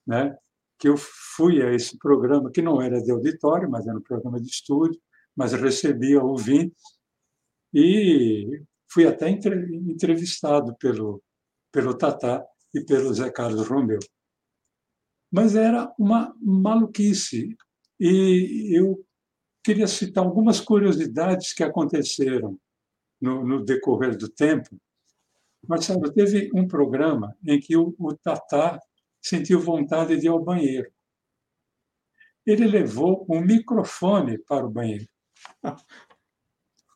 né? 0.06 0.38
que 0.78 0.88
eu 0.88 0.96
fui 0.98 1.62
a 1.62 1.74
esse 1.74 1.98
programa, 1.98 2.52
que 2.52 2.62
não 2.62 2.82
era 2.82 3.02
de 3.02 3.12
auditório, 3.12 3.70
mas 3.70 3.88
era 3.88 3.98
um 3.98 4.02
programa 4.02 4.40
de 4.40 4.48
estúdio, 4.48 5.00
mas 5.36 5.54
recebia 5.54 6.22
ouvintes 6.22 6.84
e 7.74 8.62
fui 8.90 9.06
até 9.06 9.30
entrevistado 9.30 10.76
pelo, 10.78 11.22
pelo 11.72 11.98
Tatá 11.98 12.46
e 12.74 12.82
pelo 12.82 13.14
Zé 13.14 13.30
Carlos 13.30 13.68
Romeu. 13.68 14.00
Mas 15.32 15.56
era 15.56 15.94
uma 16.00 16.34
maluquice. 16.42 17.56
E 18.00 18.78
eu 18.78 19.06
queria 19.64 19.88
citar 19.88 20.24
algumas 20.24 20.62
curiosidades 20.62 21.54
que 21.54 21.64
aconteceram 21.64 22.58
no, 23.20 23.46
no 23.46 23.66
decorrer 23.66 24.18
do 24.18 24.30
tempo. 24.30 24.70
Marcelo, 25.68 26.12
teve 26.12 26.50
um 26.54 26.68
programa 26.68 27.36
em 27.46 27.60
que 27.60 27.76
o, 27.76 27.96
o 27.98 28.14
Tatá 28.16 28.80
sentiu 29.22 29.60
vontade 29.60 30.18
de 30.18 30.28
ir 30.28 30.30
ao 30.30 30.44
banheiro. 30.44 30.92
Ele 32.46 32.68
levou 32.68 33.26
um 33.30 33.42
microfone 33.42 34.38
para 34.38 34.66
o 34.66 34.70
banheiro. 34.70 35.08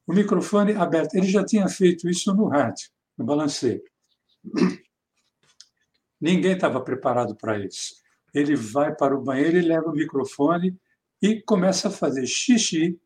O 0.06 0.14
microfone 0.14 0.74
aberto. 0.74 1.16
Ele 1.16 1.28
já 1.28 1.46
tinha 1.46 1.68
feito 1.68 2.10
isso 2.10 2.34
no 2.34 2.48
rádio, 2.48 2.90
no 3.18 3.26
balanceiro. 3.26 3.84
Ninguém 6.20 6.54
estava 6.54 6.82
preparado 6.82 7.36
para 7.36 7.64
isso. 7.64 7.96
Ele 8.34 8.56
vai 8.56 8.96
para 8.96 9.16
o 9.16 9.22
banheiro 9.22 9.58
e 9.58 9.62
leva 9.62 9.90
o 9.90 9.94
microfone 9.94 10.76
e 11.22 11.42
começa 11.42 11.88
a 11.88 11.92
fazer 11.92 12.26
xixi. 12.26 13.00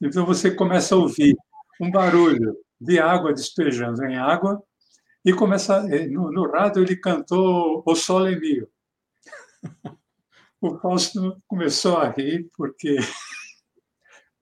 Então 0.00 0.24
você 0.24 0.50
começa 0.50 0.94
a 0.94 0.98
ouvir 0.98 1.34
um 1.80 1.90
barulho 1.90 2.56
de 2.80 2.98
água 2.98 3.32
despejando 3.32 4.04
em 4.04 4.16
água 4.16 4.62
e 5.26 5.32
começa 5.34 5.84
eh, 5.92 6.06
no, 6.06 6.30
no 6.30 6.48
rádio 6.48 6.84
ele 6.84 6.94
cantou 6.96 7.82
O 7.84 7.96
Sol 7.96 8.28
é 8.28 8.38
Mio. 8.38 8.68
O 10.60 10.78
Fausto 10.78 11.42
começou 11.48 11.98
a 11.98 12.08
rir 12.08 12.48
porque 12.56 12.96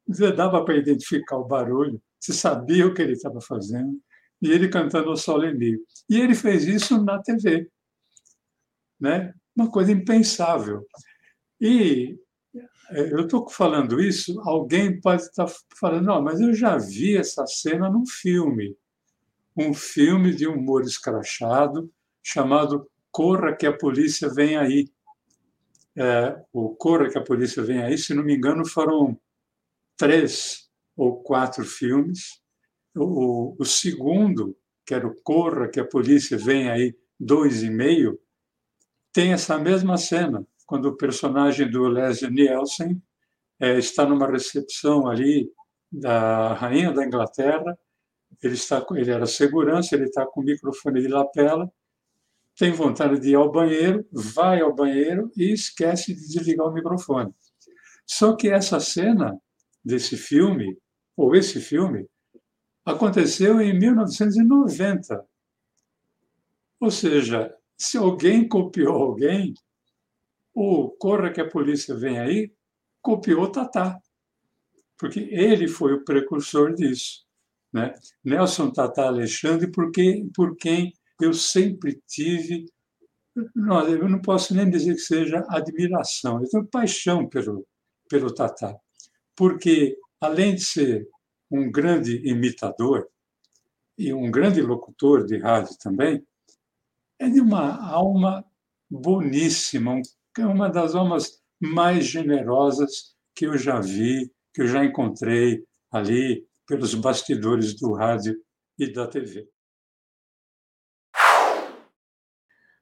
dava 0.36 0.62
para 0.62 0.76
identificar 0.76 1.38
o 1.38 1.46
barulho, 1.46 2.00
você 2.20 2.34
sabia 2.34 2.86
o 2.86 2.92
que 2.92 3.00
ele 3.00 3.14
estava 3.14 3.40
fazendo, 3.40 3.98
e 4.42 4.50
ele 4.50 4.68
cantando 4.68 5.10
O 5.10 5.16
Sol 5.16 5.42
é 5.42 5.54
Mio. 5.54 5.80
E 6.08 6.20
ele 6.20 6.34
fez 6.34 6.64
isso 6.66 7.02
na 7.02 7.20
TV, 7.20 7.68
né? 9.00 9.32
Uma 9.56 9.70
coisa 9.70 9.90
impensável. 9.90 10.86
E 11.58 12.18
eh, 12.90 13.12
eu 13.12 13.20
estou 13.20 13.48
falando 13.48 14.00
isso, 14.00 14.38
alguém 14.42 15.00
pode 15.00 15.22
estar 15.22 15.46
tá 15.46 15.54
falando, 15.80 16.04
não, 16.04 16.22
mas 16.22 16.40
eu 16.40 16.52
já 16.52 16.76
vi 16.76 17.16
essa 17.16 17.46
cena 17.46 17.88
num 17.88 18.06
filme 18.06 18.76
um 19.56 19.72
filme 19.72 20.34
de 20.34 20.46
humor 20.46 20.82
escrachado 20.82 21.90
chamado 22.22 22.90
Corra 23.10 23.54
que 23.54 23.66
a 23.66 23.72
Polícia 23.72 24.28
Vem 24.28 24.56
Aí. 24.56 24.88
É, 25.96 26.36
o 26.52 26.74
Corra 26.74 27.08
que 27.08 27.18
a 27.18 27.22
Polícia 27.22 27.62
Vem 27.62 27.82
Aí, 27.82 27.96
se 27.96 28.14
não 28.14 28.24
me 28.24 28.34
engano, 28.34 28.66
foram 28.66 29.18
três 29.96 30.68
ou 30.96 31.22
quatro 31.22 31.64
filmes. 31.64 32.40
O, 32.96 33.54
o 33.58 33.64
segundo, 33.64 34.56
que 34.84 34.94
era 34.94 35.06
o 35.06 35.14
Corra 35.22 35.68
que 35.68 35.78
a 35.78 35.86
Polícia 35.86 36.36
Vem 36.36 36.68
Aí, 36.70 36.96
dois 37.18 37.62
e 37.62 37.70
meio, 37.70 38.18
tem 39.12 39.32
essa 39.32 39.56
mesma 39.58 39.96
cena, 39.96 40.44
quando 40.66 40.86
o 40.86 40.96
personagem 40.96 41.70
do 41.70 41.86
Leslie 41.86 42.32
Nielsen 42.32 43.00
é, 43.60 43.78
está 43.78 44.04
numa 44.04 44.28
recepção 44.28 45.06
ali 45.06 45.48
da 45.92 46.54
rainha 46.54 46.90
da 46.90 47.04
Inglaterra 47.04 47.78
ele, 48.42 48.54
está, 48.54 48.84
ele 48.92 49.10
era 49.10 49.26
segurança, 49.26 49.94
ele 49.94 50.04
está 50.04 50.26
com 50.26 50.40
o 50.40 50.44
microfone 50.44 51.00
de 51.00 51.08
lapela, 51.08 51.70
tem 52.56 52.72
vontade 52.72 53.18
de 53.18 53.30
ir 53.30 53.34
ao 53.34 53.50
banheiro, 53.50 54.06
vai 54.12 54.60
ao 54.60 54.74
banheiro 54.74 55.30
e 55.36 55.52
esquece 55.52 56.14
de 56.14 56.28
desligar 56.28 56.66
o 56.66 56.72
microfone. 56.72 57.34
Só 58.06 58.36
que 58.36 58.48
essa 58.48 58.78
cena 58.78 59.38
desse 59.84 60.16
filme, 60.16 60.78
ou 61.16 61.34
esse 61.34 61.60
filme, 61.60 62.08
aconteceu 62.84 63.60
em 63.60 63.76
1990. 63.78 65.24
Ou 66.80 66.90
seja, 66.90 67.54
se 67.76 67.96
alguém 67.96 68.46
copiou 68.46 68.94
alguém, 68.94 69.54
o 70.52 70.90
Corra 70.90 71.32
que 71.32 71.40
a 71.40 71.48
polícia 71.48 71.94
vem 71.96 72.18
aí, 72.18 72.52
copiou 73.02 73.50
Tatá. 73.50 73.98
Porque 74.96 75.20
ele 75.32 75.66
foi 75.66 75.94
o 75.94 76.04
precursor 76.04 76.72
disso. 76.72 77.23
Né? 77.74 77.92
Nelson 78.24 78.70
Tata 78.70 79.02
Alexandre, 79.02 79.68
porque, 79.72 80.24
por 80.32 80.56
quem 80.56 80.92
eu 81.20 81.34
sempre 81.34 82.00
tive, 82.06 82.66
não, 83.52 83.84
eu 83.88 84.08
não 84.08 84.20
posso 84.20 84.54
nem 84.54 84.70
dizer 84.70 84.94
que 84.94 85.00
seja 85.00 85.44
admiração, 85.48 86.40
eu 86.40 86.48
tenho 86.48 86.66
paixão 86.68 87.28
pelo, 87.28 87.66
pelo 88.08 88.32
Tata, 88.32 88.78
porque 89.34 89.98
além 90.20 90.54
de 90.54 90.64
ser 90.64 91.08
um 91.50 91.68
grande 91.68 92.22
imitador 92.24 93.08
e 93.98 94.14
um 94.14 94.30
grande 94.30 94.62
locutor 94.62 95.26
de 95.26 95.36
rádio 95.38 95.76
também, 95.82 96.24
é 97.18 97.28
de 97.28 97.40
uma 97.40 97.84
alma 97.90 98.44
boníssima, 98.88 100.00
é 100.38 100.46
uma 100.46 100.68
das 100.68 100.94
almas 100.94 101.42
mais 101.60 102.06
generosas 102.06 103.14
que 103.34 103.46
eu 103.46 103.58
já 103.58 103.80
vi, 103.80 104.30
que 104.52 104.62
eu 104.62 104.68
já 104.68 104.84
encontrei 104.84 105.64
ali 105.90 106.46
pelos 106.66 106.94
bastidores 106.94 107.74
do 107.74 107.92
rádio 107.92 108.40
e 108.78 108.92
da 108.92 109.06
TV. 109.06 109.48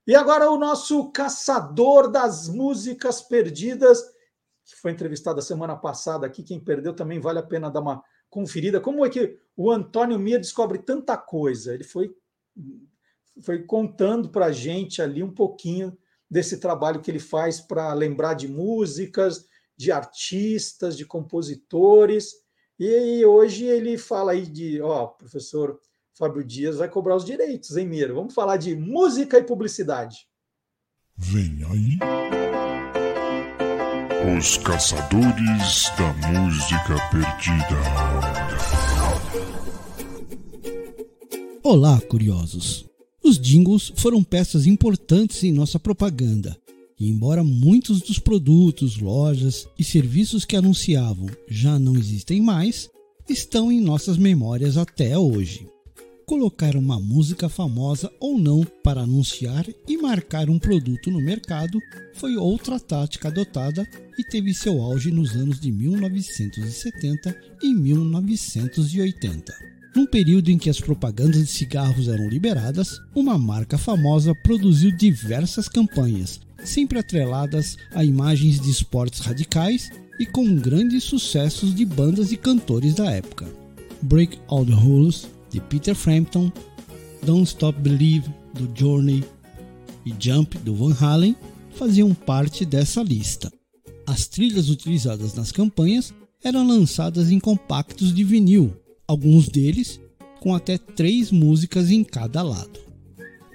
E 0.06 0.16
agora 0.16 0.50
o 0.50 0.58
nosso 0.58 1.12
caçador 1.12 2.10
das 2.10 2.48
músicas 2.48 3.22
perdidas, 3.22 4.02
que 4.64 4.76
foi 4.76 4.90
entrevistado 4.90 5.38
a 5.38 5.42
semana 5.42 5.76
passada 5.76 6.26
aqui. 6.26 6.42
Quem 6.42 6.58
perdeu 6.58 6.92
também 6.92 7.20
vale 7.20 7.38
a 7.38 7.42
pena 7.42 7.70
dar 7.70 7.80
uma 7.80 8.02
conferida. 8.28 8.80
Como 8.80 9.04
é 9.06 9.10
que 9.10 9.38
o 9.56 9.70
Antônio 9.70 10.18
Mia 10.18 10.38
descobre 10.38 10.78
tanta 10.78 11.16
coisa? 11.16 11.72
Ele 11.72 11.84
foi, 11.84 12.12
foi 13.42 13.62
contando 13.62 14.30
para 14.30 14.46
a 14.46 14.52
gente 14.52 15.00
ali 15.00 15.22
um 15.22 15.32
pouquinho 15.32 15.96
desse 16.28 16.58
trabalho 16.58 17.00
que 17.00 17.10
ele 17.10 17.20
faz 17.20 17.60
para 17.60 17.92
lembrar 17.92 18.34
de 18.34 18.48
músicas, 18.48 19.46
de 19.76 19.92
artistas, 19.92 20.96
de 20.96 21.04
compositores. 21.04 22.41
E 22.84 23.24
hoje 23.24 23.64
ele 23.64 23.96
fala 23.96 24.32
aí 24.32 24.44
de, 24.44 24.82
ó, 24.82 25.06
professor 25.06 25.78
Fábio 26.18 26.42
Dias 26.42 26.78
vai 26.78 26.88
cobrar 26.88 27.14
os 27.14 27.24
direitos, 27.24 27.76
hein, 27.76 27.86
Miro? 27.86 28.16
Vamos 28.16 28.34
falar 28.34 28.56
de 28.56 28.74
música 28.74 29.38
e 29.38 29.44
publicidade. 29.44 30.26
Vem 31.16 31.60
aí. 31.70 31.98
Os 34.36 34.56
Caçadores 34.56 35.92
da 35.96 36.12
Música 36.28 36.96
Perdida. 37.12 37.78
Olá, 41.62 42.00
curiosos. 42.00 42.84
Os 43.22 43.38
jingles 43.38 43.92
foram 43.96 44.24
peças 44.24 44.66
importantes 44.66 45.44
em 45.44 45.52
nossa 45.52 45.78
propaganda 45.78 46.60
e 47.02 47.08
embora 47.08 47.42
muitos 47.42 48.00
dos 48.00 48.20
produtos, 48.20 48.96
lojas 48.98 49.66
e 49.76 49.82
serviços 49.82 50.44
que 50.44 50.54
anunciavam 50.54 51.26
já 51.48 51.76
não 51.76 51.96
existem 51.96 52.40
mais, 52.40 52.88
estão 53.28 53.72
em 53.72 53.80
nossas 53.80 54.16
memórias 54.16 54.76
até 54.76 55.18
hoje. 55.18 55.66
Colocar 56.24 56.76
uma 56.76 57.00
música 57.00 57.48
famosa 57.48 58.08
ou 58.20 58.38
não 58.38 58.64
para 58.84 59.00
anunciar 59.00 59.66
e 59.88 59.98
marcar 59.98 60.48
um 60.48 60.60
produto 60.60 61.10
no 61.10 61.20
mercado 61.20 61.80
foi 62.14 62.36
outra 62.36 62.78
tática 62.78 63.26
adotada 63.26 63.84
e 64.16 64.22
teve 64.22 64.54
seu 64.54 64.80
auge 64.80 65.10
nos 65.10 65.32
anos 65.32 65.58
de 65.58 65.72
1970 65.72 67.36
e 67.64 67.74
1980. 67.74 69.52
Num 69.96 70.06
período 70.06 70.52
em 70.52 70.56
que 70.56 70.70
as 70.70 70.80
propagandas 70.80 71.40
de 71.40 71.50
cigarros 71.50 72.06
eram 72.06 72.28
liberadas, 72.28 73.00
uma 73.12 73.36
marca 73.36 73.76
famosa 73.76 74.32
produziu 74.36 74.96
diversas 74.96 75.68
campanhas 75.68 76.40
sempre 76.64 76.98
atreladas 76.98 77.76
a 77.92 78.04
imagens 78.04 78.60
de 78.60 78.70
esportes 78.70 79.20
radicais 79.20 79.90
e 80.18 80.26
com 80.26 80.56
grandes 80.56 81.04
sucessos 81.04 81.74
de 81.74 81.84
bandas 81.84 82.32
e 82.32 82.36
cantores 82.36 82.94
da 82.94 83.10
época. 83.10 83.46
Break 84.02 84.38
All 84.48 84.64
the 84.64 84.72
Rules, 84.72 85.26
de 85.50 85.60
Peter 85.60 85.94
Frampton, 85.94 86.52
Don't 87.24 87.44
Stop 87.44 87.78
Believe, 87.80 88.28
do 88.54 88.68
Journey 88.74 89.24
e 90.04 90.14
Jump, 90.18 90.58
do 90.58 90.74
Van 90.74 90.94
Halen, 91.00 91.36
faziam 91.74 92.12
parte 92.14 92.64
dessa 92.64 93.02
lista. 93.02 93.52
As 94.06 94.26
trilhas 94.26 94.68
utilizadas 94.68 95.34
nas 95.34 95.52
campanhas 95.52 96.12
eram 96.42 96.66
lançadas 96.66 97.30
em 97.30 97.38
compactos 97.38 98.12
de 98.14 98.24
vinil, 98.24 98.74
alguns 99.06 99.48
deles 99.48 100.00
com 100.40 100.54
até 100.54 100.76
três 100.76 101.30
músicas 101.30 101.90
em 101.90 102.02
cada 102.02 102.42
lado. 102.42 102.91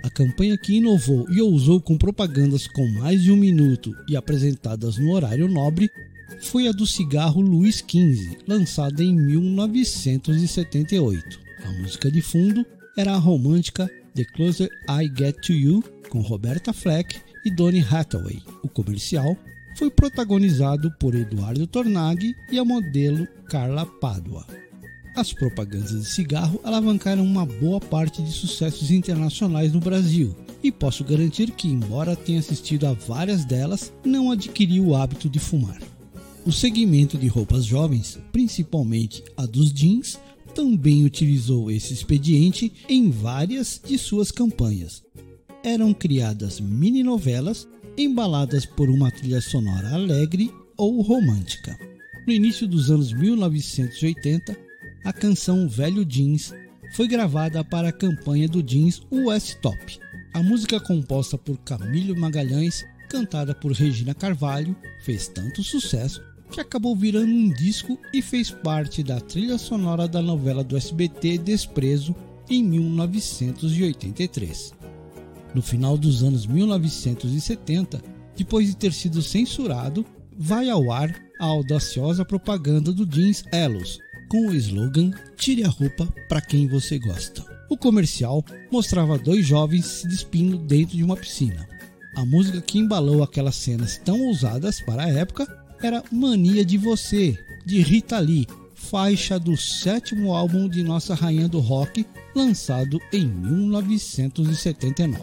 A 0.08 0.10
campanha 0.10 0.58
que 0.58 0.78
inovou 0.78 1.30
e 1.30 1.42
ousou 1.42 1.82
com 1.82 1.98
propagandas 1.98 2.66
com 2.66 2.88
mais 2.88 3.22
de 3.22 3.30
um 3.30 3.36
minuto 3.36 3.94
e 4.08 4.16
apresentadas 4.16 4.98
no 4.98 5.12
horário 5.12 5.50
nobre 5.50 5.92
foi 6.44 6.70
a 6.70 6.72
do 6.72 6.88
cigarro 6.88 7.42
Luiz 7.42 7.80
XV, 7.80 8.38
lançada 8.48 9.04
em 9.04 9.14
1978. 9.14 11.42
A 11.62 11.72
música 11.82 12.10
de 12.10 12.22
fundo 12.22 12.66
era 12.98 13.16
a 13.16 13.18
romântica 13.18 13.92
The 14.16 14.24
Closer 14.24 14.70
I 14.90 15.12
Get 15.14 15.42
to 15.42 15.52
You, 15.52 15.84
com 16.08 16.22
Roberta 16.22 16.72
Fleck 16.72 17.20
e 17.44 17.52
Donny 17.52 17.82
Hathaway. 17.82 18.42
O 18.64 18.70
comercial 18.70 19.36
foi 19.76 19.92
protagonizado 19.92 20.90
por 21.02 21.16
Eduardo 21.16 21.68
Tornaghi 21.68 22.34
e 22.50 22.58
a 22.58 22.64
modelo 22.64 23.28
Carla 23.50 23.86
Padua. 23.86 24.48
As 25.18 25.34
propagandas 25.34 25.90
de 25.90 26.06
cigarro 26.06 26.62
alavancaram 26.64 27.24
uma 27.24 27.44
boa 27.44 27.80
parte 27.82 28.22
de 28.22 28.32
sucessos 28.32 28.92
internacionais 28.92 29.74
no 29.74 29.80
Brasil, 29.80 30.36
e 30.62 30.72
posso 30.72 31.04
garantir 31.04 31.50
que, 31.50 31.68
embora 31.68 32.16
tenha 32.16 32.38
assistido 32.38 32.86
a 32.86 32.94
várias 32.94 33.44
delas, 33.44 33.92
não 34.06 34.30
adquiri 34.30 34.80
o 34.80 34.96
hábito 34.96 35.28
de 35.28 35.40
fumar. 35.40 35.82
O 36.46 36.52
segmento 36.52 37.18
de 37.18 37.26
roupas 37.26 37.66
jovens, 37.66 38.20
principalmente 38.32 39.24
a 39.36 39.48
dos 39.48 39.74
jeans, 39.74 40.20
também 40.54 41.04
utilizou 41.04 41.72
esse 41.72 41.96
expediente 41.96 42.72
em 42.88 43.10
várias 43.10 43.82
de 43.84 43.98
suas 43.98 44.30
campanhas. 44.30 45.02
Eram 45.64 45.96
criadas 45.96 46.60
mini-novelas 46.60 47.68
embaladas 47.98 48.68
por 48.68 48.88
uma 48.88 49.10
trilha 49.10 49.42
sonora 49.42 49.96
alegre 49.96 50.54
ou 50.78 51.02
romântica. 51.02 51.76
No 52.28 52.34
início 52.34 52.68
dos 52.68 52.92
anos 52.92 53.12
1980, 53.12 54.67
a 55.08 55.14
canção 55.14 55.70
Velho 55.70 56.04
Jeans 56.04 56.54
foi 56.94 57.08
gravada 57.08 57.64
para 57.64 57.88
a 57.88 57.94
campanha 57.94 58.46
do 58.46 58.62
jeans 58.62 59.02
US 59.10 59.58
Top. 59.62 59.78
A 60.34 60.44
música 60.44 60.82
composta 60.82 61.38
por 61.38 61.58
Camilo 61.60 62.20
Magalhães, 62.20 62.86
cantada 63.08 63.56
por 63.56 63.72
Regina 63.72 64.14
Carvalho, 64.14 64.76
fez 65.06 65.30
tanto 65.30 65.64
sucesso 65.64 66.22
que 66.52 66.60
acabou 66.60 66.94
virando 66.94 67.32
um 67.32 67.54
disco 67.54 67.98
e 68.14 68.22
fez 68.22 68.52
parte 68.52 69.02
da 69.02 69.22
trilha 69.22 69.58
sonora 69.58 70.10
da 70.10 70.22
novela 70.22 70.62
do 70.62 70.76
SBT 70.76 71.38
Desprezo 71.38 72.14
em 72.50 72.62
1983. 72.62 74.74
No 75.56 75.62
final 75.62 75.98
dos 75.98 76.22
anos 76.22 76.46
1970, 76.46 78.04
depois 78.36 78.68
de 78.68 78.76
ter 78.76 78.92
sido 78.92 79.22
censurado, 79.22 80.06
vai 80.38 80.70
ao 80.70 80.92
ar 80.92 81.16
a 81.40 81.46
audaciosa 81.46 82.26
propaganda 82.26 82.92
do 82.92 83.06
jeans 83.06 83.46
Elos, 83.54 84.00
com 84.28 84.48
o 84.48 84.54
slogan 84.54 85.12
Tire 85.36 85.64
a 85.64 85.70
roupa 85.70 86.08
para 86.28 86.42
quem 86.42 86.68
você 86.68 87.00
gosta. 87.00 87.46
O 87.70 87.78
comercial 87.78 88.44
mostrava 88.72 89.18
dois 89.18 89.46
jovens 89.46 89.86
se 89.86 90.08
despindo 90.08 90.58
dentro 90.58 90.96
de 90.96 91.04
uma 91.04 91.18
piscina. 91.18 91.68
A 92.16 92.26
música 92.26 92.62
que 92.62 92.80
embalou 92.80 93.22
aquelas 93.22 93.56
cenas 93.56 93.98
tão 93.98 94.20
ousadas 94.28 94.82
para 94.82 95.04
a 95.04 95.10
época 95.10 95.48
era 95.82 96.04
Mania 96.12 96.66
de 96.66 96.78
Você, 96.78 97.38
de 97.66 97.82
Rita 97.82 98.18
Lee, 98.20 98.48
faixa 98.74 99.40
do 99.40 99.56
sétimo 99.58 100.34
álbum 100.34 100.68
de 100.68 100.82
nossa 100.84 101.14
rainha 101.14 101.48
do 101.48 101.60
rock, 101.60 102.06
lançado 102.34 103.00
em 103.12 103.28
1979. 103.28 105.22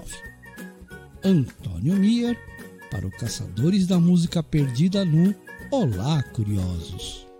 Antônio 1.25 1.95
Mier, 1.97 2.39
para 2.91 3.07
o 3.07 3.11
Caçadores 3.11 3.87
da 3.87 3.99
Música 3.99 4.43
Perdida 4.43 5.05
no 5.05 5.35
Olá 5.71 6.23
Curiosos. 6.23 7.34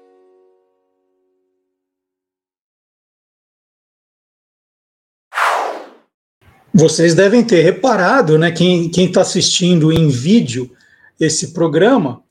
Vocês 6.77 7.15
devem 7.15 7.47
ter 7.47 7.61
reparado, 7.61 8.37
né, 8.37 8.51
quem 8.51 8.91
está 8.91 9.21
assistindo 9.21 9.93
em 9.93 10.09
vídeo 10.09 10.77
esse 11.21 11.53
programa, 11.53 12.25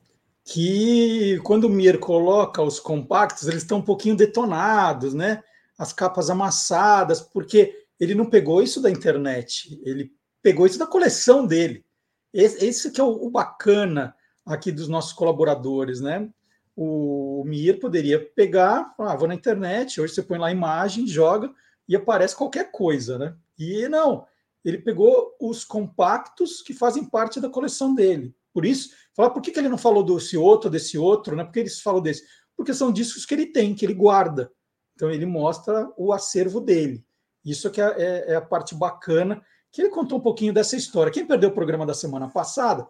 que 0.44 1.40
quando 1.42 1.64
o 1.64 1.70
Mir 1.70 1.98
coloca 1.98 2.60
os 2.60 2.78
compactos, 2.78 3.48
eles 3.48 3.62
estão 3.62 3.78
um 3.78 3.82
pouquinho 3.82 4.14
detonados, 4.14 5.14
né? 5.14 5.42
As 5.78 5.94
capas 5.94 6.28
amassadas, 6.28 7.22
porque 7.22 7.74
ele 7.98 8.14
não 8.14 8.26
pegou 8.26 8.62
isso 8.62 8.82
da 8.82 8.90
internet, 8.90 9.80
ele 9.82 10.12
pegou 10.42 10.66
isso 10.66 10.78
da 10.78 10.86
coleção 10.86 11.46
dele. 11.46 11.82
Esse, 12.30 12.66
esse 12.66 12.90
que 12.90 13.00
é 13.00 13.04
o, 13.04 13.08
o 13.08 13.30
bacana 13.30 14.14
aqui 14.44 14.70
dos 14.70 14.88
nossos 14.88 15.14
colaboradores, 15.14 16.02
né? 16.02 16.28
O, 16.76 17.40
o 17.40 17.44
Mir 17.46 17.80
poderia 17.80 18.20
pegar, 18.36 18.92
ah, 18.98 19.16
vou 19.16 19.26
na 19.26 19.34
internet, 19.34 20.02
hoje 20.02 20.12
você 20.12 20.22
põe 20.22 20.36
lá 20.36 20.48
a 20.48 20.52
imagem, 20.52 21.06
joga 21.06 21.50
e 21.88 21.96
aparece 21.96 22.36
qualquer 22.36 22.70
coisa, 22.70 23.16
né? 23.16 23.34
E 23.58 23.88
não, 23.88 24.26
ele 24.64 24.78
pegou 24.78 25.34
os 25.40 25.64
compactos 25.64 26.62
que 26.62 26.72
fazem 26.72 27.04
parte 27.04 27.40
da 27.40 27.50
coleção 27.50 27.94
dele. 27.94 28.34
Por 28.52 28.64
isso, 28.64 28.90
falar 29.14 29.30
por 29.30 29.42
que, 29.42 29.50
que 29.50 29.58
ele 29.58 29.68
não 29.68 29.76
falou 29.76 30.02
desse 30.02 30.36
outro, 30.36 30.70
desse 30.70 30.96
outro, 30.96 31.36
né? 31.36 31.44
Por 31.44 31.52
que 31.52 31.60
ele 31.60 31.70
falou 31.70 32.00
desse? 32.00 32.22
Porque 32.56 32.72
são 32.72 32.92
discos 32.92 33.26
que 33.26 33.34
ele 33.34 33.46
tem, 33.46 33.74
que 33.74 33.84
ele 33.84 33.94
guarda. 33.94 34.50
Então 34.94 35.10
ele 35.10 35.26
mostra 35.26 35.90
o 35.96 36.12
acervo 36.12 36.60
dele. 36.60 37.04
Isso 37.44 37.70
que 37.70 37.80
é, 37.80 37.94
é, 37.98 38.32
é 38.32 38.34
a 38.36 38.40
parte 38.40 38.74
bacana, 38.74 39.42
que 39.70 39.82
ele 39.82 39.90
contou 39.90 40.18
um 40.18 40.22
pouquinho 40.22 40.52
dessa 40.52 40.76
história. 40.76 41.12
Quem 41.12 41.26
perdeu 41.26 41.50
o 41.50 41.54
programa 41.54 41.84
da 41.84 41.92
semana 41.92 42.28
passada, 42.28 42.88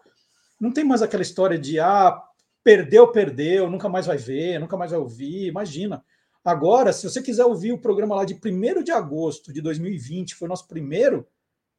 não 0.60 0.70
tem 0.70 0.84
mais 0.84 1.02
aquela 1.02 1.22
história 1.22 1.58
de 1.58 1.80
ah, 1.80 2.22
perdeu, 2.62 3.10
perdeu, 3.10 3.70
nunca 3.70 3.88
mais 3.88 4.06
vai 4.06 4.18
ver, 4.18 4.60
nunca 4.60 4.76
mais 4.76 4.90
vai 4.90 5.00
ouvir. 5.00 5.46
Imagina. 5.46 6.04
Agora, 6.44 6.92
se 6.92 7.08
você 7.08 7.22
quiser 7.22 7.46
ouvir 7.46 7.72
o 7.72 7.80
programa 7.80 8.14
lá 8.14 8.24
de 8.24 8.34
1 8.34 8.82
de 8.82 8.92
agosto 8.92 9.50
de 9.50 9.62
2020, 9.62 10.34
foi 10.34 10.46
o 10.46 10.48
nosso 10.50 10.68
primeiro, 10.68 11.26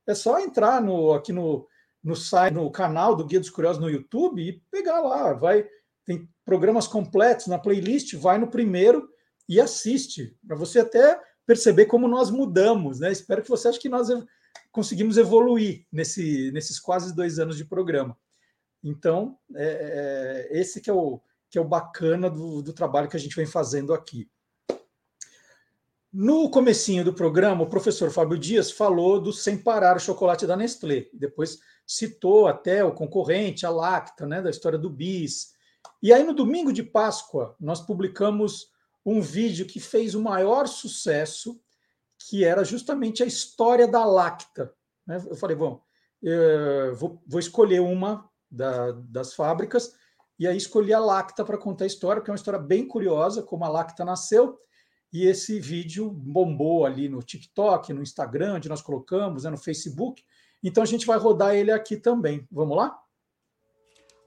é 0.08 0.14
só 0.16 0.40
entrar 0.40 0.82
no, 0.82 1.14
aqui 1.14 1.32
no, 1.32 1.68
no 2.04 2.16
site, 2.16 2.54
no 2.54 2.70
canal 2.72 3.16
do 3.16 3.26
Guia 3.26 3.40
dos 3.40 3.50
Curiosos 3.50 3.82
no 3.82 3.90
YouTube 3.90 4.42
e 4.42 4.62
pegar 4.72 5.02
lá. 5.02 5.34
Vai, 5.34 5.68
tem 6.06 6.30
programas 6.44 6.88
completos 6.88 7.48
na 7.48 7.58
playlist, 7.58 8.14
vai 8.16 8.38
no 8.38 8.48
primeiro 8.48 9.10
e 9.48 9.60
assiste, 9.60 10.38
para 10.48 10.56
você 10.56 10.80
até 10.80 11.20
perceber 11.46 11.86
como 11.86 12.08
nós 12.08 12.32
mudamos, 12.32 13.00
né? 13.00 13.12
Espero 13.12 13.42
que 13.42 13.50
você 13.50 13.68
ache 13.68 13.80
que 13.80 13.90
nós 13.90 14.08
conseguimos 14.72 15.18
evoluir 15.18 15.86
nesse, 15.92 16.52
nesses 16.52 16.80
quase 16.80 17.16
dois 17.16 17.38
anos 17.40 17.58
de 17.58 17.66
programa. 17.66 18.18
Então, 18.84 19.38
é, 19.56 20.48
é, 20.52 20.60
esse 20.60 20.82
que 20.82 20.90
é 20.90 20.94
o, 20.94 21.22
que 21.50 21.58
é 21.58 21.62
o 21.62 21.68
bacana 21.68 22.30
do, 22.30 22.62
do 22.62 22.74
trabalho 22.74 23.08
que 23.08 23.16
a 23.16 23.20
gente 23.20 23.36
vem 23.36 23.46
fazendo 23.46 23.94
aqui. 23.94 24.30
No 26.18 26.50
comecinho 26.50 27.04
do 27.04 27.14
programa, 27.14 27.64
o 27.64 27.70
professor 27.70 28.10
Fábio 28.10 28.40
Dias 28.40 28.72
falou 28.72 29.20
do 29.20 29.34
Sem 29.34 29.58
Parar 29.58 29.98
o 29.98 30.00
Chocolate 30.00 30.48
da 30.48 30.56
Nestlé. 30.56 31.10
Depois 31.12 31.60
citou 31.86 32.48
até 32.48 32.86
o 32.86 32.94
concorrente, 32.94 33.66
a 33.66 33.70
Lacta, 33.70 34.26
né, 34.26 34.42
da 34.42 34.50
história 34.50 34.80
do 34.80 34.90
bis. 34.90 35.52
E 36.02 36.14
aí, 36.14 36.24
no 36.24 36.34
domingo 36.34 36.72
de 36.72 36.82
Páscoa, 36.82 37.54
nós 37.60 37.82
publicamos 37.82 38.72
um 39.06 39.20
vídeo 39.20 39.66
que 39.66 39.78
fez 39.78 40.16
o 40.16 40.22
maior 40.22 40.70
sucesso, 40.70 41.60
que 42.18 42.46
era 42.46 42.64
justamente 42.64 43.22
a 43.22 43.26
história 43.26 43.86
da 43.86 44.06
Lacta. 44.06 44.74
Né? 45.06 45.22
Eu 45.30 45.36
falei, 45.36 45.58
bom, 45.58 45.84
eu 46.24 46.96
vou, 46.96 47.22
vou 47.28 47.42
escolher 47.42 47.82
uma 47.82 48.26
da, 48.50 48.94
das 49.10 49.34
fábricas, 49.34 49.94
e 50.40 50.48
aí 50.48 50.56
escolhi 50.56 50.94
a 50.94 51.00
Lacta 51.00 51.44
para 51.44 51.58
contar 51.58 51.84
a 51.84 51.88
história, 51.88 52.22
porque 52.22 52.32
é 52.32 52.34
uma 52.34 52.38
história 52.38 52.60
bem 52.60 52.88
curiosa, 52.88 53.44
como 53.44 53.66
a 53.66 53.70
Lacta 53.70 54.06
nasceu, 54.06 54.58
e 55.16 55.26
esse 55.26 55.62
vídeo 55.62 56.10
bombou 56.10 56.86
ali 56.86 57.08
no 57.08 57.24
TikTok, 57.24 57.94
no 57.94 58.04
Instagram, 58.04 58.56
onde 58.56 58.68
nós 58.68 58.82
colocamos, 58.82 59.46
né, 59.46 59.50
no 59.50 59.58
Facebook, 59.58 60.22
então 60.62 60.84
a 60.84 60.86
gente 60.86 61.06
vai 61.06 61.18
rodar 61.18 61.56
ele 61.56 61.72
aqui 61.72 61.96
também. 61.96 62.46
Vamos 62.52 62.76
lá? 62.76 63.00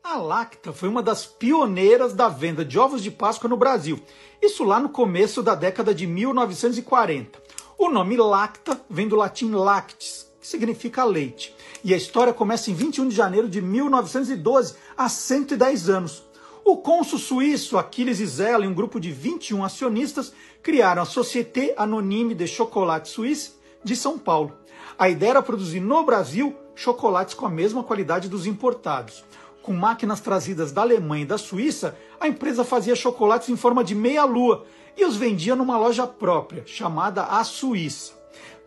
A 0.03 0.17
Lacta 0.17 0.73
foi 0.73 0.89
uma 0.89 1.03
das 1.03 1.27
pioneiras 1.27 2.15
da 2.15 2.31
venda 2.31 2.65
de 2.65 2.79
ovos 2.79 3.03
de 3.03 3.11
Páscoa 3.11 3.51
no 3.51 3.57
Brasil. 3.59 4.01
Isso 4.41 4.65
lá 4.65 4.81
no 4.81 4.89
começo 4.89 5.43
da 5.43 5.55
década 5.55 5.95
de 5.95 6.07
1940. 6.07 7.39
O 7.77 7.91
nome 7.91 8.17
Lacta 8.17 8.81
vem 8.89 9.07
do 9.07 9.17
latim 9.17 9.51
lactis, 9.51 10.27
que 10.41 10.47
significa 10.47 11.05
leite. 11.05 11.55
E 11.85 11.93
a 11.93 11.99
história 11.99 12.33
começa 12.33 12.71
em 12.71 12.75
21 12.75 13.09
de 13.09 13.15
janeiro 13.15 13.47
de 13.47 13.61
1912, 13.61 14.75
há 14.97 15.07
110 15.07 15.91
anos. 15.91 16.28
O 16.71 16.77
cônsul 16.77 17.19
suíço 17.19 17.79
Aquiles 17.79 18.21
Isela 18.21 18.63
e 18.63 18.69
um 18.69 18.75
grupo 18.75 19.01
de 19.01 19.11
21 19.11 19.65
acionistas 19.65 20.35
criaram 20.63 21.01
a 21.01 21.07
Société 21.07 21.75
Anonyme 21.79 22.35
de 22.35 22.47
Chocolat 22.47 23.07
Suisse 23.07 23.53
de 23.83 23.97
São 23.97 24.19
Paulo. 24.19 24.53
A 24.99 25.09
ideia 25.09 25.31
era 25.31 25.43
produzir 25.43 25.81
no 25.81 26.05
Brasil 26.05 26.55
chocolates 26.75 27.33
com 27.33 27.47
a 27.47 27.51
mesma 27.51 27.83
qualidade 27.83 28.29
dos 28.29 28.45
importados. 28.45 29.25
Com 29.63 29.73
máquinas 29.73 30.21
trazidas 30.21 30.71
da 30.71 30.83
Alemanha 30.83 31.23
e 31.23 31.27
da 31.27 31.39
Suíça, 31.39 31.97
a 32.21 32.29
empresa 32.29 32.63
fazia 32.63 32.95
chocolates 32.95 33.49
em 33.49 33.57
forma 33.57 33.83
de 33.83 33.95
meia-lua 33.95 34.67
e 34.95 35.07
os 35.07 35.17
vendia 35.17 35.57
numa 35.57 35.79
loja 35.79 36.07
própria, 36.07 36.65
chamada 36.67 37.23
A 37.23 37.43
Suíça. 37.45 38.13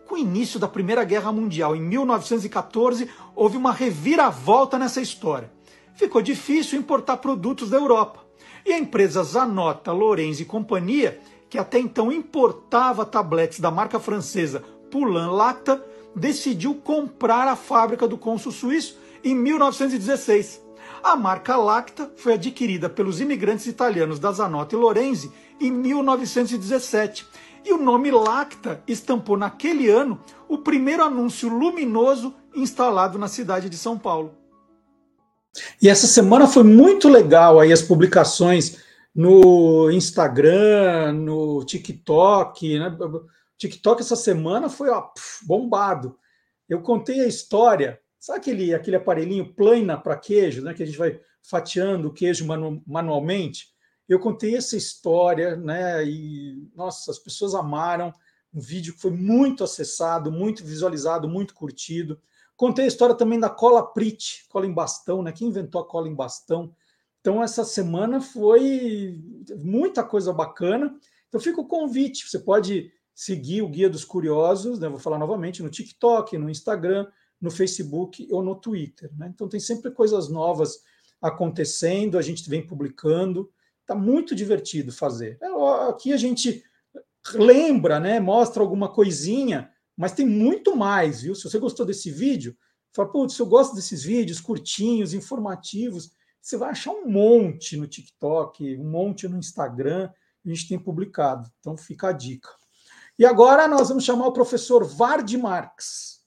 Com 0.08 0.16
o 0.16 0.18
início 0.18 0.58
da 0.58 0.66
Primeira 0.66 1.04
Guerra 1.04 1.30
Mundial, 1.30 1.76
em 1.76 1.80
1914, 1.80 3.08
houve 3.36 3.56
uma 3.56 3.70
reviravolta 3.70 4.76
nessa 4.76 5.00
história. 5.00 5.52
Ficou 5.94 6.22
difícil 6.22 6.78
importar 6.78 7.18
produtos 7.18 7.70
da 7.70 7.76
Europa. 7.76 8.24
E 8.64 8.72
a 8.72 8.78
empresa 8.78 9.22
Zanota, 9.22 9.92
Lorenz 9.92 10.40
e 10.40 10.44
Companhia, 10.44 11.20
que 11.50 11.58
até 11.58 11.78
então 11.78 12.10
importava 12.10 13.04
tabletes 13.04 13.60
da 13.60 13.70
marca 13.70 14.00
francesa 14.00 14.62
Poulain 14.90 15.30
Lacta, 15.30 15.84
decidiu 16.14 16.74
comprar 16.74 17.48
a 17.48 17.56
fábrica 17.56 18.06
do 18.06 18.18
cônsul 18.18 18.52
suíço 18.52 18.98
em 19.24 19.34
1916. 19.34 20.62
A 21.02 21.16
marca 21.16 21.56
Lacta 21.56 22.12
foi 22.16 22.34
adquirida 22.34 22.88
pelos 22.88 23.20
imigrantes 23.20 23.66
italianos 23.66 24.18
da 24.18 24.30
Zanotti 24.32 24.74
e 24.74 24.78
Lorenzi 24.78 25.32
em 25.60 25.70
1917. 25.70 27.26
E 27.64 27.72
o 27.72 27.78
nome 27.78 28.10
Lacta 28.10 28.82
estampou 28.86 29.36
naquele 29.36 29.88
ano 29.88 30.20
o 30.48 30.58
primeiro 30.58 31.02
anúncio 31.02 31.48
luminoso 31.48 32.34
instalado 32.54 33.18
na 33.18 33.28
cidade 33.28 33.68
de 33.68 33.76
São 33.76 33.98
Paulo. 33.98 34.41
E 35.80 35.88
essa 35.88 36.06
semana 36.06 36.46
foi 36.46 36.62
muito 36.62 37.08
legal 37.08 37.60
aí 37.60 37.72
as 37.72 37.82
publicações 37.82 38.78
no 39.14 39.90
Instagram, 39.90 41.12
no 41.12 41.64
TikTok, 41.64 42.78
né? 42.78 42.96
TikTok 43.58 44.00
essa 44.00 44.16
semana 44.16 44.68
foi 44.68 44.88
ó, 44.88 45.10
bombado. 45.42 46.18
Eu 46.68 46.80
contei 46.80 47.20
a 47.20 47.26
história, 47.26 48.00
sabe 48.18 48.38
aquele, 48.38 48.74
aquele 48.74 48.96
aparelhinho 48.96 49.52
plana 49.54 49.96
para 49.96 50.16
queijo, 50.16 50.62
né, 50.62 50.72
que 50.72 50.82
a 50.82 50.86
gente 50.86 50.98
vai 50.98 51.20
fatiando 51.42 52.08
o 52.08 52.12
queijo 52.12 52.46
manu 52.46 52.82
manualmente? 52.86 53.72
Eu 54.08 54.18
contei 54.18 54.56
essa 54.56 54.76
história, 54.76 55.56
né? 55.56 56.04
E 56.04 56.68
nossa, 56.74 57.10
as 57.10 57.18
pessoas 57.18 57.54
amaram. 57.54 58.12
Um 58.52 58.60
vídeo 58.60 58.94
que 58.94 59.00
foi 59.00 59.10
muito 59.10 59.64
acessado, 59.64 60.30
muito 60.30 60.64
visualizado, 60.64 61.28
muito 61.28 61.54
curtido. 61.54 62.20
Contei 62.56 62.84
a 62.84 62.88
história 62.88 63.14
também 63.14 63.40
da 63.40 63.50
cola 63.50 63.92
Prit, 63.92 64.46
cola 64.48 64.66
em 64.66 64.72
bastão, 64.72 65.22
né? 65.22 65.32
Quem 65.32 65.48
inventou 65.48 65.80
a 65.80 65.86
cola 65.86 66.08
em 66.08 66.14
bastão? 66.14 66.74
Então, 67.20 67.42
essa 67.42 67.64
semana 67.64 68.20
foi 68.20 69.20
muita 69.58 70.02
coisa 70.02 70.32
bacana. 70.32 70.94
Então, 71.28 71.40
fica 71.40 71.60
o 71.60 71.66
convite. 71.66 72.28
Você 72.28 72.38
pode 72.38 72.92
seguir 73.14 73.62
o 73.62 73.68
Guia 73.68 73.88
dos 73.88 74.04
Curiosos, 74.04 74.78
né? 74.78 74.88
vou 74.88 74.98
falar 74.98 75.18
novamente, 75.18 75.62
no 75.62 75.70
TikTok, 75.70 76.36
no 76.36 76.50
Instagram, 76.50 77.06
no 77.40 77.50
Facebook 77.50 78.26
ou 78.30 78.42
no 78.42 78.56
Twitter. 78.56 79.10
Né? 79.16 79.30
Então, 79.32 79.48
tem 79.48 79.60
sempre 79.60 79.92
coisas 79.92 80.28
novas 80.28 80.82
acontecendo, 81.20 82.18
a 82.18 82.22
gente 82.22 82.48
vem 82.50 82.66
publicando. 82.66 83.50
Está 83.80 83.94
muito 83.94 84.34
divertido 84.34 84.92
fazer. 84.92 85.38
É, 85.40 85.88
aqui 85.88 86.12
a 86.12 86.16
gente 86.16 86.64
lembra, 87.34 88.00
né? 88.00 88.18
mostra 88.18 88.62
alguma 88.62 88.88
coisinha, 88.88 89.70
mas 89.96 90.12
tem 90.12 90.26
muito 90.26 90.74
mais, 90.76 91.22
viu? 91.22 91.34
Se 91.34 91.44
você 91.44 91.58
gostou 91.58 91.86
desse 91.86 92.10
vídeo, 92.10 92.56
fala, 92.92 93.10
putz, 93.10 93.38
eu 93.38 93.46
gosto 93.46 93.74
desses 93.74 94.02
vídeos 94.02 94.40
curtinhos, 94.40 95.14
informativos, 95.14 96.12
você 96.40 96.56
vai 96.56 96.70
achar 96.70 96.90
um 96.90 97.06
monte 97.06 97.76
no 97.76 97.86
TikTok, 97.86 98.76
um 98.76 98.90
monte 98.90 99.28
no 99.28 99.38
Instagram, 99.38 100.10
a 100.44 100.48
gente 100.48 100.68
tem 100.68 100.78
publicado. 100.78 101.48
Então 101.60 101.76
fica 101.76 102.08
a 102.08 102.12
dica. 102.12 102.48
E 103.18 103.24
agora 103.24 103.68
nós 103.68 103.88
vamos 103.88 104.04
chamar 104.04 104.26
o 104.26 104.32
professor 104.32 104.84
Vard 104.84 105.32
Marx 105.36 106.20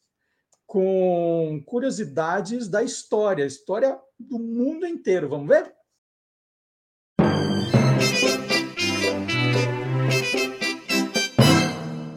com 0.65 1.61
curiosidades 1.65 2.69
da 2.69 2.81
história, 2.81 3.45
história 3.45 3.99
do 4.17 4.39
mundo 4.39 4.87
inteiro. 4.87 5.27
Vamos 5.27 5.47
ver? 5.47 5.74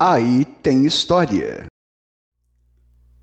Aí 0.01 0.45
tem 0.63 0.87
história. 0.87 1.67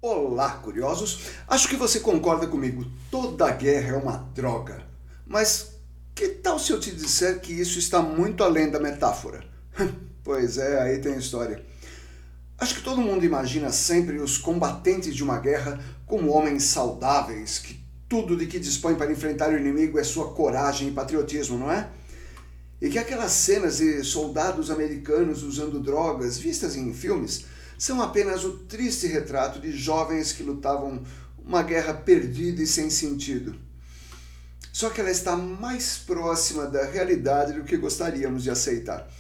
Olá, 0.02 0.50
curiosos. 0.58 1.30
Acho 1.48 1.70
que 1.70 1.78
você 1.78 2.02
concorda 2.02 2.48
comigo. 2.48 2.86
Toda 3.10 3.50
guerra 3.52 3.94
é 3.94 3.98
uma 3.98 4.18
droga. 4.36 4.86
Mas 5.26 5.72
que 6.14 6.28
tal 6.28 6.60
se 6.60 6.74
eu 6.74 6.80
te 6.80 6.92
disser 6.92 7.40
que 7.40 7.54
isso 7.54 7.80
está 7.80 8.02
muito 8.02 8.44
além 8.44 8.70
da 8.70 8.78
metáfora? 8.78 9.46
pois 10.22 10.58
é, 10.58 10.82
aí 10.82 11.00
tem 11.00 11.18
história. 11.18 11.66
Acho 12.58 12.76
que 12.76 12.82
todo 12.82 13.00
mundo 13.00 13.24
imagina 13.24 13.72
sempre 13.72 14.18
os 14.18 14.38
combatentes 14.38 15.16
de 15.16 15.24
uma 15.24 15.40
guerra 15.40 15.80
como 16.06 16.30
homens 16.30 16.64
saudáveis, 16.64 17.58
que 17.58 17.80
tudo 18.10 18.36
de 18.36 18.48
que 18.48 18.60
dispõe 18.60 18.96
para 18.96 19.10
enfrentar 19.14 19.50
o 19.50 19.58
inimigo 19.58 19.98
é 19.98 20.04
sua 20.04 20.34
coragem 20.34 20.90
e 20.90 20.92
patriotismo, 20.92 21.58
não 21.58 21.72
é? 21.72 21.88
E 22.86 22.90
que 22.90 23.00
aquelas 23.00 23.32
cenas 23.32 23.78
de 23.78 24.04
soldados 24.04 24.70
americanos 24.70 25.42
usando 25.42 25.80
drogas 25.80 26.38
vistas 26.38 26.76
em 26.76 26.94
filmes 26.94 27.44
são 27.80 28.00
apenas 28.00 28.44
o 28.44 28.60
triste 28.60 29.08
retrato 29.08 29.60
de 29.60 29.72
jovens 29.72 30.32
que 30.32 30.44
lutavam 30.44 31.04
uma 31.44 31.64
guerra 31.64 31.96
perdida 31.96 32.62
e 32.62 32.68
sem 32.68 32.92
sentido. 32.92 33.56
Só 34.72 34.92
que 34.92 35.02
ela 35.02 35.10
está 35.10 35.36
mais 35.36 35.98
próxima 35.98 36.68
da 36.68 36.86
realidade 36.86 37.54
do 37.54 37.64
que 37.64 37.76
gostaríamos 37.76 38.44
de 38.44 38.52
aceitar. 38.52 39.12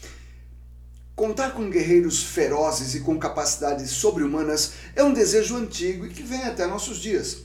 Contar 1.16 1.49
com 1.53 1.68
guerreiros 1.68 2.22
ferozes 2.22 2.93
e 2.93 2.99
com 2.99 3.18
capacidades 3.18 3.89
sobre-humanas 3.89 4.74
é 4.95 5.03
um 5.03 5.11
desejo 5.11 5.57
antigo 5.57 6.05
e 6.05 6.09
que 6.09 6.22
vem 6.22 6.43
até 6.43 6.68
nossos 6.68 6.99
dias. 6.99 7.39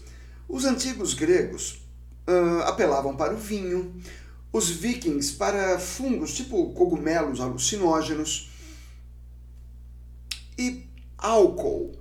Os 0.47 0.67
antigos 0.67 1.15
gregos 1.15 1.83
uh, 2.29 2.65
apelavam 2.65 3.17
para 3.17 3.33
o 3.33 3.39
vinho, 3.39 3.99
os 4.53 4.69
vikings 4.69 5.33
para 5.35 5.79
fungos 5.79 6.35
tipo 6.35 6.73
cogumelos 6.73 7.41
alucinógenos 7.41 8.51
e 10.59 10.87
álcool, 11.17 11.93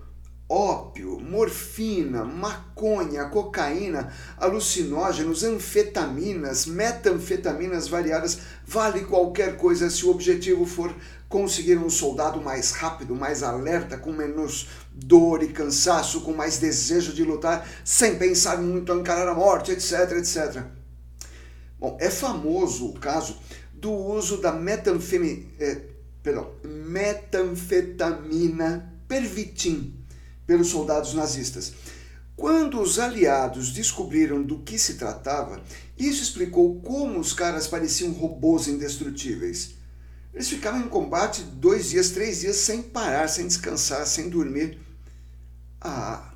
ópio, 0.49 1.19
morfina, 1.19 2.25
maconha, 2.25 3.25
cocaína, 3.25 4.11
alucinógenos, 4.37 5.43
anfetaminas, 5.43 6.65
metanfetaminas 6.65 7.87
variadas, 7.87 8.39
vale 8.65 9.05
qualquer 9.05 9.55
coisa 9.57 9.89
se 9.89 10.05
o 10.05 10.09
objetivo 10.09 10.65
for 10.65 10.93
conseguir 11.29 11.77
um 11.77 11.89
soldado 11.89 12.41
mais 12.41 12.71
rápido, 12.71 13.15
mais 13.15 13.43
alerta, 13.43 13.95
com 13.95 14.11
menos 14.11 14.67
dor 14.91 15.43
e 15.43 15.49
cansaço, 15.49 16.21
com 16.21 16.33
mais 16.33 16.57
desejo 16.57 17.13
de 17.13 17.23
lutar, 17.23 17.69
sem 17.85 18.17
pensar 18.17 18.57
muito 18.57 18.91
em 18.91 18.99
encarar 18.99 19.27
a 19.27 19.35
morte, 19.35 19.71
etc, 19.71 20.13
etc. 20.17 20.78
Bom, 21.79 21.95
é 21.99 22.09
famoso 22.09 22.87
o 22.87 22.99
caso 22.99 23.37
do 23.73 23.91
uso 23.91 24.41
da 24.41 24.51
metanfemi, 24.51 25.47
é, 25.59 25.81
perdão, 26.21 26.51
metanfetamina 26.63 28.93
pervitin 29.07 29.95
pelos 30.45 30.67
soldados 30.67 31.13
nazistas. 31.13 31.71
Quando 32.35 32.81
os 32.81 32.99
aliados 32.99 33.71
descobriram 33.71 34.41
do 34.41 34.59
que 34.59 34.79
se 34.79 34.95
tratava, 34.95 35.61
isso 35.97 36.23
explicou 36.23 36.81
como 36.81 37.19
os 37.19 37.33
caras 37.33 37.67
pareciam 37.67 38.13
robôs 38.13 38.67
indestrutíveis. 38.67 39.75
Eles 40.33 40.47
ficavam 40.47 40.81
em 40.81 40.87
combate 40.87 41.43
dois 41.43 41.89
dias, 41.89 42.11
três 42.11 42.39
dias 42.41 42.55
sem 42.57 42.81
parar, 42.81 43.27
sem 43.27 43.47
descansar, 43.47 44.05
sem 44.05 44.29
dormir. 44.29 44.79
Ah, 45.81 46.33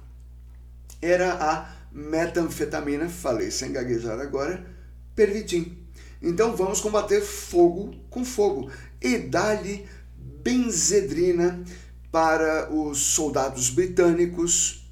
era 1.01 1.35
a 1.35 1.73
metanfetamina, 1.91 3.07
falei 3.07 3.51
sem 3.51 3.71
gaguejar 3.71 4.19
agora, 4.19 4.72
pervitim. 5.15 5.77
Então 6.21 6.55
vamos 6.55 6.79
combater 6.79 7.21
fogo 7.21 7.93
com 8.09 8.23
fogo 8.23 8.69
e 9.01 9.17
dar-lhe 9.17 9.85
benzedrina 10.15 11.63
para 12.11 12.71
os 12.71 12.99
soldados 12.99 13.69
britânicos 13.69 14.83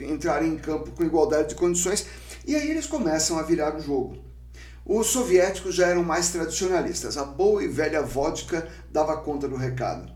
entrarem 0.00 0.54
em 0.54 0.58
campo 0.58 0.90
com 0.92 1.04
igualdade 1.04 1.50
de 1.50 1.54
condições. 1.54 2.06
E 2.46 2.56
aí 2.56 2.70
eles 2.70 2.86
começam 2.86 3.38
a 3.38 3.42
virar 3.42 3.76
o 3.76 3.80
jogo. 3.80 4.18
Os 4.84 5.08
soviéticos 5.08 5.74
já 5.74 5.86
eram 5.86 6.02
mais 6.02 6.30
tradicionalistas. 6.30 7.16
A 7.16 7.24
boa 7.24 7.62
e 7.62 7.68
velha 7.68 8.02
vodka 8.02 8.68
dava 8.90 9.16
conta 9.18 9.46
do 9.46 9.56
recado. 9.56 10.10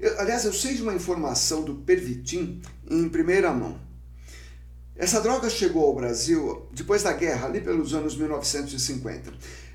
Eu, 0.00 0.18
aliás, 0.20 0.44
eu 0.44 0.52
sei 0.52 0.74
de 0.74 0.82
uma 0.82 0.94
informação 0.94 1.62
do 1.62 1.76
Pervitin 1.76 2.62
em 2.90 3.08
primeira 3.08 3.52
mão. 3.52 3.78
Essa 4.96 5.20
droga 5.20 5.50
chegou 5.50 5.86
ao 5.86 5.94
Brasil 5.94 6.68
depois 6.72 7.02
da 7.02 7.12
guerra, 7.12 7.46
ali 7.46 7.60
pelos 7.60 7.94
anos 7.94 8.16
1950. 8.16 9.32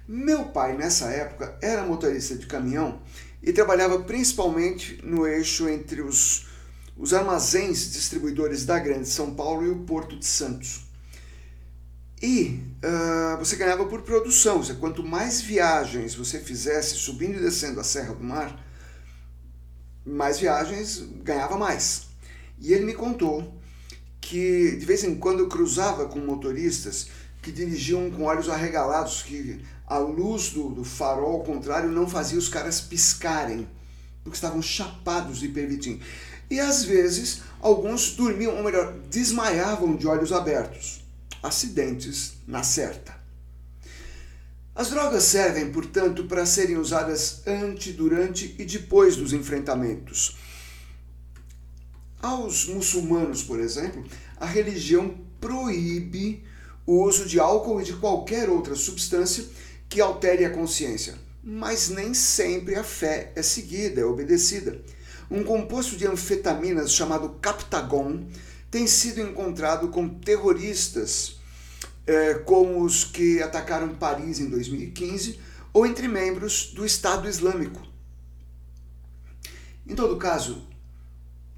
Meu 0.08 0.46
pai, 0.46 0.78
nessa 0.78 1.10
época, 1.10 1.58
era 1.62 1.86
motorista 1.86 2.36
de 2.36 2.48
caminhão 2.48 3.02
e 3.44 3.52
trabalhava 3.52 4.00
principalmente 4.00 5.00
no 5.04 5.28
eixo 5.28 5.68
entre 5.68 6.02
os, 6.02 6.48
os 6.98 7.14
armazéns 7.14 7.92
distribuidores 7.92 8.66
da 8.66 8.80
Grande 8.80 9.10
São 9.10 9.36
Paulo 9.36 9.66
e 9.66 9.70
o 9.70 9.80
Porto 9.80 10.18
de 10.18 10.26
Santos. 10.26 10.88
E 12.22 12.62
uh, 12.84 13.38
você 13.38 13.58
ganhava 13.58 13.86
por 13.86 14.02
produção, 14.02 14.64
seja, 14.64 14.80
quanto 14.80 15.04
mais 15.04 15.42
viagens 15.42 16.16
você 16.16 16.40
fizesse 16.40 16.96
subindo 16.96 17.38
e 17.38 17.42
descendo 17.42 17.80
a 17.80 17.84
Serra 17.84 18.14
do 18.14 18.24
Mar, 18.24 18.66
mais 20.06 20.40
viagens 20.40 21.00
ganhava 21.24 21.58
mais. 21.58 22.08
E 22.58 22.74
ele 22.74 22.86
me 22.86 22.94
contou 22.94 23.59
que 24.22 24.76
de 24.76 24.86
vez 24.86 25.04
em 25.04 25.16
quando 25.16 25.40
eu 25.40 25.48
cruzava 25.48 26.06
com 26.06 26.20
motoristas 26.20 27.08
que 27.42 27.52
dirigiam 27.52 28.12
com 28.12 28.24
olhos 28.24 28.50
arregalados, 28.50 29.22
que 29.24 29.62
a 29.88 29.98
luz 29.98 30.50
do, 30.50 30.70
do 30.70 30.84
farol 30.84 31.36
ao 31.38 31.44
contrário 31.44 31.90
não 31.90 32.08
fazia 32.08 32.38
os 32.38 32.50
caras 32.50 32.82
piscarem, 32.82 33.68
porque 34.24 34.36
estavam 34.36 34.62
chapados 34.62 35.40
de 35.40 35.48
pervitin. 35.48 36.02
E 36.50 36.60
às 36.60 36.84
vezes 36.84 37.42
alguns 37.62 38.12
dormiam, 38.12 38.56
ou 38.58 38.64
melhor, 38.64 38.94
desmaiavam 39.10 39.96
de 39.96 40.08
olhos 40.08 40.32
abertos. 40.32 41.02
Acidentes 41.42 42.34
na 42.46 42.64
certa. 42.64 43.18
As 44.76 44.90
drogas 44.90 45.24
servem, 45.24 45.72
portanto, 45.72 46.26
para 46.26 46.46
serem 46.46 46.78
usadas 46.78 47.42
antes, 47.46 47.96
durante 47.96 48.56
e 48.58 48.66
depois 48.66 49.16
dos 49.16 49.34
enfrentamentos. 49.34 50.38
Aos 52.22 52.66
muçulmanos, 52.66 53.44
por 53.44 53.60
exemplo, 53.60 54.04
a 54.38 54.46
religião 54.46 55.16
proíbe 55.40 56.44
o 56.86 57.04
uso 57.04 57.26
de 57.26 57.40
álcool 57.40 57.82
e 57.82 57.86
de 57.86 57.94
qualquer 57.94 58.50
outra 58.50 58.76
substância 58.76 59.46
que 59.88 60.02
altere 60.02 60.44
a 60.44 60.50
consciência. 60.50 61.16
Mas 61.42 61.90
nem 61.90 62.14
sempre 62.14 62.76
a 62.76 62.84
fé 62.84 63.32
é 63.36 63.42
seguida, 63.42 64.02
é 64.02 64.06
obedecida. 64.06 64.82
Um 65.32 65.44
composto 65.44 65.96
de 65.96 66.08
anfetaminas 66.08 66.92
chamado 66.92 67.38
Captagon 67.42 68.26
tem 68.70 68.86
sido 68.86 69.22
encontrado 69.22 69.88
com 69.88 70.10
terroristas 70.10 71.38
eh, 72.06 72.34
como 72.46 72.84
os 72.84 73.04
que 73.04 73.42
atacaram 73.42 73.96
Paris 73.96 74.40
em 74.40 74.50
2015 74.50 75.40
ou 75.72 75.86
entre 75.86 76.08
membros 76.08 76.72
do 76.74 76.86
Estado 76.86 77.30
Islâmico. 77.30 77.82
Em 79.88 79.96
todo 79.96 80.18
caso, 80.18 80.68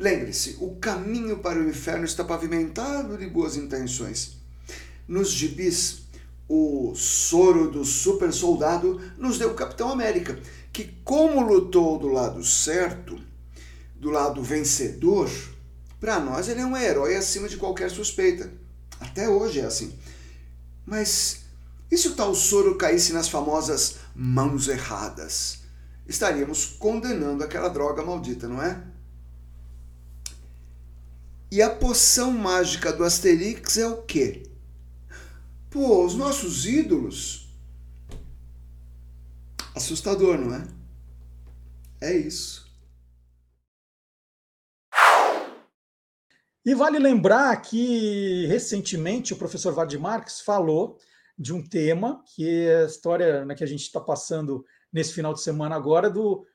Lembre-se, 0.01 0.57
o 0.59 0.77
caminho 0.77 1.37
para 1.37 1.59
o 1.59 1.69
inferno 1.69 2.05
está 2.05 2.23
pavimentado 2.23 3.15
de 3.19 3.27
boas 3.27 3.55
intenções. 3.55 4.35
Nos 5.07 5.29
gibis, 5.29 6.01
O 6.49 6.93
soro 6.95 7.69
do 7.69 7.85
super 7.85 8.33
soldado 8.33 8.99
nos 9.15 9.37
deu 9.37 9.51
o 9.51 9.53
Capitão 9.53 9.89
América, 9.89 10.37
que, 10.73 10.85
como 11.03 11.39
lutou 11.39 11.99
do 11.99 12.07
lado 12.07 12.43
certo, 12.43 13.17
do 13.95 14.09
lado 14.09 14.43
vencedor, 14.43 15.29
para 15.99 16.19
nós 16.19 16.49
ele 16.49 16.61
é 16.61 16.65
um 16.65 16.75
herói 16.75 17.15
acima 17.15 17.47
de 17.47 17.57
qualquer 17.57 17.91
suspeita. 17.91 18.51
Até 18.99 19.29
hoje 19.29 19.59
é 19.59 19.65
assim. 19.65 19.93
Mas 20.83 21.41
e 21.91 21.97
se 21.97 22.07
o 22.07 22.15
tal 22.15 22.33
soro 22.33 22.75
caísse 22.75 23.13
nas 23.13 23.29
famosas 23.29 23.97
mãos 24.15 24.67
erradas? 24.67 25.59
Estaríamos 26.07 26.65
condenando 26.65 27.43
aquela 27.43 27.69
droga 27.69 28.03
maldita, 28.03 28.47
não 28.47 28.61
é? 28.61 28.81
E 31.51 31.61
a 31.61 31.69
poção 31.69 32.31
mágica 32.31 32.93
do 32.93 33.03
Asterix 33.03 33.77
é 33.77 33.85
o 33.85 34.03
quê? 34.03 34.43
Pô, 35.69 36.05
os 36.05 36.15
nossos 36.15 36.65
ídolos. 36.65 37.49
Assustador, 39.75 40.37
não 40.37 40.55
é? 40.55 40.65
É 41.99 42.15
isso. 42.15 42.71
E 46.63 46.73
vale 46.73 46.99
lembrar 46.99 47.59
que 47.61 48.45
recentemente 48.45 49.33
o 49.33 49.37
professor 49.37 49.73
Vard 49.73 49.93
Marx 49.99 50.39
falou 50.39 50.97
de 51.37 51.51
um 51.53 51.61
tema 51.61 52.23
que 52.33 52.47
é 52.47 52.83
a 52.83 52.85
história 52.85 53.43
né, 53.43 53.55
que 53.55 53.63
a 53.63 53.67
gente 53.67 53.81
está 53.81 53.99
passando 53.99 54.63
nesse 54.93 55.13
final 55.13 55.33
de 55.33 55.41
semana 55.41 55.75
agora 55.75 56.09
do, 56.09 56.45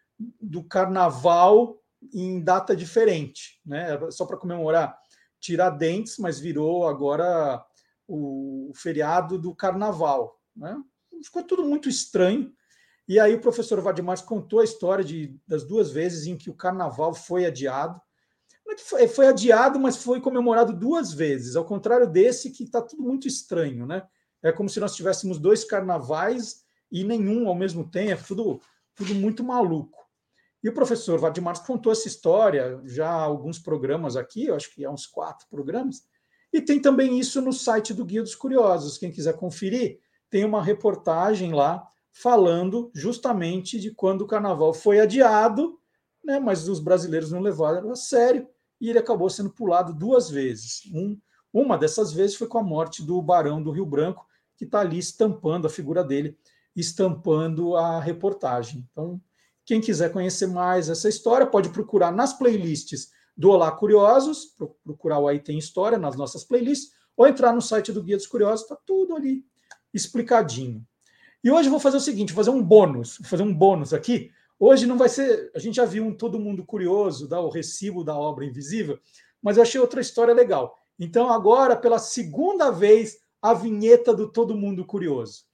do 0.41 0.65
carnaval 0.65 1.83
em 2.13 2.43
data 2.43 2.75
diferente, 2.75 3.61
né? 3.65 3.99
Só 4.11 4.25
para 4.27 4.37
comemorar 4.37 4.97
Tiradentes, 5.41 6.19
mas 6.19 6.41
virou 6.41 6.87
agora 6.89 7.65
o, 8.09 8.73
feriado 8.75 9.39
do 9.39 9.55
carnaval. 9.55 10.41
Né? 10.55 10.77
Ficou 11.23 11.43
tudo 11.43 11.65
muito 11.65 11.89
estranho. 11.89 12.53
E 13.09 13.21
aí 13.21 13.35
o 13.35 13.41
professor 13.41 13.81
Vadimar 13.81 14.23
contou 14.25 14.61
a 14.61 14.65
história 14.65 15.05
de, 15.05 15.39
das 15.47 15.65
duas 15.65 15.91
vezes 15.91 16.27
em 16.27 16.37
que 16.37 16.51
o 16.51 16.55
carnaval 16.55 17.15
foi 17.15 17.47
adiado. 17.47 18.01
É 18.69 18.79
foi, 18.79 19.07
foi 19.07 19.29
adiado, 19.29 19.79
mas 19.79 19.97
foi 19.97 20.21
comemorado 20.21 20.73
duas 20.73 21.13
vezes, 21.13 21.55
ao 21.55 21.65
contrário 21.65 22.11
desse 22.11 22.51
que 22.51 22.65
está 22.65 22.83
tudo 22.83 23.03
muito 23.03 23.29
estranho. 23.29 23.87
Né? 23.87 24.03
É 24.43 24.51
como 24.51 24.69
se 24.69 24.81
nós 24.81 24.97
tivéssemos 24.97 25.39
dois 25.39 25.65
carnavais 25.65 26.65
e 26.91 27.05
nenhum 27.05 27.49
ao 27.49 27.55
mesmo 27.55 27.89
tempo, 27.89 28.23
é 28.23 28.27
tudo, 28.27 28.61
tudo 28.95 29.15
muito 29.15 29.45
maluco. 29.45 30.06
E 30.67 30.69
o 30.69 30.73
professor 30.73 31.17
Vadimar 31.21 31.65
contou 31.65 31.93
essa 31.93 32.09
história 32.09 32.81
já 32.83 33.09
há 33.09 33.23
alguns 33.23 33.57
programas 33.57 34.17
aqui, 34.17 34.47
eu 34.47 34.57
acho 34.57 34.75
que 34.75 34.85
há 34.85 34.91
uns 34.91 35.07
quatro 35.07 35.47
programas, 35.49 36.03
e 36.53 36.61
tem 36.61 36.83
também 36.83 37.21
isso 37.21 37.41
no 37.41 37.53
site 37.53 37.95
do 37.95 38.05
Guia 38.05 38.21
dos 38.21 38.35
Curiosos. 38.35 38.99
Quem 38.99 39.13
quiser 39.13 39.37
conferir, 39.37 40.01
tem 40.29 40.45
uma 40.45 40.61
reportagem 40.61 41.53
lá 41.53 41.87
falando 42.11 42.91
justamente 42.93 43.79
de 43.79 43.93
quando 43.93 44.23
o 44.23 44.27
carnaval 44.27 44.75
foi 44.75 44.99
adiado, 44.99 45.79
né, 46.25 46.41
mas 46.41 46.69
os 46.69 46.81
brasileiros 46.81 47.31
não 47.31 47.39
levaram 47.39 47.93
a 47.93 47.95
sério 47.95 48.49
e 48.81 48.91
ele 48.91 48.99
acabou 48.99 49.31
sendo 49.31 49.51
pulado 49.51 49.95
duas 49.95 50.29
vezes. 50.29 50.83
Um, 50.93 51.17
uma 51.53 51.79
dessas 51.79 52.13
vezes 52.13 52.35
foi 52.35 52.49
com 52.49 52.59
a 52.59 52.65
morte 52.65 53.05
do 53.05 53.23
Barão 53.23 53.63
do 53.63 53.71
Rio 53.71 53.87
Branco, 53.87 54.27
que 54.57 54.65
está 54.65 54.81
ali 54.81 54.99
estampando 54.99 55.69
a 55.69 55.71
figura 55.71 56.03
dele, 56.03 56.37
estampando 56.75 57.77
a 57.77 58.01
reportagem. 58.01 58.85
Então, 58.91 59.21
quem 59.67 59.81
quiser 59.81 60.13
conhecer 60.13 60.47
mais 60.47 60.89
essa 60.89 61.09
história, 61.09 61.45
pode 61.45 61.69
procurar 61.71 62.13
nas 62.13 62.33
playlists 62.33 63.11
do 63.37 63.51
Olá 63.51 63.71
Curiosos, 63.73 64.55
procurar 64.85 65.19
o 65.19 65.27
Aí 65.27 65.41
Tem 65.41 65.59
História 65.59 65.99
nas 65.99 66.17
nossas 66.17 66.45
playlists, 66.45 66.93
ou 67.17 67.27
entrar 67.27 67.53
no 67.53 67.61
site 67.61 67.93
do 67.93 68.03
Guia 68.03 68.17
dos 68.17 68.29
Curiosos, 68.29 68.63
está 68.63 68.77
tudo 68.87 69.17
ali 69.17 69.45
explicadinho. 69.93 70.87
E 71.43 71.51
hoje 71.51 71.67
eu 71.67 71.71
vou 71.73 71.81
fazer 71.81 71.97
o 71.97 72.01
seguinte, 72.01 72.33
vou 72.33 72.45
fazer 72.45 72.57
um 72.57 72.63
bônus, 72.63 73.19
vou 73.19 73.29
fazer 73.29 73.43
um 73.43 73.53
bônus 73.53 73.93
aqui. 73.93 74.31
Hoje 74.59 74.87
não 74.87 74.97
vai 74.97 75.09
ser, 75.09 75.51
a 75.55 75.59
gente 75.59 75.75
já 75.77 75.85
viu 75.85 76.05
um 76.05 76.15
todo 76.15 76.39
mundo 76.39 76.65
curioso, 76.65 77.29
dá 77.29 77.41
o 77.41 77.51
recibo 77.51 78.05
da 78.05 78.17
obra 78.17 78.45
invisível, 78.45 78.99
mas 79.43 79.57
eu 79.57 79.65
achei 79.65 79.81
outra 79.81 80.01
história 80.01 80.33
legal. 80.33 80.77
Então 80.99 81.29
agora, 81.29 81.75
pela 81.75 81.99
segunda 81.99 82.71
vez, 82.71 83.19
a 83.43 83.53
vinheta 83.53 84.15
do 84.15 84.31
todo 84.31 84.57
mundo 84.57 84.85
curioso. 84.85 85.45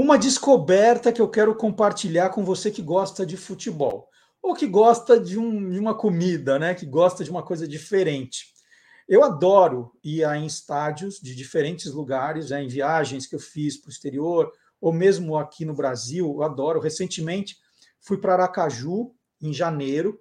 Uma 0.00 0.16
descoberta 0.16 1.12
que 1.12 1.20
eu 1.20 1.28
quero 1.28 1.52
compartilhar 1.56 2.30
com 2.30 2.44
você 2.44 2.70
que 2.70 2.80
gosta 2.80 3.26
de 3.26 3.36
futebol 3.36 4.08
ou 4.40 4.54
que 4.54 4.64
gosta 4.64 5.18
de, 5.18 5.36
um, 5.36 5.70
de 5.70 5.76
uma 5.76 5.92
comida, 5.92 6.56
né? 6.56 6.72
Que 6.72 6.86
gosta 6.86 7.24
de 7.24 7.30
uma 7.32 7.42
coisa 7.42 7.66
diferente. 7.66 8.44
Eu 9.08 9.24
adoro 9.24 9.90
ir 10.04 10.22
em 10.22 10.46
estádios 10.46 11.18
de 11.18 11.34
diferentes 11.34 11.92
lugares, 11.92 12.50
né, 12.50 12.62
em 12.62 12.68
viagens 12.68 13.26
que 13.26 13.34
eu 13.34 13.40
fiz 13.40 13.76
para 13.76 13.88
o 13.88 13.90
exterior, 13.90 14.52
ou 14.80 14.92
mesmo 14.92 15.36
aqui 15.36 15.64
no 15.64 15.74
Brasil, 15.74 16.26
eu 16.26 16.44
adoro. 16.44 16.78
Recentemente 16.78 17.56
fui 18.00 18.18
para 18.18 18.34
Aracaju, 18.34 19.12
em 19.42 19.52
janeiro, 19.52 20.20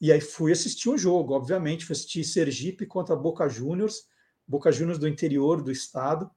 e 0.00 0.10
aí 0.10 0.20
fui 0.20 0.50
assistir 0.50 0.90
um 0.90 0.98
jogo, 0.98 1.32
obviamente, 1.32 1.84
fui 1.84 1.92
assistir 1.92 2.24
Sergipe 2.24 2.86
contra 2.86 3.14
Boca 3.14 3.48
Juniors, 3.48 4.02
Boca 4.48 4.72
Juniors 4.72 4.98
do 4.98 5.06
interior 5.06 5.62
do 5.62 5.70
estado. 5.70 6.28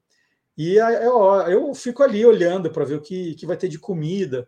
E 0.58 0.76
eu, 0.76 1.20
eu 1.50 1.76
fico 1.76 2.02
ali 2.02 2.26
olhando 2.26 2.72
para 2.72 2.86
ver 2.86 2.96
o 2.96 3.02
que, 3.02 3.36
que 3.36 3.46
vai 3.46 3.58
ter 3.58 3.68
de 3.68 3.78
comida. 3.78 4.48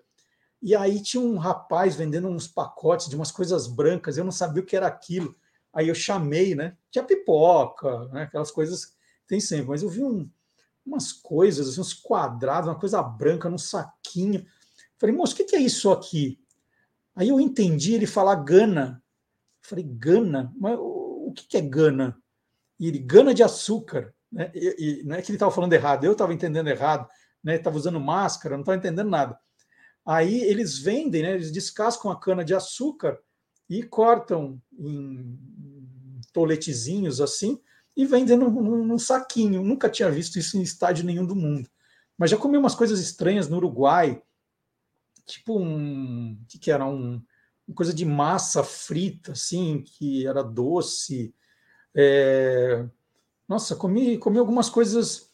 E 0.61 0.75
aí 0.75 1.01
tinha 1.01 1.21
um 1.21 1.37
rapaz 1.37 1.95
vendendo 1.95 2.27
uns 2.27 2.47
pacotes 2.47 3.09
de 3.09 3.15
umas 3.15 3.31
coisas 3.31 3.67
brancas, 3.67 4.17
eu 4.17 4.23
não 4.23 4.31
sabia 4.31 4.63
o 4.63 4.65
que 4.65 4.75
era 4.75 4.87
aquilo. 4.87 5.35
Aí 5.73 5.87
eu 5.87 5.95
chamei, 5.95 6.55
né? 6.55 6.75
Tinha 6.89 7.03
pipoca, 7.03 8.05
né? 8.07 8.23
aquelas 8.23 8.51
coisas 8.51 8.95
tem 9.27 9.39
sempre, 9.39 9.67
mas 9.67 9.83
eu 9.83 9.89
vi 9.89 10.01
um, 10.03 10.29
umas 10.85 11.11
coisas, 11.11 11.67
assim, 11.67 11.81
uns 11.81 11.93
quadrados, 11.93 12.69
uma 12.69 12.79
coisa 12.79 13.03
branca 13.03 13.49
num 13.49 13.57
saquinho. 13.57 14.45
Falei, 14.97 15.13
moço, 15.13 15.33
o 15.33 15.35
que, 15.35 15.43
que 15.43 15.55
é 15.55 15.59
isso 15.59 15.91
aqui? 15.91 16.39
Aí 17.13 17.29
eu 17.29 17.39
entendi 17.39 17.93
ele 17.93 18.07
falar 18.07 18.35
Gana. 18.35 19.03
Falei, 19.61 19.83
Gana? 19.83 20.53
Mas 20.57 20.79
o, 20.79 21.27
o 21.27 21.33
que, 21.33 21.45
que 21.45 21.57
é 21.57 21.61
Gana? 21.61 22.17
E 22.79 22.87
ele, 22.87 22.99
Gana 22.99 23.33
de 23.33 23.43
açúcar. 23.43 24.15
Né? 24.31 24.51
E, 24.53 25.01
e, 25.01 25.03
não 25.03 25.15
é 25.15 25.21
que 25.21 25.31
ele 25.31 25.35
estava 25.35 25.51
falando 25.51 25.73
errado, 25.73 26.03
eu 26.03 26.11
estava 26.11 26.33
entendendo 26.33 26.67
errado, 26.67 27.07
né? 27.43 27.55
estava 27.55 27.77
usando 27.77 27.99
máscara, 27.99 28.55
não 28.55 28.61
estava 28.61 28.77
entendendo 28.77 29.09
nada. 29.09 29.37
Aí 30.05 30.41
eles 30.43 30.79
vendem, 30.79 31.23
né? 31.23 31.33
eles 31.33 31.51
descascam 31.51 32.11
a 32.11 32.19
cana 32.19 32.43
de 32.43 32.53
açúcar 32.53 33.19
e 33.69 33.83
cortam 33.83 34.61
em 34.77 35.37
toletezinhos 36.31 37.19
assim 37.19 37.59
e 37.95 38.05
vendem 38.05 38.37
num, 38.37 38.85
num, 38.85 38.99
saquinho. 38.99 39.63
Nunca 39.63 39.89
tinha 39.89 40.09
visto 40.09 40.37
isso 40.37 40.55
em 40.55 40.61
estádio 40.61 41.03
nenhum 41.03 41.25
do 41.25 41.35
mundo. 41.35 41.67
Mas 42.17 42.29
já 42.29 42.37
comi 42.37 42.57
umas 42.57 42.75
coisas 42.75 42.99
estranhas 42.99 43.49
no 43.49 43.57
Uruguai, 43.57 44.21
tipo 45.25 45.59
um. 45.59 46.39
Que, 46.47 46.59
que 46.59 46.71
era? 46.71 46.85
Um, 46.85 47.21
uma 47.67 47.75
coisa 47.75 47.93
de 47.93 48.05
massa 48.05 48.63
frita, 48.63 49.31
assim, 49.33 49.83
que 49.83 50.25
era 50.27 50.43
doce. 50.43 51.33
É, 51.93 52.85
nossa, 53.47 53.75
comi, 53.75 54.17
comi 54.17 54.37
algumas 54.37 54.69
coisas. 54.69 55.29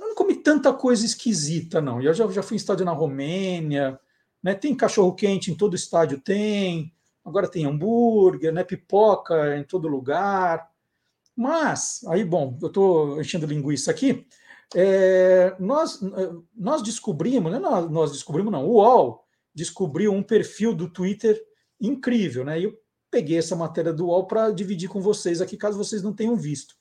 Não 0.00 0.14
comi 0.14 0.34
tanta 0.36 0.72
coisa 0.72 1.06
esquisita, 1.06 1.80
não. 1.80 2.00
Eu 2.02 2.12
já, 2.12 2.26
já 2.28 2.42
fui 2.42 2.56
em 2.56 2.58
estádio 2.58 2.84
na 2.84 2.92
Romênia, 2.92 3.98
né? 4.42 4.54
Tem 4.54 4.74
cachorro 4.74 5.14
quente 5.14 5.50
em 5.50 5.56
todo 5.56 5.76
estádio, 5.76 6.20
tem. 6.20 6.92
Agora 7.24 7.48
tem 7.48 7.64
hambúrguer, 7.64 8.52
né? 8.52 8.64
Pipoca 8.64 9.56
em 9.56 9.64
todo 9.64 9.88
lugar. 9.88 10.68
Mas, 11.36 12.04
aí, 12.08 12.24
bom, 12.24 12.58
eu 12.60 12.68
estou 12.68 13.20
enchendo 13.20 13.46
linguiça 13.46 13.90
aqui. 13.90 14.26
É, 14.74 15.54
nós, 15.58 16.00
nós 16.54 16.82
descobrimos, 16.82 17.52
né? 17.52 17.58
Nós, 17.58 17.90
nós 17.90 18.12
descobrimos, 18.12 18.52
não, 18.52 18.66
o 18.66 18.74
UOL 18.74 19.24
descobriu 19.54 20.12
um 20.12 20.22
perfil 20.22 20.74
do 20.74 20.88
Twitter 20.88 21.40
incrível, 21.80 22.44
né? 22.44 22.58
E 22.60 22.64
eu 22.64 22.78
peguei 23.10 23.38
essa 23.38 23.54
matéria 23.54 23.92
do 23.92 24.06
UOL 24.06 24.26
para 24.26 24.50
dividir 24.50 24.88
com 24.88 25.00
vocês 25.00 25.40
aqui, 25.40 25.56
caso 25.56 25.78
vocês 25.78 26.02
não 26.02 26.12
tenham 26.12 26.36
visto. 26.36 26.74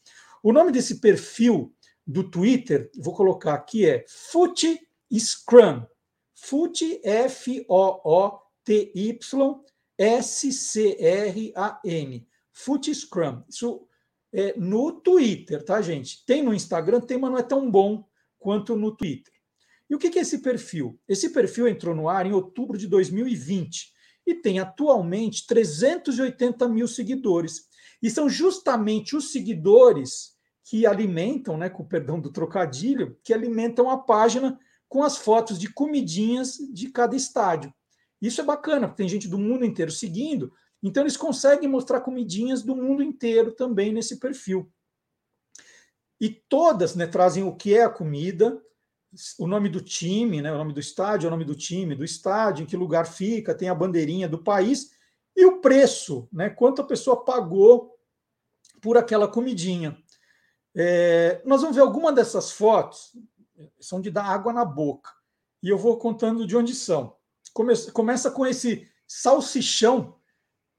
O 0.43 0.51
nome 0.51 0.73
desse 0.73 0.99
perfil 0.99 1.73
do 2.05 2.29
Twitter, 2.29 2.91
vou 2.97 3.15
colocar 3.15 3.53
aqui, 3.53 3.85
é 3.85 4.03
Foot 4.09 4.77
Scrum. 5.17 5.85
Foot, 6.35 6.99
F-O-O-T-Y, 7.01 7.65
S-C-R-A-M. 9.97 10.67
Foot 12.51 12.93
Scrum. 12.93 13.41
Isso 13.47 13.87
é 14.33 14.53
no 14.57 14.91
Twitter, 14.99 15.63
tá, 15.63 15.81
gente? 15.81 16.25
Tem 16.25 16.43
no 16.43 16.53
Instagram, 16.53 16.99
tem, 16.99 17.17
mas 17.17 17.31
não 17.31 17.37
é 17.37 17.43
tão 17.43 17.71
bom 17.71 18.05
quanto 18.37 18.75
no 18.75 18.93
Twitter. 18.93 19.31
E 19.89 19.95
o 19.95 19.97
que 19.97 20.19
é 20.19 20.21
esse 20.23 20.39
perfil? 20.39 20.99
Esse 21.07 21.29
perfil 21.29 21.69
entrou 21.69 21.95
no 21.95 22.09
ar 22.09 22.25
em 22.25 22.33
outubro 22.33 22.77
de 22.77 22.89
2020 22.89 23.93
e 24.27 24.35
tem 24.35 24.59
atualmente 24.59 25.47
380 25.47 26.67
mil 26.67 26.89
seguidores. 26.89 27.69
E 28.01 28.09
são 28.09 28.27
justamente 28.27 29.15
os 29.15 29.31
seguidores 29.31 30.32
que 30.64 30.86
alimentam, 30.86 31.57
né, 31.57 31.70
com 31.70 31.84
o 31.84 31.88
perdão 31.88 32.20
do 32.20 32.32
trocadilho, 32.32 33.18
que 33.24 33.34
alimentam 33.34 33.89
a 33.89 33.97
página 33.97 34.59
com 34.88 35.03
as 35.03 35.18
fotos 35.18 35.59
de 35.59 35.72
comidinhas 35.72 36.57
de 36.72 36.89
cada 36.89 37.16
estádio. 37.16 37.74
Isso 38.22 38.39
é 38.39 38.43
bacana, 38.43 38.88
porque 38.88 39.03
tem 39.03 39.09
gente 39.09 39.28
do 39.28 39.38
mundo 39.38 39.66
inteiro 39.66 39.91
seguindo, 39.91 40.53
então 40.82 41.03
eles 41.03 41.18
conseguem 41.18 41.68
mostrar 41.68 42.01
comidinhas 42.01 42.61
do 42.61 42.76
mundo 42.76 43.03
inteiro 43.03 43.51
também 43.51 43.91
nesse 43.91 44.20
perfil. 44.20 44.72
E 46.20 46.30
todas 46.30 46.95
né, 46.95 47.07
trazem 47.07 47.43
o 47.43 47.55
que 47.55 47.76
é 47.76 47.84
a 47.84 47.89
comida, 47.89 48.61
o 49.38 49.47
nome 49.47 49.70
do 49.70 49.82
time, 49.82 50.41
né, 50.41 50.51
o 50.51 50.57
nome 50.57 50.74
do 50.74 50.80
estádio, 50.80 51.28
o 51.28 51.32
nome 51.32 51.45
do 51.45 51.55
time, 51.55 51.95
do 51.95 52.03
estádio, 52.03 52.64
em 52.64 52.66
que 52.66 52.78
lugar 52.78 53.05
fica, 53.05 53.53
tem 53.53 53.70
a 53.70 53.76
bandeirinha 53.76 54.28
do 54.28 54.41
país 54.41 54.91
e 55.36 55.45
o 55.45 55.59
preço, 55.59 56.28
né, 56.32 56.49
quanto 56.49 56.82
a 56.82 56.86
pessoa 56.86 57.24
pagou 57.24 57.93
por 58.82 58.97
aquela 58.97 59.28
comidinha. 59.28 59.97
É, 60.76 61.41
nós 61.45 61.61
vamos 61.61 61.76
ver 61.76 61.82
alguma 61.82 62.11
dessas 62.11 62.51
fotos, 62.51 63.11
são 63.80 64.01
de 64.01 64.09
dar 64.09 64.26
água 64.26 64.51
na 64.51 64.65
boca. 64.65 65.11
E 65.61 65.69
eu 65.69 65.78
vou 65.78 65.97
contando 65.97 66.47
de 66.47 66.57
onde 66.57 66.74
são. 66.74 67.15
Começa, 67.53 67.91
começa 67.91 68.32
com 68.32 68.45
esse 68.45 68.89
salsichão 69.07 70.17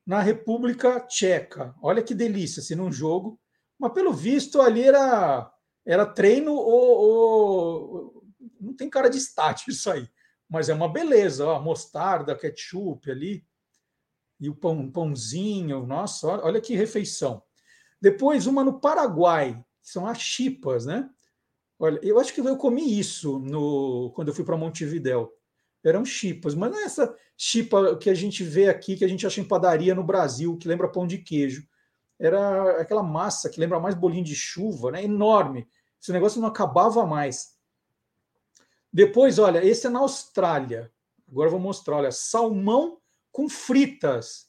na 0.06 0.20
República 0.20 1.00
Tcheca. 1.00 1.74
Olha 1.80 2.02
que 2.02 2.14
delícia, 2.14 2.60
assim, 2.60 2.74
num 2.74 2.92
jogo. 2.92 3.40
Mas 3.78 3.92
pelo 3.92 4.12
visto 4.12 4.60
ali 4.60 4.82
era, 4.82 5.52
era 5.86 6.06
treino 6.06 6.52
ou, 6.52 6.98
ou, 6.98 8.24
Não 8.60 8.74
tem 8.74 8.90
cara 8.90 9.08
de 9.08 9.18
estático 9.18 9.70
isso 9.72 9.90
aí. 9.90 10.08
Mas 10.48 10.68
é 10.68 10.74
uma 10.74 10.92
beleza, 10.92 11.46
ó, 11.46 11.60
mostarda, 11.60 12.36
ketchup 12.36 13.10
ali. 13.10 13.46
E 14.40 14.50
o 14.50 14.54
pão, 14.54 14.90
pãozinho, 14.90 15.86
nossa, 15.86 16.26
olha 16.26 16.60
que 16.60 16.74
refeição. 16.74 17.42
Depois, 18.00 18.46
uma 18.46 18.62
no 18.62 18.80
Paraguai, 18.80 19.64
são 19.84 20.06
as 20.06 20.18
chipas, 20.18 20.86
né? 20.86 21.08
Olha, 21.78 22.00
eu 22.02 22.18
acho 22.18 22.32
que 22.32 22.40
eu 22.40 22.56
comi 22.56 22.98
isso 22.98 23.38
no 23.38 24.10
quando 24.14 24.28
eu 24.28 24.34
fui 24.34 24.42
para 24.42 24.56
Montevidéu. 24.56 25.30
Eram 25.84 26.02
chipas, 26.02 26.54
mas 26.54 26.70
não 26.72 26.78
é 26.78 26.84
essa 26.84 27.14
chipa 27.36 27.94
que 27.98 28.08
a 28.08 28.14
gente 28.14 28.42
vê 28.42 28.70
aqui, 28.70 28.96
que 28.96 29.04
a 29.04 29.08
gente 29.08 29.26
acha 29.26 29.42
em 29.42 29.46
padaria 29.46 29.94
no 29.94 30.02
Brasil, 30.02 30.56
que 30.56 30.66
lembra 30.66 30.90
pão 30.90 31.06
de 31.06 31.18
queijo. 31.18 31.68
Era 32.18 32.80
aquela 32.80 33.02
massa 33.02 33.50
que 33.50 33.60
lembra 33.60 33.78
mais 33.78 33.94
bolinho 33.94 34.24
de 34.24 34.34
chuva, 34.34 34.90
né? 34.90 35.04
Enorme. 35.04 35.68
Esse 36.00 36.10
negócio 36.10 36.40
não 36.40 36.48
acabava 36.48 37.04
mais. 37.04 37.58
Depois, 38.90 39.38
olha, 39.38 39.62
esse 39.62 39.86
é 39.86 39.90
na 39.90 39.98
Austrália. 39.98 40.90
Agora 41.30 41.48
eu 41.48 41.52
vou 41.52 41.60
mostrar, 41.60 41.96
olha, 41.96 42.10
salmão 42.10 42.98
com 43.30 43.48
fritas. 43.50 44.48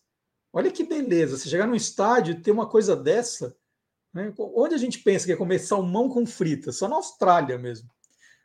Olha 0.53 0.71
que 0.71 0.85
beleza. 0.85 1.37
Você 1.37 1.49
chegar 1.49 1.67
num 1.67 1.75
estádio 1.75 2.33
e 2.33 2.41
ter 2.41 2.51
uma 2.51 2.69
coisa 2.69 2.95
dessa, 2.95 3.57
né? 4.15 4.33
Onde 4.39 4.73
a 4.73 4.77
gente 4.77 4.99
pensa 4.99 5.25
que 5.25 5.33
é 5.33 5.35
comer 5.35 5.59
salmão 5.59 6.07
com 6.07 6.25
frita? 6.25 6.71
Só 6.71 6.87
na 6.87 6.95
Austrália 6.95 7.57
mesmo. 7.57 7.89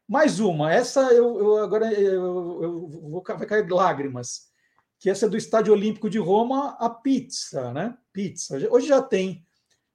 Mais 0.06 0.40
uma, 0.40 0.74
essa 0.74 1.12
eu, 1.12 1.38
eu 1.38 1.56
agora 1.58 1.92
eu, 1.92 2.60
eu, 2.60 2.88
vou 2.88 3.22
vai 3.22 3.46
cair 3.46 3.70
lágrimas. 3.70 4.50
Que 4.98 5.08
essa 5.08 5.26
é 5.26 5.28
do 5.28 5.36
Estádio 5.36 5.72
Olímpico 5.72 6.10
de 6.10 6.18
Roma, 6.18 6.76
a 6.80 6.90
pizza, 6.90 7.72
né? 7.72 7.96
Pizza. 8.12 8.58
Hoje 8.68 8.88
já 8.88 9.00
tem. 9.00 9.46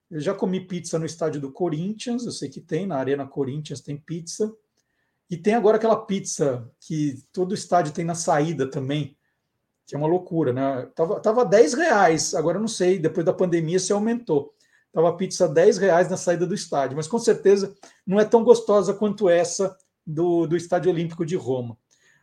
Eu 0.10 0.22
já 0.22 0.34
comi 0.34 0.66
pizza 0.66 0.98
no 0.98 1.06
estádio 1.06 1.42
do 1.42 1.52
Corinthians, 1.52 2.26
eu 2.26 2.32
sei 2.32 2.48
que 2.48 2.62
tem, 2.62 2.88
na 2.88 2.96
Arena 2.96 3.28
Corinthians 3.28 3.82
tem 3.82 3.98
pizza. 3.98 4.56
E 5.30 5.36
tem 5.36 5.56
agora 5.56 5.78
aquela 5.78 6.06
pizza 6.06 6.72
que 6.80 7.22
todo 7.34 7.54
estádio 7.54 7.92
tem 7.92 8.06
na 8.06 8.16
saída 8.16 8.70
também, 8.70 9.18
que 9.86 9.96
é 9.96 9.98
uma 9.98 10.08
loucura, 10.08 10.54
né? 10.54 10.90
Tava, 10.96 11.20
tava 11.20 11.44
10 11.44 11.74
reais, 11.74 12.34
agora 12.34 12.60
não 12.60 12.68
sei, 12.68 12.98
depois 12.98 13.26
da 13.26 13.34
pandemia 13.34 13.80
se 13.80 13.92
aumentou. 13.92 14.55
Estava 14.96 15.10
a 15.10 15.14
pizza 15.14 15.46
10 15.46 15.78
reais 15.78 16.10
na 16.10 16.16
saída 16.16 16.48
do 16.48 16.56
estádio, 16.56 16.96
mas 16.96 17.06
com 17.06 17.20
certeza 17.20 17.76
não 18.08 18.18
é 18.18 18.24
tão 18.24 18.46
gostosa 18.46 18.94
quanto 18.94 19.28
essa 19.28 19.78
do, 20.08 20.48
do 20.48 20.56
Estádio 20.56 20.90
Olímpico 20.90 21.26
de 21.26 21.36
Roma. 21.36 21.78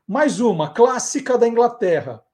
Mais 0.08 0.40
uma, 0.40 0.72
clássica 0.72 1.36
da 1.36 1.46
Inglaterra. 1.46 2.24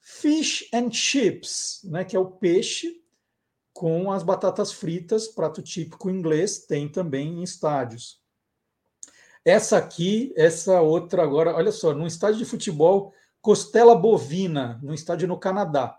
Fish 0.00 0.70
and 0.72 0.90
chips, 0.90 1.82
né, 1.84 2.02
que 2.02 2.16
é 2.16 2.18
o 2.18 2.30
peixe 2.30 3.02
com 3.74 4.10
as 4.10 4.22
batatas 4.22 4.72
fritas, 4.72 5.28
prato 5.28 5.60
típico 5.60 6.08
inglês, 6.08 6.60
tem 6.60 6.88
também 6.88 7.40
em 7.40 7.42
estádios. 7.42 8.22
Essa 9.44 9.76
aqui, 9.76 10.32
essa 10.34 10.80
outra 10.80 11.22
agora, 11.22 11.54
olha 11.54 11.70
só, 11.70 11.92
num 11.92 12.06
estádio 12.06 12.38
de 12.38 12.46
futebol, 12.46 13.12
costela 13.42 13.94
bovina, 13.94 14.80
num 14.82 14.94
estádio 14.94 15.28
no 15.28 15.38
Canadá. 15.38 15.94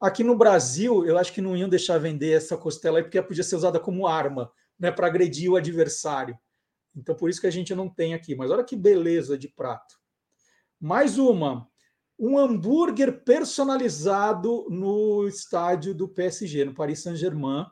Aqui 0.00 0.22
no 0.22 0.36
Brasil, 0.36 1.06
eu 1.06 1.16
acho 1.16 1.32
que 1.32 1.40
não 1.40 1.56
iam 1.56 1.68
deixar 1.68 1.98
vender 1.98 2.32
essa 2.32 2.56
costela 2.56 2.98
aí, 2.98 3.02
porque 3.02 3.20
podia 3.22 3.42
ser 3.42 3.56
usada 3.56 3.80
como 3.80 4.06
arma, 4.06 4.52
né, 4.78 4.90
para 4.90 5.06
agredir 5.06 5.50
o 5.50 5.56
adversário. 5.56 6.38
Então, 6.94 7.14
por 7.14 7.30
isso 7.30 7.40
que 7.40 7.46
a 7.46 7.50
gente 7.52 7.74
não 7.74 7.88
tem 7.88 8.14
aqui. 8.14 8.34
Mas 8.34 8.50
olha 8.50 8.64
que 8.64 8.76
beleza 8.76 9.38
de 9.38 9.48
prato. 9.48 9.96
Mais 10.80 11.18
uma. 11.18 11.68
Um 12.18 12.38
hambúrguer 12.38 13.22
personalizado 13.24 14.66
no 14.70 15.26
estádio 15.28 15.94
do 15.94 16.08
PSG, 16.08 16.64
no 16.64 16.74
Paris 16.74 17.00
Saint-Germain, 17.00 17.66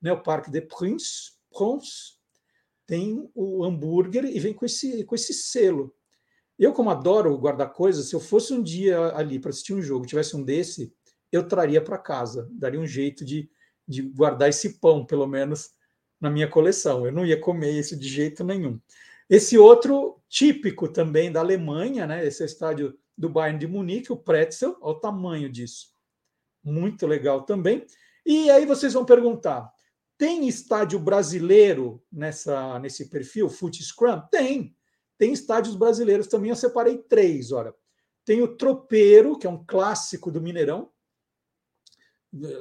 né, 0.00 0.12
o 0.12 0.22
Parque 0.22 0.50
des 0.50 0.66
Princes, 0.66 1.38
Princes, 1.50 2.18
tem 2.86 3.30
o 3.34 3.64
hambúrguer 3.64 4.24
e 4.24 4.38
vem 4.38 4.52
com 4.52 4.66
esse, 4.66 5.04
com 5.04 5.14
esse 5.14 5.32
selo. 5.32 5.94
Eu, 6.58 6.72
como 6.72 6.90
adoro 6.90 7.36
guardar 7.38 7.72
coisas, 7.72 8.08
se 8.08 8.14
eu 8.14 8.20
fosse 8.20 8.52
um 8.52 8.62
dia 8.62 9.14
ali 9.16 9.38
para 9.38 9.50
assistir 9.50 9.74
um 9.74 9.82
jogo, 9.82 10.06
tivesse 10.06 10.36
um 10.36 10.42
desse, 10.42 10.94
eu 11.32 11.48
traria 11.48 11.80
para 11.80 11.96
casa, 11.96 12.48
daria 12.52 12.78
um 12.78 12.86
jeito 12.86 13.24
de, 13.24 13.50
de 13.88 14.02
guardar 14.02 14.50
esse 14.50 14.78
pão, 14.78 15.04
pelo 15.04 15.26
menos 15.26 15.70
na 16.20 16.30
minha 16.30 16.46
coleção. 16.46 17.06
Eu 17.06 17.12
não 17.12 17.26
ia 17.26 17.40
comer 17.40 17.72
isso 17.72 17.98
de 17.98 18.08
jeito 18.08 18.44
nenhum. 18.44 18.78
Esse 19.28 19.56
outro 19.56 20.20
típico 20.28 20.86
também 20.86 21.32
da 21.32 21.40
Alemanha, 21.40 22.06
né? 22.06 22.26
Esse 22.26 22.42
é 22.42 22.44
o 22.44 22.46
estádio 22.46 22.98
do 23.16 23.28
Bayern 23.28 23.58
de 23.58 23.66
Munique, 23.66 24.12
o 24.12 24.16
Pretzel, 24.16 24.76
olha 24.80 24.96
o 24.96 25.00
tamanho 25.00 25.50
disso. 25.50 25.88
Muito 26.62 27.06
legal 27.06 27.42
também. 27.42 27.86
E 28.24 28.50
aí 28.50 28.66
vocês 28.66 28.92
vão 28.92 29.04
perguntar: 29.04 29.72
tem 30.18 30.46
estádio 30.46 30.98
brasileiro 30.98 32.02
nessa 32.12 32.78
nesse 32.78 33.08
perfil, 33.08 33.48
Foot 33.48 33.82
Scrum? 33.82 34.20
Tem. 34.30 34.76
Tem 35.18 35.32
estádios 35.32 35.76
brasileiros 35.76 36.26
também, 36.26 36.50
eu 36.50 36.56
separei 36.56 36.98
três, 36.98 37.52
olha. 37.52 37.74
Tem 38.24 38.42
o 38.42 38.56
Tropeiro, 38.56 39.38
que 39.38 39.46
é 39.46 39.50
um 39.50 39.64
clássico 39.64 40.30
do 40.30 40.40
Mineirão, 40.40 40.90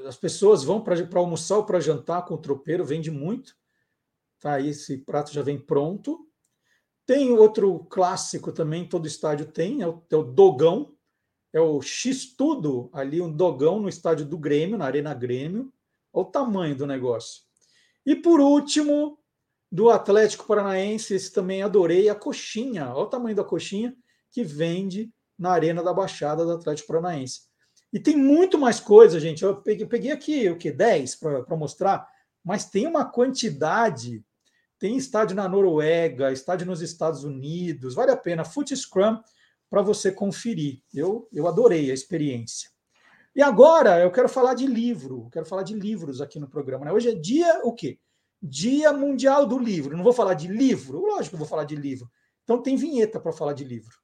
as 0.07 0.17
pessoas 0.17 0.63
vão 0.63 0.81
para 0.81 0.97
almoçar 1.15 1.57
ou 1.57 1.65
para 1.65 1.79
jantar 1.79 2.25
com 2.25 2.33
o 2.33 2.37
tropeiro, 2.37 2.85
vende 2.85 3.09
muito. 3.09 3.55
Tá 4.39 4.59
esse 4.59 4.97
prato 4.97 5.31
já 5.31 5.41
vem 5.41 5.59
pronto. 5.59 6.27
Tem 7.05 7.31
outro 7.31 7.79
clássico 7.85 8.51
também, 8.51 8.87
todo 8.87 9.07
estádio 9.07 9.45
tem, 9.45 9.81
é 9.81 9.87
o, 9.87 10.01
é 10.09 10.15
o 10.15 10.23
dogão, 10.23 10.95
é 11.53 11.59
o 11.59 11.81
X-Tudo, 11.81 12.89
ali 12.93 13.21
um 13.21 13.31
dogão 13.31 13.79
no 13.79 13.89
estádio 13.89 14.25
do 14.25 14.37
Grêmio, 14.37 14.77
na 14.77 14.85
Arena 14.85 15.13
Grêmio. 15.13 15.73
Olha 16.13 16.27
o 16.27 16.31
tamanho 16.31 16.75
do 16.75 16.85
negócio. 16.85 17.43
E 18.05 18.15
por 18.15 18.39
último, 18.39 19.19
do 19.71 19.89
Atlético 19.89 20.45
Paranaense, 20.45 21.13
esse 21.13 21.31
também 21.31 21.63
adorei, 21.63 22.09
a 22.09 22.15
coxinha. 22.15 22.89
Olha 22.93 23.03
o 23.03 23.09
tamanho 23.09 23.35
da 23.35 23.43
coxinha 23.43 23.95
que 24.29 24.43
vende 24.43 25.11
na 25.37 25.51
Arena 25.51 25.81
da 25.81 25.93
Baixada 25.93 26.45
do 26.45 26.51
Atlético 26.51 26.89
Paranaense. 26.89 27.50
E 27.93 27.99
tem 27.99 28.15
muito 28.15 28.57
mais 28.57 28.79
coisa, 28.79 29.19
gente. 29.19 29.43
Eu 29.43 29.61
peguei, 29.61 29.85
peguei 29.85 30.11
aqui 30.11 30.49
o 30.49 30.57
que 30.57 30.71
10 30.71 31.15
para 31.15 31.57
mostrar, 31.57 32.07
mas 32.43 32.65
tem 32.65 32.87
uma 32.87 33.05
quantidade. 33.05 34.23
Tem 34.79 34.97
estádio 34.97 35.35
na 35.35 35.47
Noruega, 35.47 36.31
estádio 36.31 36.65
nos 36.65 36.81
Estados 36.81 37.23
Unidos, 37.23 37.93
vale 37.93 38.11
a 38.11 38.17
pena. 38.17 38.45
Foot 38.45 38.75
Scrum 38.75 39.19
para 39.69 39.81
você 39.81 40.11
conferir. 40.11 40.81
Eu, 40.93 41.27
eu 41.31 41.47
adorei 41.47 41.91
a 41.91 41.93
experiência. 41.93 42.69
E 43.35 43.41
agora 43.41 43.99
eu 43.99 44.11
quero 44.11 44.27
falar 44.27 44.53
de 44.53 44.67
livro, 44.67 45.29
quero 45.31 45.45
falar 45.45 45.63
de 45.63 45.73
livros 45.73 46.19
aqui 46.19 46.39
no 46.39 46.49
programa. 46.49 46.85
Né? 46.85 46.91
Hoje 46.91 47.09
é 47.09 47.15
dia 47.15 47.61
o 47.63 47.73
quê? 47.73 47.99
Dia 48.41 48.91
Mundial 48.91 49.45
do 49.45 49.57
Livro. 49.57 49.95
Não 49.95 50.03
vou 50.03 50.11
falar 50.11 50.33
de 50.33 50.47
livro? 50.47 50.99
Lógico 50.99 51.29
que 51.29 51.35
eu 51.35 51.39
vou 51.39 51.47
falar 51.47 51.63
de 51.63 51.75
livro. 51.75 52.09
Então 52.43 52.61
tem 52.61 52.75
vinheta 52.75 53.19
para 53.19 53.31
falar 53.31 53.53
de 53.53 53.63
livro. 53.63 53.95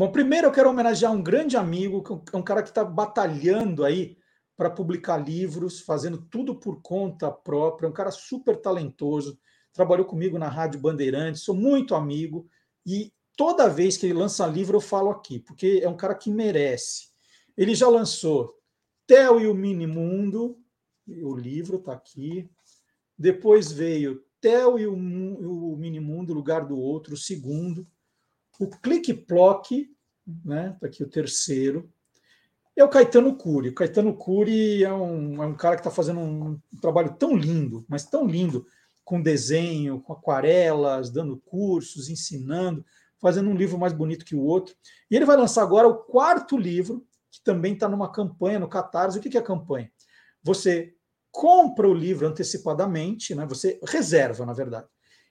Bom, 0.00 0.10
primeiro 0.10 0.46
eu 0.46 0.50
quero 0.50 0.70
homenagear 0.70 1.12
um 1.12 1.22
grande 1.22 1.58
amigo, 1.58 2.02
que 2.02 2.34
é 2.34 2.38
um 2.38 2.42
cara 2.42 2.62
que 2.62 2.70
está 2.70 2.82
batalhando 2.82 3.84
aí 3.84 4.16
para 4.56 4.70
publicar 4.70 5.18
livros, 5.18 5.82
fazendo 5.82 6.16
tudo 6.16 6.58
por 6.58 6.80
conta 6.80 7.30
própria, 7.30 7.86
um 7.86 7.92
cara 7.92 8.10
super 8.10 8.56
talentoso, 8.56 9.38
trabalhou 9.74 10.06
comigo 10.06 10.38
na 10.38 10.48
Rádio 10.48 10.80
Bandeirantes, 10.80 11.42
sou 11.42 11.54
muito 11.54 11.94
amigo 11.94 12.48
e 12.86 13.12
toda 13.36 13.68
vez 13.68 13.98
que 13.98 14.06
ele 14.06 14.14
lança 14.14 14.46
livro 14.46 14.78
eu 14.78 14.80
falo 14.80 15.10
aqui, 15.10 15.38
porque 15.38 15.82
é 15.82 15.88
um 15.90 15.98
cara 15.98 16.14
que 16.14 16.30
merece. 16.30 17.08
Ele 17.54 17.74
já 17.74 17.86
lançou 17.86 18.58
Theo 19.06 19.38
e 19.38 19.46
o 19.48 19.54
Mini 19.54 19.86
Mundo, 19.86 20.58
o 21.06 21.36
livro 21.36 21.76
está 21.76 21.92
aqui. 21.92 22.50
Depois 23.18 23.70
veio 23.70 24.24
Theo 24.40 24.78
e 24.78 24.86
o, 24.86 24.94
o 24.94 25.76
Mini 25.76 26.00
Mundo, 26.00 26.32
Lugar 26.32 26.66
do 26.66 26.78
Outro, 26.78 27.12
o 27.12 27.18
segundo. 27.18 27.86
O 28.60 28.68
Clique 28.68 29.14
Plock, 29.14 29.90
né? 30.44 30.76
Tá 30.78 30.86
aqui 30.86 31.02
o 31.02 31.08
terceiro. 31.08 31.90
É 32.76 32.84
o 32.84 32.88
Caetano 32.88 33.34
Cury. 33.34 33.70
O 33.70 33.74
Caetano 33.74 34.14
Cury 34.14 34.84
é 34.84 34.92
um, 34.92 35.42
é 35.42 35.46
um 35.46 35.54
cara 35.54 35.76
que 35.76 35.80
está 35.80 35.90
fazendo 35.90 36.20
um, 36.20 36.60
um 36.72 36.80
trabalho 36.80 37.16
tão 37.18 37.34
lindo, 37.34 37.84
mas 37.88 38.04
tão 38.04 38.26
lindo, 38.26 38.66
com 39.02 39.20
desenho, 39.20 40.00
com 40.02 40.12
aquarelas, 40.12 41.10
dando 41.10 41.38
cursos, 41.38 42.10
ensinando, 42.10 42.84
fazendo 43.18 43.48
um 43.48 43.56
livro 43.56 43.78
mais 43.78 43.94
bonito 43.94 44.24
que 44.24 44.36
o 44.36 44.42
outro. 44.42 44.74
E 45.10 45.16
ele 45.16 45.24
vai 45.24 45.38
lançar 45.38 45.62
agora 45.62 45.88
o 45.88 45.96
quarto 45.96 46.56
livro, 46.56 47.04
que 47.30 47.42
também 47.42 47.72
está 47.72 47.88
numa 47.88 48.12
campanha 48.12 48.58
no 48.58 48.68
Catarse. 48.68 49.18
O 49.18 49.22
que 49.22 49.36
é 49.36 49.40
a 49.40 49.44
campanha? 49.44 49.90
Você 50.42 50.94
compra 51.30 51.88
o 51.88 51.94
livro 51.94 52.26
antecipadamente, 52.26 53.34
né? 53.34 53.46
você 53.46 53.80
reserva, 53.86 54.44
na 54.44 54.52
verdade. 54.52 54.86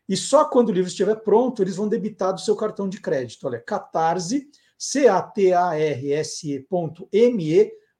E 0.09 0.17
só 0.17 0.43
quando 0.45 0.69
o 0.69 0.71
livro 0.71 0.89
estiver 0.89 1.13
pronto, 1.17 1.61
eles 1.61 1.75
vão 1.75 1.87
debitar 1.87 2.33
do 2.33 2.41
seu 2.41 2.55
cartão 2.55 2.89
de 2.89 2.99
crédito. 2.99 3.45
Olha, 3.45 3.61
catarse, 3.61 4.49
C-A-T-A-R-S-E.me 4.75 5.39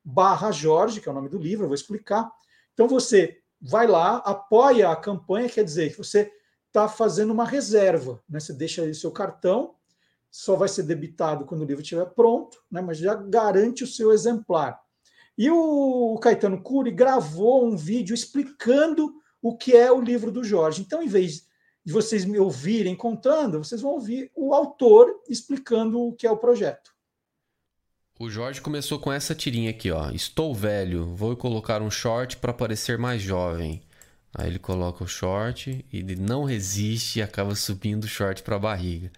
barra 0.04 0.52
Jorge, 0.52 1.00
que 1.00 1.08
é 1.08 1.12
o 1.12 1.16
nome 1.16 1.30
do 1.30 1.38
livro, 1.38 1.66
eu 1.66 1.70
vou 1.70 1.76
explicar. 1.76 2.28
Então 2.74 2.88
você 2.88 3.38
vai 3.62 3.86
lá, 3.86 4.18
apoia 4.18 4.90
a 4.90 4.96
campanha, 4.96 5.48
quer 5.48 5.64
dizer 5.64 5.92
que 5.92 5.98
você 6.00 6.32
está 6.66 6.88
fazendo 6.88 7.32
uma 7.32 7.46
reserva, 7.46 8.20
né? 8.28 8.40
Você 8.40 8.54
deixa 8.54 8.82
aí 8.82 8.90
o 8.90 8.96
seu 8.96 9.12
cartão, 9.12 9.76
só 10.32 10.56
vai 10.56 10.68
ser 10.68 10.84
debitado 10.84 11.46
quando 11.46 11.62
o 11.62 11.66
livro 11.66 11.84
estiver 11.84 12.06
pronto, 12.06 12.58
né? 12.72 12.82
Mas 12.82 12.98
já 12.98 13.14
garante 13.14 13.84
o 13.84 13.88
seu 13.88 14.12
exemplar. 14.12 14.80
E 15.38 15.52
o 15.52 16.18
Caetano 16.22 16.62
Cury 16.64 16.90
gravou 16.92 17.66
um 17.66 17.78
vídeo 17.78 18.16
explicando 18.16 19.14
o 19.42 19.56
que 19.56 19.76
é 19.76 19.92
o 19.92 20.02
livro 20.02 20.32
do 20.32 20.44
Jorge. 20.44 20.82
Então, 20.82 21.04
em 21.04 21.08
vez 21.08 21.49
de 21.86 21.94
vocês 21.94 22.26
me 22.26 22.38
ouvirem 22.38 22.96
contando, 22.96 23.64
vocês 23.64 23.82
vão 23.82 23.92
ouvir 23.92 24.32
o 24.36 24.54
autor 24.54 25.22
explicando 25.28 26.00
o 26.00 26.14
que 26.14 26.28
é 26.28 26.32
o 26.32 26.38
projeto. 26.38 26.92
O 28.20 28.30
Jorge 28.30 28.60
começou 28.60 29.00
com 29.00 29.12
essa 29.12 29.34
tirinha 29.34 29.70
aqui, 29.70 29.90
ó. 29.92 30.12
Estou 30.12 30.54
velho, 30.54 31.16
vou 31.16 31.38
colocar 31.38 31.82
um 31.82 31.90
short 31.90 32.36
para 32.38 32.52
parecer 32.52 32.98
mais 32.98 33.22
jovem. 33.22 33.82
Aí 34.36 34.48
ele 34.48 34.60
coloca 34.60 35.04
o 35.04 35.08
short 35.08 35.86
e 35.92 35.98
ele 35.98 36.16
não 36.18 36.44
resiste 36.44 37.20
e 37.20 37.22
acaba 37.22 37.56
subindo 37.56 38.04
o 38.04 38.10
short 38.10 38.44
para 38.44 38.58
a 38.58 38.60
barriga. 38.60 39.10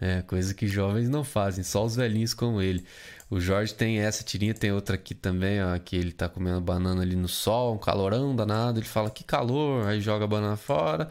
É, 0.00 0.22
coisa 0.22 0.54
que 0.54 0.66
jovens 0.66 1.08
não 1.08 1.24
fazem, 1.24 1.64
só 1.64 1.84
os 1.84 1.96
velhinhos 1.96 2.34
como 2.34 2.60
ele. 2.60 2.84
O 3.30 3.40
Jorge 3.40 3.74
tem 3.74 4.00
essa 4.00 4.24
tirinha, 4.24 4.54
tem 4.54 4.72
outra 4.72 4.96
aqui 4.96 5.14
também, 5.14 5.62
ó, 5.62 5.78
que 5.78 5.96
ele 5.96 6.12
tá 6.12 6.28
comendo 6.28 6.60
banana 6.60 7.02
ali 7.02 7.16
no 7.16 7.28
sol, 7.28 7.74
um 7.74 7.78
calorão 7.78 8.34
danado. 8.34 8.80
Ele 8.80 8.86
fala 8.86 9.08
que 9.08 9.24
calor, 9.24 9.86
aí 9.86 10.00
joga 10.00 10.24
a 10.24 10.28
banana 10.28 10.56
fora 10.56 11.08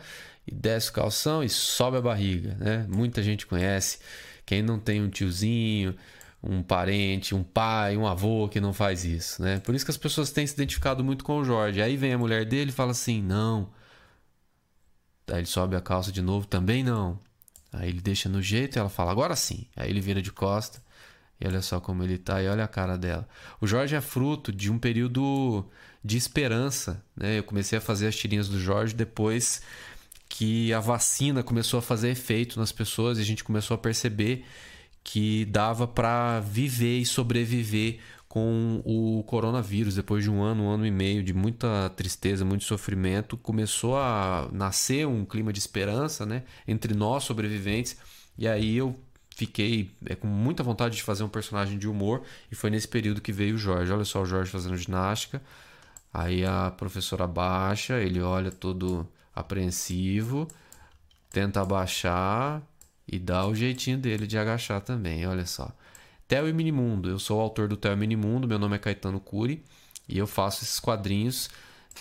e 0.47 0.55
desce 0.55 0.89
o 0.89 0.93
calção 0.93 1.43
e 1.43 1.49
sobe 1.49 1.97
a 1.97 2.01
barriga, 2.01 2.55
né? 2.55 2.85
Muita 2.87 3.21
gente 3.21 3.45
conhece. 3.45 3.99
Quem 4.45 4.61
não 4.61 4.79
tem 4.79 5.01
um 5.01 5.09
tiozinho, 5.09 5.93
um 6.41 6.63
parente, 6.63 7.35
um 7.35 7.43
pai, 7.43 7.97
um 7.97 8.07
avô 8.07 8.47
que 8.47 8.61
não 8.61 8.71
faz 8.71 9.03
isso, 9.03 9.41
né? 9.41 9.59
Por 9.59 9.75
isso 9.75 9.83
que 9.83 9.91
as 9.91 9.97
pessoas 9.97 10.31
têm 10.31 10.47
se 10.47 10.53
identificado 10.53 11.03
muito 11.03 11.25
com 11.25 11.39
o 11.39 11.43
Jorge. 11.43 11.81
Aí 11.81 11.97
vem 11.97 12.13
a 12.13 12.17
mulher 12.17 12.45
dele 12.45 12.69
e 12.69 12.73
fala 12.73 12.91
assim: 12.91 13.21
não. 13.21 13.69
Aí 15.27 15.39
ele 15.39 15.45
sobe 15.45 15.75
a 15.75 15.81
calça 15.81 16.11
de 16.11 16.21
novo, 16.21 16.47
também 16.47 16.83
não. 16.83 17.19
Aí 17.73 17.89
ele 17.89 17.99
deixa 17.99 18.29
no 18.29 18.41
jeito 18.41 18.77
e 18.77 18.79
ela 18.79 18.89
fala: 18.89 19.11
agora 19.11 19.35
sim. 19.35 19.67
Aí 19.75 19.89
ele 19.89 19.99
vira 19.99 20.21
de 20.21 20.31
costa 20.31 20.81
e 21.41 21.45
olha 21.45 21.61
só 21.61 21.81
como 21.81 22.03
ele 22.03 22.17
tá 22.17 22.41
e 22.41 22.47
olha 22.47 22.63
a 22.63 22.67
cara 22.67 22.97
dela. 22.97 23.27
O 23.59 23.67
Jorge 23.67 23.95
é 23.95 24.01
fruto 24.01 24.51
de 24.53 24.71
um 24.71 24.79
período 24.79 25.65
de 26.03 26.15
esperança, 26.15 27.03
né? 27.15 27.39
Eu 27.39 27.43
comecei 27.43 27.77
a 27.77 27.81
fazer 27.81 28.07
as 28.07 28.15
tirinhas 28.15 28.47
do 28.47 28.57
Jorge 28.57 28.93
depois 28.93 29.61
que 30.29 30.73
a 30.73 30.79
vacina 30.79 31.43
começou 31.43 31.79
a 31.79 31.81
fazer 31.81 32.09
efeito 32.09 32.59
nas 32.59 32.71
pessoas 32.71 33.17
e 33.17 33.21
a 33.21 33.25
gente 33.25 33.43
começou 33.43 33.75
a 33.75 33.77
perceber 33.77 34.45
que 35.03 35.45
dava 35.45 35.87
para 35.87 36.41
viver 36.41 36.99
e 36.99 37.05
sobreviver 37.05 37.99
com 38.27 38.81
o 38.85 39.23
coronavírus. 39.23 39.95
Depois 39.95 40.23
de 40.23 40.29
um 40.29 40.41
ano, 40.43 40.63
um 40.63 40.69
ano 40.69 40.85
e 40.85 40.91
meio 40.91 41.23
de 41.23 41.33
muita 41.33 41.89
tristeza, 41.95 42.43
muito 42.43 42.65
sofrimento, 42.65 43.37
começou 43.37 43.97
a 43.97 44.49
nascer 44.51 45.07
um 45.07 45.23
clima 45.23 45.53
de 45.53 45.59
esperança 45.59 46.25
né, 46.25 46.43
entre 46.67 46.93
nós 46.93 47.23
sobreviventes. 47.23 47.97
E 48.37 48.47
aí 48.47 48.77
eu 48.77 48.99
fiquei 49.35 49.91
é, 50.05 50.15
com 50.15 50.27
muita 50.27 50.61
vontade 50.61 50.97
de 50.97 51.03
fazer 51.03 51.23
um 51.23 51.29
personagem 51.29 51.77
de 51.77 51.87
humor 51.87 52.23
e 52.51 52.55
foi 52.55 52.69
nesse 52.69 52.87
período 52.87 53.21
que 53.21 53.31
veio 53.31 53.55
o 53.55 53.57
Jorge. 53.57 53.91
Olha 53.91 54.05
só 54.05 54.21
o 54.21 54.25
Jorge 54.25 54.51
fazendo 54.51 54.75
ginástica. 54.75 55.41
Aí 56.13 56.43
a 56.43 56.71
professora 56.71 57.25
baixa, 57.27 57.99
ele 57.99 58.19
olha 58.21 58.51
todo 58.51 59.07
apreensivo, 59.39 60.47
tenta 61.30 61.61
abaixar, 61.61 62.61
e 63.07 63.18
dá 63.18 63.47
o 63.47 63.55
jeitinho 63.55 63.97
dele 63.97 64.27
de 64.27 64.38
agachar 64.38 64.81
também, 64.81 65.26
olha 65.26 65.45
só. 65.45 65.72
Theo 66.27 66.49
e 66.49 66.53
Minimundo, 66.53 67.09
eu 67.09 67.18
sou 67.18 67.38
o 67.39 67.41
autor 67.41 67.69
do 67.69 67.77
Theo 67.77 67.93
e 67.93 67.95
Minimundo, 67.95 68.47
meu 68.47 68.59
nome 68.59 68.76
é 68.76 68.80
Caetano 68.80 69.19
Cury 69.19 69.64
e 70.09 70.18
eu 70.18 70.27
faço 70.27 70.64
esses 70.64 70.77
quadrinhos 70.77 71.49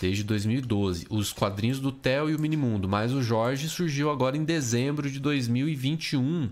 desde 0.01 0.21
2012. 0.25 1.07
Os 1.09 1.31
quadrinhos 1.31 1.79
do 1.79 1.93
Theo 1.93 2.29
e 2.29 2.35
o 2.35 2.39
Minimundo, 2.39 2.89
mas 2.89 3.13
o 3.13 3.23
Jorge 3.23 3.69
surgiu 3.69 4.11
agora 4.11 4.35
em 4.35 4.43
dezembro 4.43 5.09
de 5.09 5.17
2021. 5.19 6.49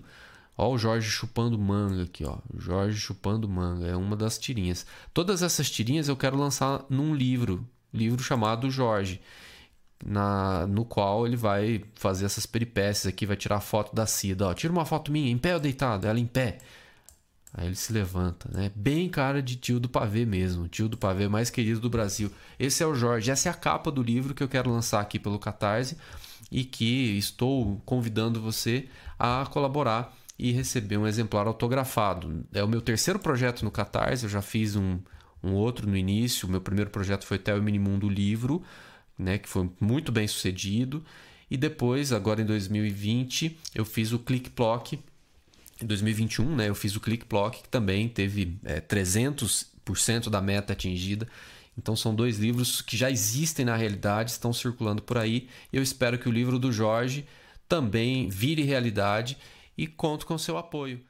Ó 0.56 0.72
o 0.72 0.78
Jorge 0.78 1.10
chupando 1.10 1.58
manga 1.58 2.04
aqui, 2.04 2.24
ó. 2.24 2.38
Jorge 2.56 2.98
chupando 2.98 3.46
manga, 3.46 3.86
é 3.86 3.94
uma 3.94 4.16
das 4.16 4.38
tirinhas. 4.38 4.86
Todas 5.12 5.42
essas 5.42 5.70
tirinhas 5.70 6.08
eu 6.08 6.16
quero 6.16 6.38
lançar 6.38 6.82
num 6.88 7.14
livro, 7.14 7.68
livro 7.92 8.22
chamado 8.22 8.70
Jorge 8.70 9.20
na, 10.04 10.66
no 10.66 10.84
qual 10.84 11.26
ele 11.26 11.36
vai 11.36 11.82
fazer 11.94 12.26
essas 12.26 12.46
peripécias 12.46 13.06
aqui, 13.06 13.26
vai 13.26 13.36
tirar 13.36 13.56
a 13.56 13.60
foto 13.60 13.94
da 13.94 14.06
Cida. 14.06 14.48
Ó, 14.48 14.54
tira 14.54 14.72
uma 14.72 14.84
foto 14.84 15.10
minha, 15.10 15.30
em 15.30 15.38
pé 15.38 15.54
ou 15.54 15.60
deitado? 15.60 16.06
Ela 16.06 16.20
em 16.20 16.26
pé. 16.26 16.58
Aí 17.54 17.66
ele 17.66 17.74
se 17.74 17.92
levanta, 17.92 18.50
né? 18.52 18.70
Bem 18.74 19.08
cara 19.08 19.42
de 19.42 19.56
tio 19.56 19.80
do 19.80 19.88
pavê 19.88 20.26
mesmo, 20.26 20.68
tio 20.68 20.88
do 20.88 20.98
pavê 20.98 21.26
mais 21.26 21.48
querido 21.48 21.80
do 21.80 21.88
Brasil. 21.88 22.30
Esse 22.58 22.82
é 22.82 22.86
o 22.86 22.94
Jorge, 22.94 23.30
essa 23.30 23.48
é 23.48 23.52
a 23.52 23.54
capa 23.54 23.90
do 23.90 24.02
livro 24.02 24.34
que 24.34 24.42
eu 24.42 24.48
quero 24.48 24.70
lançar 24.70 25.00
aqui 25.00 25.18
pelo 25.18 25.38
Catarse 25.38 25.96
e 26.52 26.64
que 26.64 27.16
estou 27.16 27.80
convidando 27.86 28.42
você 28.42 28.88
a 29.18 29.46
colaborar 29.50 30.14
e 30.38 30.52
receber 30.52 30.98
um 30.98 31.06
exemplar 31.06 31.46
autografado. 31.46 32.44
É 32.52 32.62
o 32.62 32.68
meu 32.68 32.82
terceiro 32.82 33.18
projeto 33.18 33.64
no 33.64 33.70
Catarse, 33.70 34.24
eu 34.24 34.30
já 34.30 34.42
fiz 34.42 34.76
um, 34.76 34.98
um 35.42 35.54
outro 35.54 35.88
no 35.88 35.96
início. 35.96 36.46
O 36.46 36.50
meu 36.50 36.60
primeiro 36.60 36.90
projeto 36.90 37.24
foi 37.24 37.38
Theo 37.38 37.62
Minimundo 37.62 38.06
Livro 38.06 38.62
né, 39.18 39.38
que 39.38 39.48
foi 39.48 39.70
muito 39.80 40.12
bem 40.12 40.26
sucedido. 40.26 41.04
E 41.50 41.56
depois, 41.56 42.12
agora 42.12 42.42
em 42.42 42.44
2020, 42.44 43.56
eu 43.74 43.84
fiz 43.84 44.12
o 44.12 44.18
Click 44.18 44.50
Block. 44.50 44.98
Em 45.80 45.86
2021, 45.86 46.56
né, 46.56 46.68
eu 46.68 46.74
fiz 46.74 46.96
o 46.96 47.00
Click 47.00 47.24
Block, 47.26 47.62
que 47.62 47.68
também 47.68 48.08
teve 48.08 48.58
é, 48.64 48.80
300% 48.80 50.28
da 50.28 50.40
meta 50.40 50.72
atingida. 50.72 51.26
Então 51.78 51.94
são 51.94 52.14
dois 52.14 52.38
livros 52.38 52.80
que 52.80 52.96
já 52.96 53.10
existem 53.10 53.64
na 53.64 53.76
realidade, 53.76 54.30
estão 54.30 54.52
circulando 54.52 55.02
por 55.02 55.18
aí. 55.18 55.48
Eu 55.72 55.82
espero 55.82 56.18
que 56.18 56.28
o 56.28 56.32
livro 56.32 56.58
do 56.58 56.72
Jorge 56.72 57.26
também 57.68 58.28
vire 58.28 58.62
realidade 58.62 59.36
e 59.76 59.86
conto 59.86 60.26
com 60.26 60.38
seu 60.38 60.56
apoio. 60.56 61.00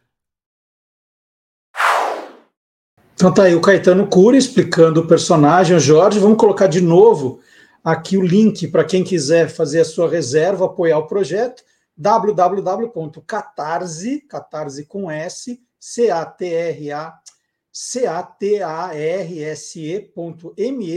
Então 3.14 3.32
tá 3.32 3.44
aí 3.44 3.54
o 3.54 3.60
Caetano 3.60 4.06
Cury 4.08 4.36
explicando 4.36 5.00
o 5.00 5.06
personagem, 5.06 5.74
o 5.76 5.80
Jorge. 5.80 6.18
Vamos 6.18 6.36
colocar 6.36 6.66
de 6.66 6.80
novo 6.80 7.40
aqui 7.86 8.16
o 8.16 8.26
link 8.26 8.66
para 8.66 8.84
quem 8.84 9.04
quiser 9.04 9.48
fazer 9.48 9.82
a 9.82 9.84
sua 9.84 10.10
reserva, 10.10 10.66
apoiar 10.66 10.98
o 10.98 11.06
projeto, 11.06 11.62
www.catarse, 11.96 14.22
catarse 14.22 14.84
com 14.86 15.08
S, 15.08 15.62
C-A-T-R-A, 15.78 17.16
C-A-T-A-R-S-E.me 17.70 18.64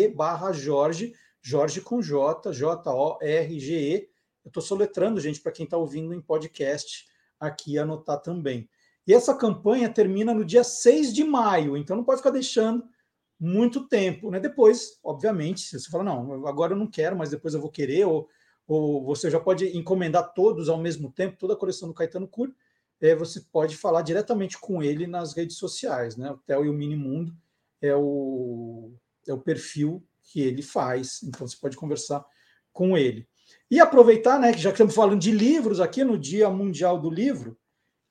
barra 0.08 0.52
Jorge, 0.52 1.14
Jorge 1.40 1.80
com 1.80 2.02
J, 2.02 2.52
J-O-R-G-E. 2.52 4.10
Eu 4.44 4.48
estou 4.48 4.64
soletrando, 4.64 5.22
gente, 5.22 5.42
para 5.42 5.52
quem 5.52 5.66
está 5.66 5.78
ouvindo 5.78 6.12
em 6.12 6.20
podcast 6.20 7.06
aqui 7.40 7.78
anotar 7.78 8.20
também. 8.20 8.68
E 9.06 9.14
essa 9.14 9.36
campanha 9.36 9.94
termina 9.94 10.34
no 10.34 10.44
dia 10.44 10.64
6 10.64 11.14
de 11.14 11.24
maio, 11.24 11.78
então 11.78 11.96
não 11.96 12.04
pode 12.04 12.18
ficar 12.18 12.32
deixando 12.32 12.84
muito 13.40 13.88
tempo. 13.88 14.30
Né? 14.30 14.40
Depois, 14.40 15.00
obviamente, 15.04 15.80
você 15.80 15.90
fala, 15.90 16.04
não, 16.04 16.46
agora 16.48 16.74
eu 16.74 16.78
não 16.78 16.88
quero, 16.88 17.16
mas 17.16 17.30
depois 17.30 17.54
eu 17.54 17.62
vou 17.62 17.72
querer, 17.72 18.06
ou, 18.06 18.28
ou 18.68 19.04
você 19.06 19.32
já 19.32 19.40
pode 19.40 19.66
encomendar 19.78 20.34
todos 20.34 20.68
ao 20.68 20.78
mesmo 20.78 21.12
tempo, 21.12 21.38
toda 21.38 21.54
a 21.54 21.58
coleção 21.58 21.88
do 21.88 21.94
Caetano 21.94 22.28
Cury, 22.28 22.54
é, 23.02 23.16
você 23.16 23.42
pode 23.52 23.78
falar 23.78 24.02
diretamente 24.02 24.58
com 24.60 24.84
ele 24.84 25.08
nas 25.08 25.34
redes 25.34 25.58
sociais. 25.58 26.18
Né? 26.18 26.30
O 26.30 26.38
Theo 26.38 26.66
e 26.66 26.70
o 26.70 26.74
Minimundo 26.74 27.34
é 27.82 27.96
o, 27.96 28.92
é 29.28 29.34
o 29.34 29.40
perfil 29.40 30.04
que 30.22 30.42
ele 30.42 30.62
faz, 30.62 31.24
então 31.24 31.48
você 31.48 31.56
pode 31.58 31.78
conversar 31.78 32.24
com 32.74 32.98
ele. 32.98 33.28
E 33.72 33.80
aproveitar, 33.80 34.40
né, 34.40 34.52
que 34.52 34.60
já 34.60 34.70
que 34.70 34.76
estamos 34.76 34.94
falando 34.94 35.20
de 35.20 35.32
livros 35.32 35.80
aqui 35.80 36.04
no 36.04 36.20
Dia 36.20 36.50
Mundial 36.50 37.00
do 37.00 37.10
Livro, 37.10 37.58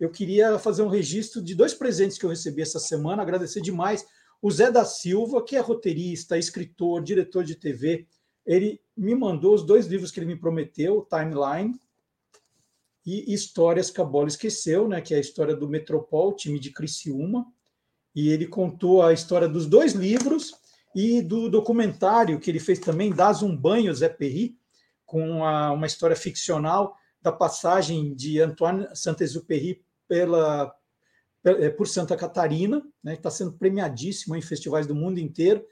eu 0.00 0.10
queria 0.10 0.58
fazer 0.58 0.82
um 0.82 0.88
registro 0.88 1.42
de 1.42 1.54
dois 1.54 1.74
presentes 1.74 2.18
que 2.18 2.24
eu 2.24 2.30
recebi 2.30 2.62
essa 2.62 2.78
semana, 2.78 3.22
agradecer 3.22 3.60
demais 3.60 4.04
o 4.40 4.50
Zé 4.50 4.70
da 4.70 4.84
Silva, 4.84 5.44
que 5.44 5.56
é 5.56 5.60
roteirista, 5.60 6.38
escritor, 6.38 7.02
diretor 7.02 7.44
de 7.44 7.54
TV, 7.54 8.06
ele 8.46 8.80
me 8.96 9.14
mandou 9.14 9.54
os 9.54 9.64
dois 9.64 9.86
livros 9.86 10.10
que 10.10 10.20
ele 10.20 10.26
me 10.26 10.38
prometeu, 10.38 11.06
Timeline 11.10 11.78
e 13.04 13.32
Histórias 13.32 13.90
que 13.90 14.00
a 14.00 14.04
Bola 14.04 14.28
Esqueceu, 14.28 14.88
né, 14.88 15.00
que 15.00 15.14
é 15.14 15.16
a 15.16 15.20
história 15.20 15.54
do 15.54 15.68
Metropol, 15.68 16.34
time 16.34 16.58
de 16.58 16.70
Criciúma, 16.70 17.46
e 18.14 18.30
ele 18.30 18.46
contou 18.46 19.02
a 19.02 19.12
história 19.12 19.48
dos 19.48 19.66
dois 19.66 19.92
livros 19.92 20.54
e 20.94 21.20
do 21.22 21.48
documentário 21.48 22.40
que 22.40 22.50
ele 22.50 22.60
fez 22.60 22.78
também, 22.78 23.12
Dás 23.12 23.42
um 23.42 23.56
Banho, 23.56 23.94
Zé 23.94 24.08
Perri, 24.08 24.56
com 25.04 25.44
a, 25.44 25.72
uma 25.72 25.86
história 25.86 26.16
ficcional 26.16 26.96
da 27.20 27.32
passagem 27.32 28.14
de 28.14 28.40
Antoine 28.40 28.86
Saint-Exupéry 28.94 29.82
pela, 30.06 30.74
por 31.76 31.86
Santa 31.86 32.16
Catarina, 32.16 32.82
né, 33.02 33.14
está 33.14 33.30
sendo 33.30 33.52
premiadíssimo 33.52 34.34
em 34.36 34.42
festivais 34.42 34.86
do 34.86 34.94
mundo 34.94 35.18
inteiro. 35.18 35.64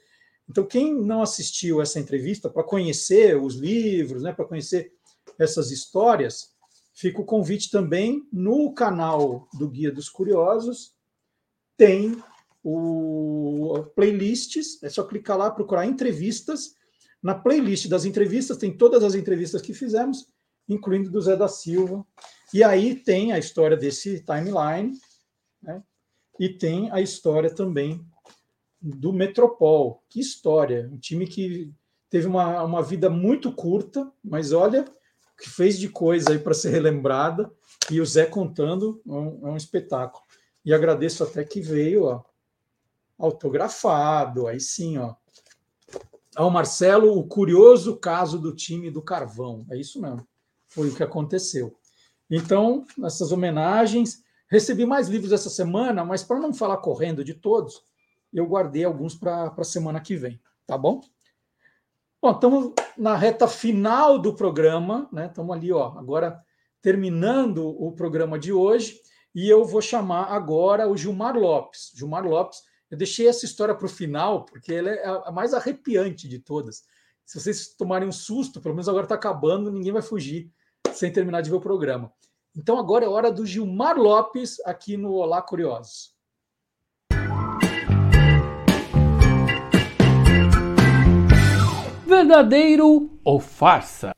Então, 0.49 0.65
quem 0.65 0.93
não 0.93 1.21
assistiu 1.21 1.81
essa 1.81 1.99
entrevista, 1.99 2.49
para 2.49 2.63
conhecer 2.63 3.35
os 3.35 3.55
livros, 3.55 4.23
né, 4.23 4.31
para 4.31 4.45
conhecer 4.45 4.93
essas 5.37 5.71
histórias, 5.71 6.53
fica 6.93 7.21
o 7.21 7.25
convite 7.25 7.69
também 7.69 8.27
no 8.31 8.73
canal 8.73 9.47
do 9.53 9.69
Guia 9.69 9.91
dos 9.91 10.09
Curiosos, 10.09 10.95
tem 11.75 12.17
o 12.63 13.85
playlists, 13.95 14.81
é 14.81 14.89
só 14.89 15.03
clicar 15.03 15.37
lá, 15.37 15.51
procurar 15.51 15.85
entrevistas. 15.85 16.73
Na 17.21 17.35
playlist 17.35 17.87
das 17.87 18.03
entrevistas 18.03 18.57
tem 18.57 18.75
todas 18.75 19.03
as 19.03 19.15
entrevistas 19.15 19.61
que 19.61 19.73
fizemos, 19.73 20.27
incluindo 20.67 21.09
do 21.09 21.21
Zé 21.21 21.35
da 21.35 21.47
Silva. 21.47 22.05
E 22.53 22.63
aí 22.63 22.95
tem 22.95 23.31
a 23.31 23.39
história 23.39 23.77
desse 23.77 24.23
timeline, 24.25 24.91
né? 25.61 25.83
e 26.39 26.49
tem 26.49 26.91
a 26.91 27.01
história 27.01 27.53
também 27.53 28.05
do 28.81 29.11
Metropol. 29.11 30.03
Que 30.09 30.19
história! 30.19 30.89
Um 30.91 30.97
time 30.97 31.27
que 31.27 31.73
teve 32.09 32.27
uma, 32.27 32.63
uma 32.63 32.81
vida 32.81 33.09
muito 33.09 33.51
curta, 33.51 34.11
mas 34.23 34.51
olha 34.51 34.85
que 35.39 35.49
fez 35.49 35.77
de 35.77 35.87
coisa 35.87 36.31
aí 36.31 36.39
para 36.39 36.53
ser 36.53 36.69
relembrada. 36.69 37.51
E 37.91 38.01
o 38.01 38.05
Zé 38.05 38.25
contando 38.25 39.01
é 39.05 39.11
um, 39.11 39.47
é 39.47 39.51
um 39.51 39.57
espetáculo. 39.57 40.23
E 40.65 40.73
agradeço 40.73 41.23
até 41.23 41.43
que 41.43 41.61
veio 41.61 42.05
ó, 42.05 42.23
autografado, 43.17 44.47
aí 44.47 44.59
sim, 44.59 44.97
ó. 44.97 45.15
Ao 46.35 46.49
Marcelo, 46.51 47.17
o 47.17 47.27
curioso 47.27 47.97
caso 47.97 48.37
do 48.37 48.53
time 48.53 48.91
do 48.91 49.01
Carvão. 49.01 49.65
É 49.71 49.77
isso 49.77 49.99
mesmo. 50.01 50.27
Foi 50.67 50.89
o 50.89 50.95
que 50.95 51.01
aconteceu. 51.01 51.75
Então, 52.29 52.85
essas 53.03 53.31
homenagens. 53.31 54.23
Recebi 54.49 54.85
mais 54.85 55.07
livros 55.07 55.31
essa 55.31 55.49
semana, 55.49 56.05
mas 56.05 56.23
para 56.23 56.39
não 56.39 56.53
falar 56.53 56.77
correndo 56.77 57.23
de 57.23 57.33
todos, 57.33 57.83
eu 58.33 58.45
guardei 58.45 58.85
alguns 58.85 59.15
para 59.15 59.53
a 59.55 59.63
semana 59.63 59.99
que 59.99 60.15
vem, 60.15 60.39
tá 60.65 60.77
bom? 60.77 61.01
Bom, 62.21 62.31
estamos 62.31 62.73
na 62.97 63.15
reta 63.15 63.47
final 63.47 64.17
do 64.17 64.33
programa, 64.33 65.07
né? 65.11 65.27
Estamos 65.27 65.55
ali, 65.55 65.71
ó, 65.71 65.97
agora 65.97 66.41
terminando 66.81 67.67
o 67.67 67.91
programa 67.91 68.39
de 68.39 68.53
hoje, 68.53 69.01
e 69.35 69.49
eu 69.49 69.65
vou 69.65 69.81
chamar 69.81 70.31
agora 70.31 70.87
o 70.87 70.95
Gilmar 70.95 71.37
Lopes. 71.37 71.91
Gilmar 71.95 72.25
Lopes, 72.25 72.61
eu 72.89 72.97
deixei 72.97 73.27
essa 73.27 73.45
história 73.45 73.75
para 73.75 73.85
o 73.85 73.89
final, 73.89 74.45
porque 74.45 74.73
ela 74.73 74.89
é 74.89 75.05
a 75.25 75.31
mais 75.31 75.53
arrepiante 75.53 76.27
de 76.27 76.39
todas. 76.39 76.83
Se 77.25 77.39
vocês 77.39 77.75
tomarem 77.75 78.07
um 78.07 78.11
susto, 78.11 78.61
pelo 78.61 78.73
menos 78.73 78.87
agora 78.87 79.03
está 79.03 79.15
acabando, 79.15 79.69
ninguém 79.69 79.91
vai 79.91 80.01
fugir 80.01 80.49
sem 80.93 81.11
terminar 81.11 81.41
de 81.41 81.49
ver 81.49 81.57
o 81.57 81.61
programa. 81.61 82.11
Então 82.59 82.79
agora 82.79 83.05
é 83.05 83.07
hora 83.07 83.31
do 83.31 83.45
Gilmar 83.45 83.95
Lopes 83.95 84.59
aqui 84.65 84.97
no 84.97 85.13
Olá 85.13 85.43
Curiosos. 85.43 86.11
Verdadeiro 92.03 93.11
ou 93.23 93.39
farsa? 93.39 94.11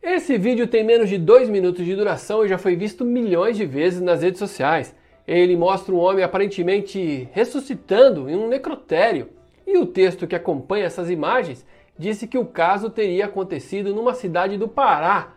Esse 0.00 0.38
vídeo 0.38 0.68
tem 0.68 0.84
menos 0.84 1.08
de 1.08 1.18
dois 1.18 1.48
minutos 1.48 1.84
de 1.84 1.96
duração 1.96 2.44
e 2.44 2.48
já 2.48 2.56
foi 2.56 2.76
visto 2.76 3.04
milhões 3.04 3.56
de 3.56 3.66
vezes 3.66 4.00
nas 4.00 4.22
redes 4.22 4.38
sociais. 4.38 4.94
Ele 5.26 5.56
mostra 5.56 5.92
um 5.92 5.98
homem 5.98 6.22
aparentemente 6.22 7.28
ressuscitando 7.32 8.30
em 8.30 8.36
um 8.36 8.46
necrotério. 8.46 9.30
E 9.66 9.76
o 9.76 9.86
texto 9.86 10.24
que 10.24 10.36
acompanha 10.36 10.84
essas 10.84 11.10
imagens 11.10 11.66
disse 11.98 12.28
que 12.28 12.38
o 12.38 12.46
caso 12.46 12.88
teria 12.90 13.24
acontecido 13.24 13.92
numa 13.92 14.14
cidade 14.14 14.56
do 14.56 14.68
Pará. 14.68 15.32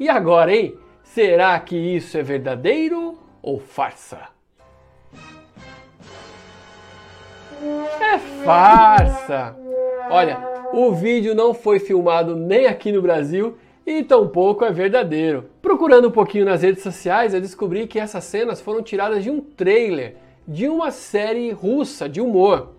E 0.00 0.08
agora, 0.08 0.50
hein? 0.56 0.78
Será 1.04 1.58
que 1.60 1.76
isso 1.76 2.18
é 2.18 2.22
verdadeiro 2.22 3.16
ou 3.40 3.60
farsa? 3.60 4.28
É 8.00 8.18
farsa! 8.44 9.56
Olha, 10.10 10.38
o 10.72 10.92
vídeo 10.92 11.34
não 11.34 11.54
foi 11.54 11.78
filmado 11.78 12.34
nem 12.34 12.66
aqui 12.66 12.90
no 12.90 13.00
Brasil 13.00 13.56
e 13.86 14.02
tampouco 14.02 14.64
é 14.64 14.72
verdadeiro. 14.72 15.50
Procurando 15.62 16.08
um 16.08 16.10
pouquinho 16.10 16.44
nas 16.46 16.62
redes 16.62 16.82
sociais, 16.82 17.32
eu 17.32 17.40
descobri 17.40 17.86
que 17.86 18.00
essas 18.00 18.24
cenas 18.24 18.60
foram 18.60 18.82
tiradas 18.82 19.22
de 19.22 19.30
um 19.30 19.40
trailer 19.40 20.16
de 20.48 20.68
uma 20.68 20.90
série 20.90 21.50
russa 21.52 22.08
de 22.08 22.20
humor. 22.20 22.72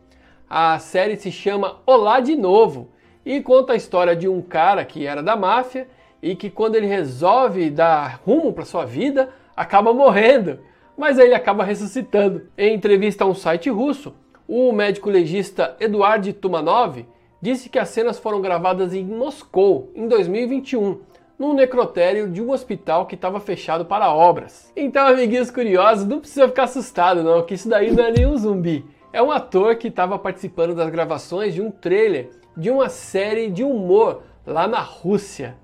A 0.49 0.77
série 0.79 1.15
se 1.15 1.31
chama 1.31 1.77
Olá 1.85 2.19
de 2.19 2.35
Novo 2.35 2.89
e 3.25 3.41
conta 3.41 3.73
a 3.73 3.75
história 3.77 4.15
de 4.15 4.27
um 4.27 4.41
cara 4.41 4.83
que 4.83 5.05
era 5.05 5.23
da 5.23 5.35
máfia 5.35 5.87
e 6.21 6.35
que 6.35 6.49
quando 6.49 6.75
ele 6.75 6.87
resolve 6.87 7.69
dar 7.69 8.21
rumo 8.25 8.53
para 8.53 8.65
sua 8.65 8.85
vida, 8.85 9.29
acaba 9.55 9.93
morrendo, 9.93 10.59
mas 10.97 11.19
aí 11.19 11.27
ele 11.27 11.35
acaba 11.35 11.63
ressuscitando. 11.63 12.47
Em 12.57 12.73
entrevista 12.73 13.23
a 13.23 13.27
um 13.27 13.33
site 13.33 13.69
russo, 13.69 14.13
o 14.47 14.71
médico 14.71 15.09
legista 15.09 15.75
Eduard 15.79 16.31
Tumanov 16.33 17.05
disse 17.41 17.69
que 17.69 17.79
as 17.79 17.89
cenas 17.89 18.17
foram 18.17 18.41
gravadas 18.41 18.93
em 18.93 19.05
Moscou 19.05 19.91
em 19.95 20.07
2021, 20.07 20.99
num 21.37 21.53
necrotério 21.53 22.29
de 22.29 22.41
um 22.41 22.51
hospital 22.51 23.05
que 23.05 23.15
estava 23.15 23.39
fechado 23.39 23.85
para 23.85 24.11
obras. 24.11 24.71
Então, 24.75 25.07
amiguinhos 25.07 25.51
curiosos, 25.51 26.07
não 26.07 26.19
precisa 26.19 26.47
ficar 26.47 26.63
assustado 26.63 27.23
não, 27.23 27.43
que 27.43 27.53
isso 27.53 27.69
daí 27.69 27.91
não 27.91 28.03
é 28.03 28.11
nenhum 28.11 28.37
zumbi. 28.37 28.85
É 29.11 29.21
um 29.21 29.31
ator 29.31 29.75
que 29.75 29.89
estava 29.89 30.17
participando 30.17 30.75
das 30.75 30.89
gravações 30.89 31.53
de 31.53 31.61
um 31.61 31.71
trailer 31.71 32.29
de 32.55 32.69
uma 32.69 32.89
série 32.89 33.49
de 33.49 33.63
humor 33.63 34.23
lá 34.45 34.67
na 34.67 34.79
Rússia. 34.79 35.55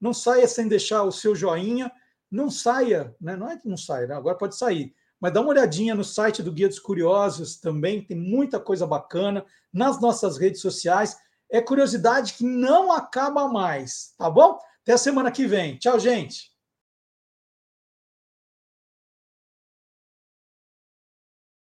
Não 0.00 0.12
saia 0.12 0.46
sem 0.46 0.68
deixar 0.68 1.02
o 1.02 1.12
seu 1.12 1.34
joinha. 1.34 1.90
Não 2.30 2.50
saia, 2.50 3.14
né? 3.20 3.36
não 3.36 3.50
é 3.50 3.56
que 3.56 3.68
não 3.68 3.76
saia, 3.76 4.06
né? 4.06 4.14
agora 4.14 4.36
pode 4.36 4.56
sair. 4.56 4.94
Mas 5.20 5.32
dá 5.32 5.40
uma 5.40 5.50
olhadinha 5.50 5.94
no 5.94 6.04
site 6.04 6.42
do 6.42 6.52
Guia 6.52 6.68
dos 6.68 6.78
Curiosos 6.78 7.56
também, 7.56 8.04
tem 8.04 8.16
muita 8.16 8.60
coisa 8.60 8.86
bacana 8.86 9.44
nas 9.72 10.00
nossas 10.00 10.36
redes 10.36 10.60
sociais. 10.60 11.16
É 11.50 11.60
curiosidade 11.60 12.34
que 12.34 12.44
não 12.44 12.92
acaba 12.92 13.48
mais, 13.48 14.14
tá 14.18 14.28
bom? 14.28 14.58
Até 14.82 14.92
a 14.92 14.98
semana 14.98 15.30
que 15.30 15.46
vem. 15.46 15.78
Tchau, 15.78 15.98
gente. 15.98 16.55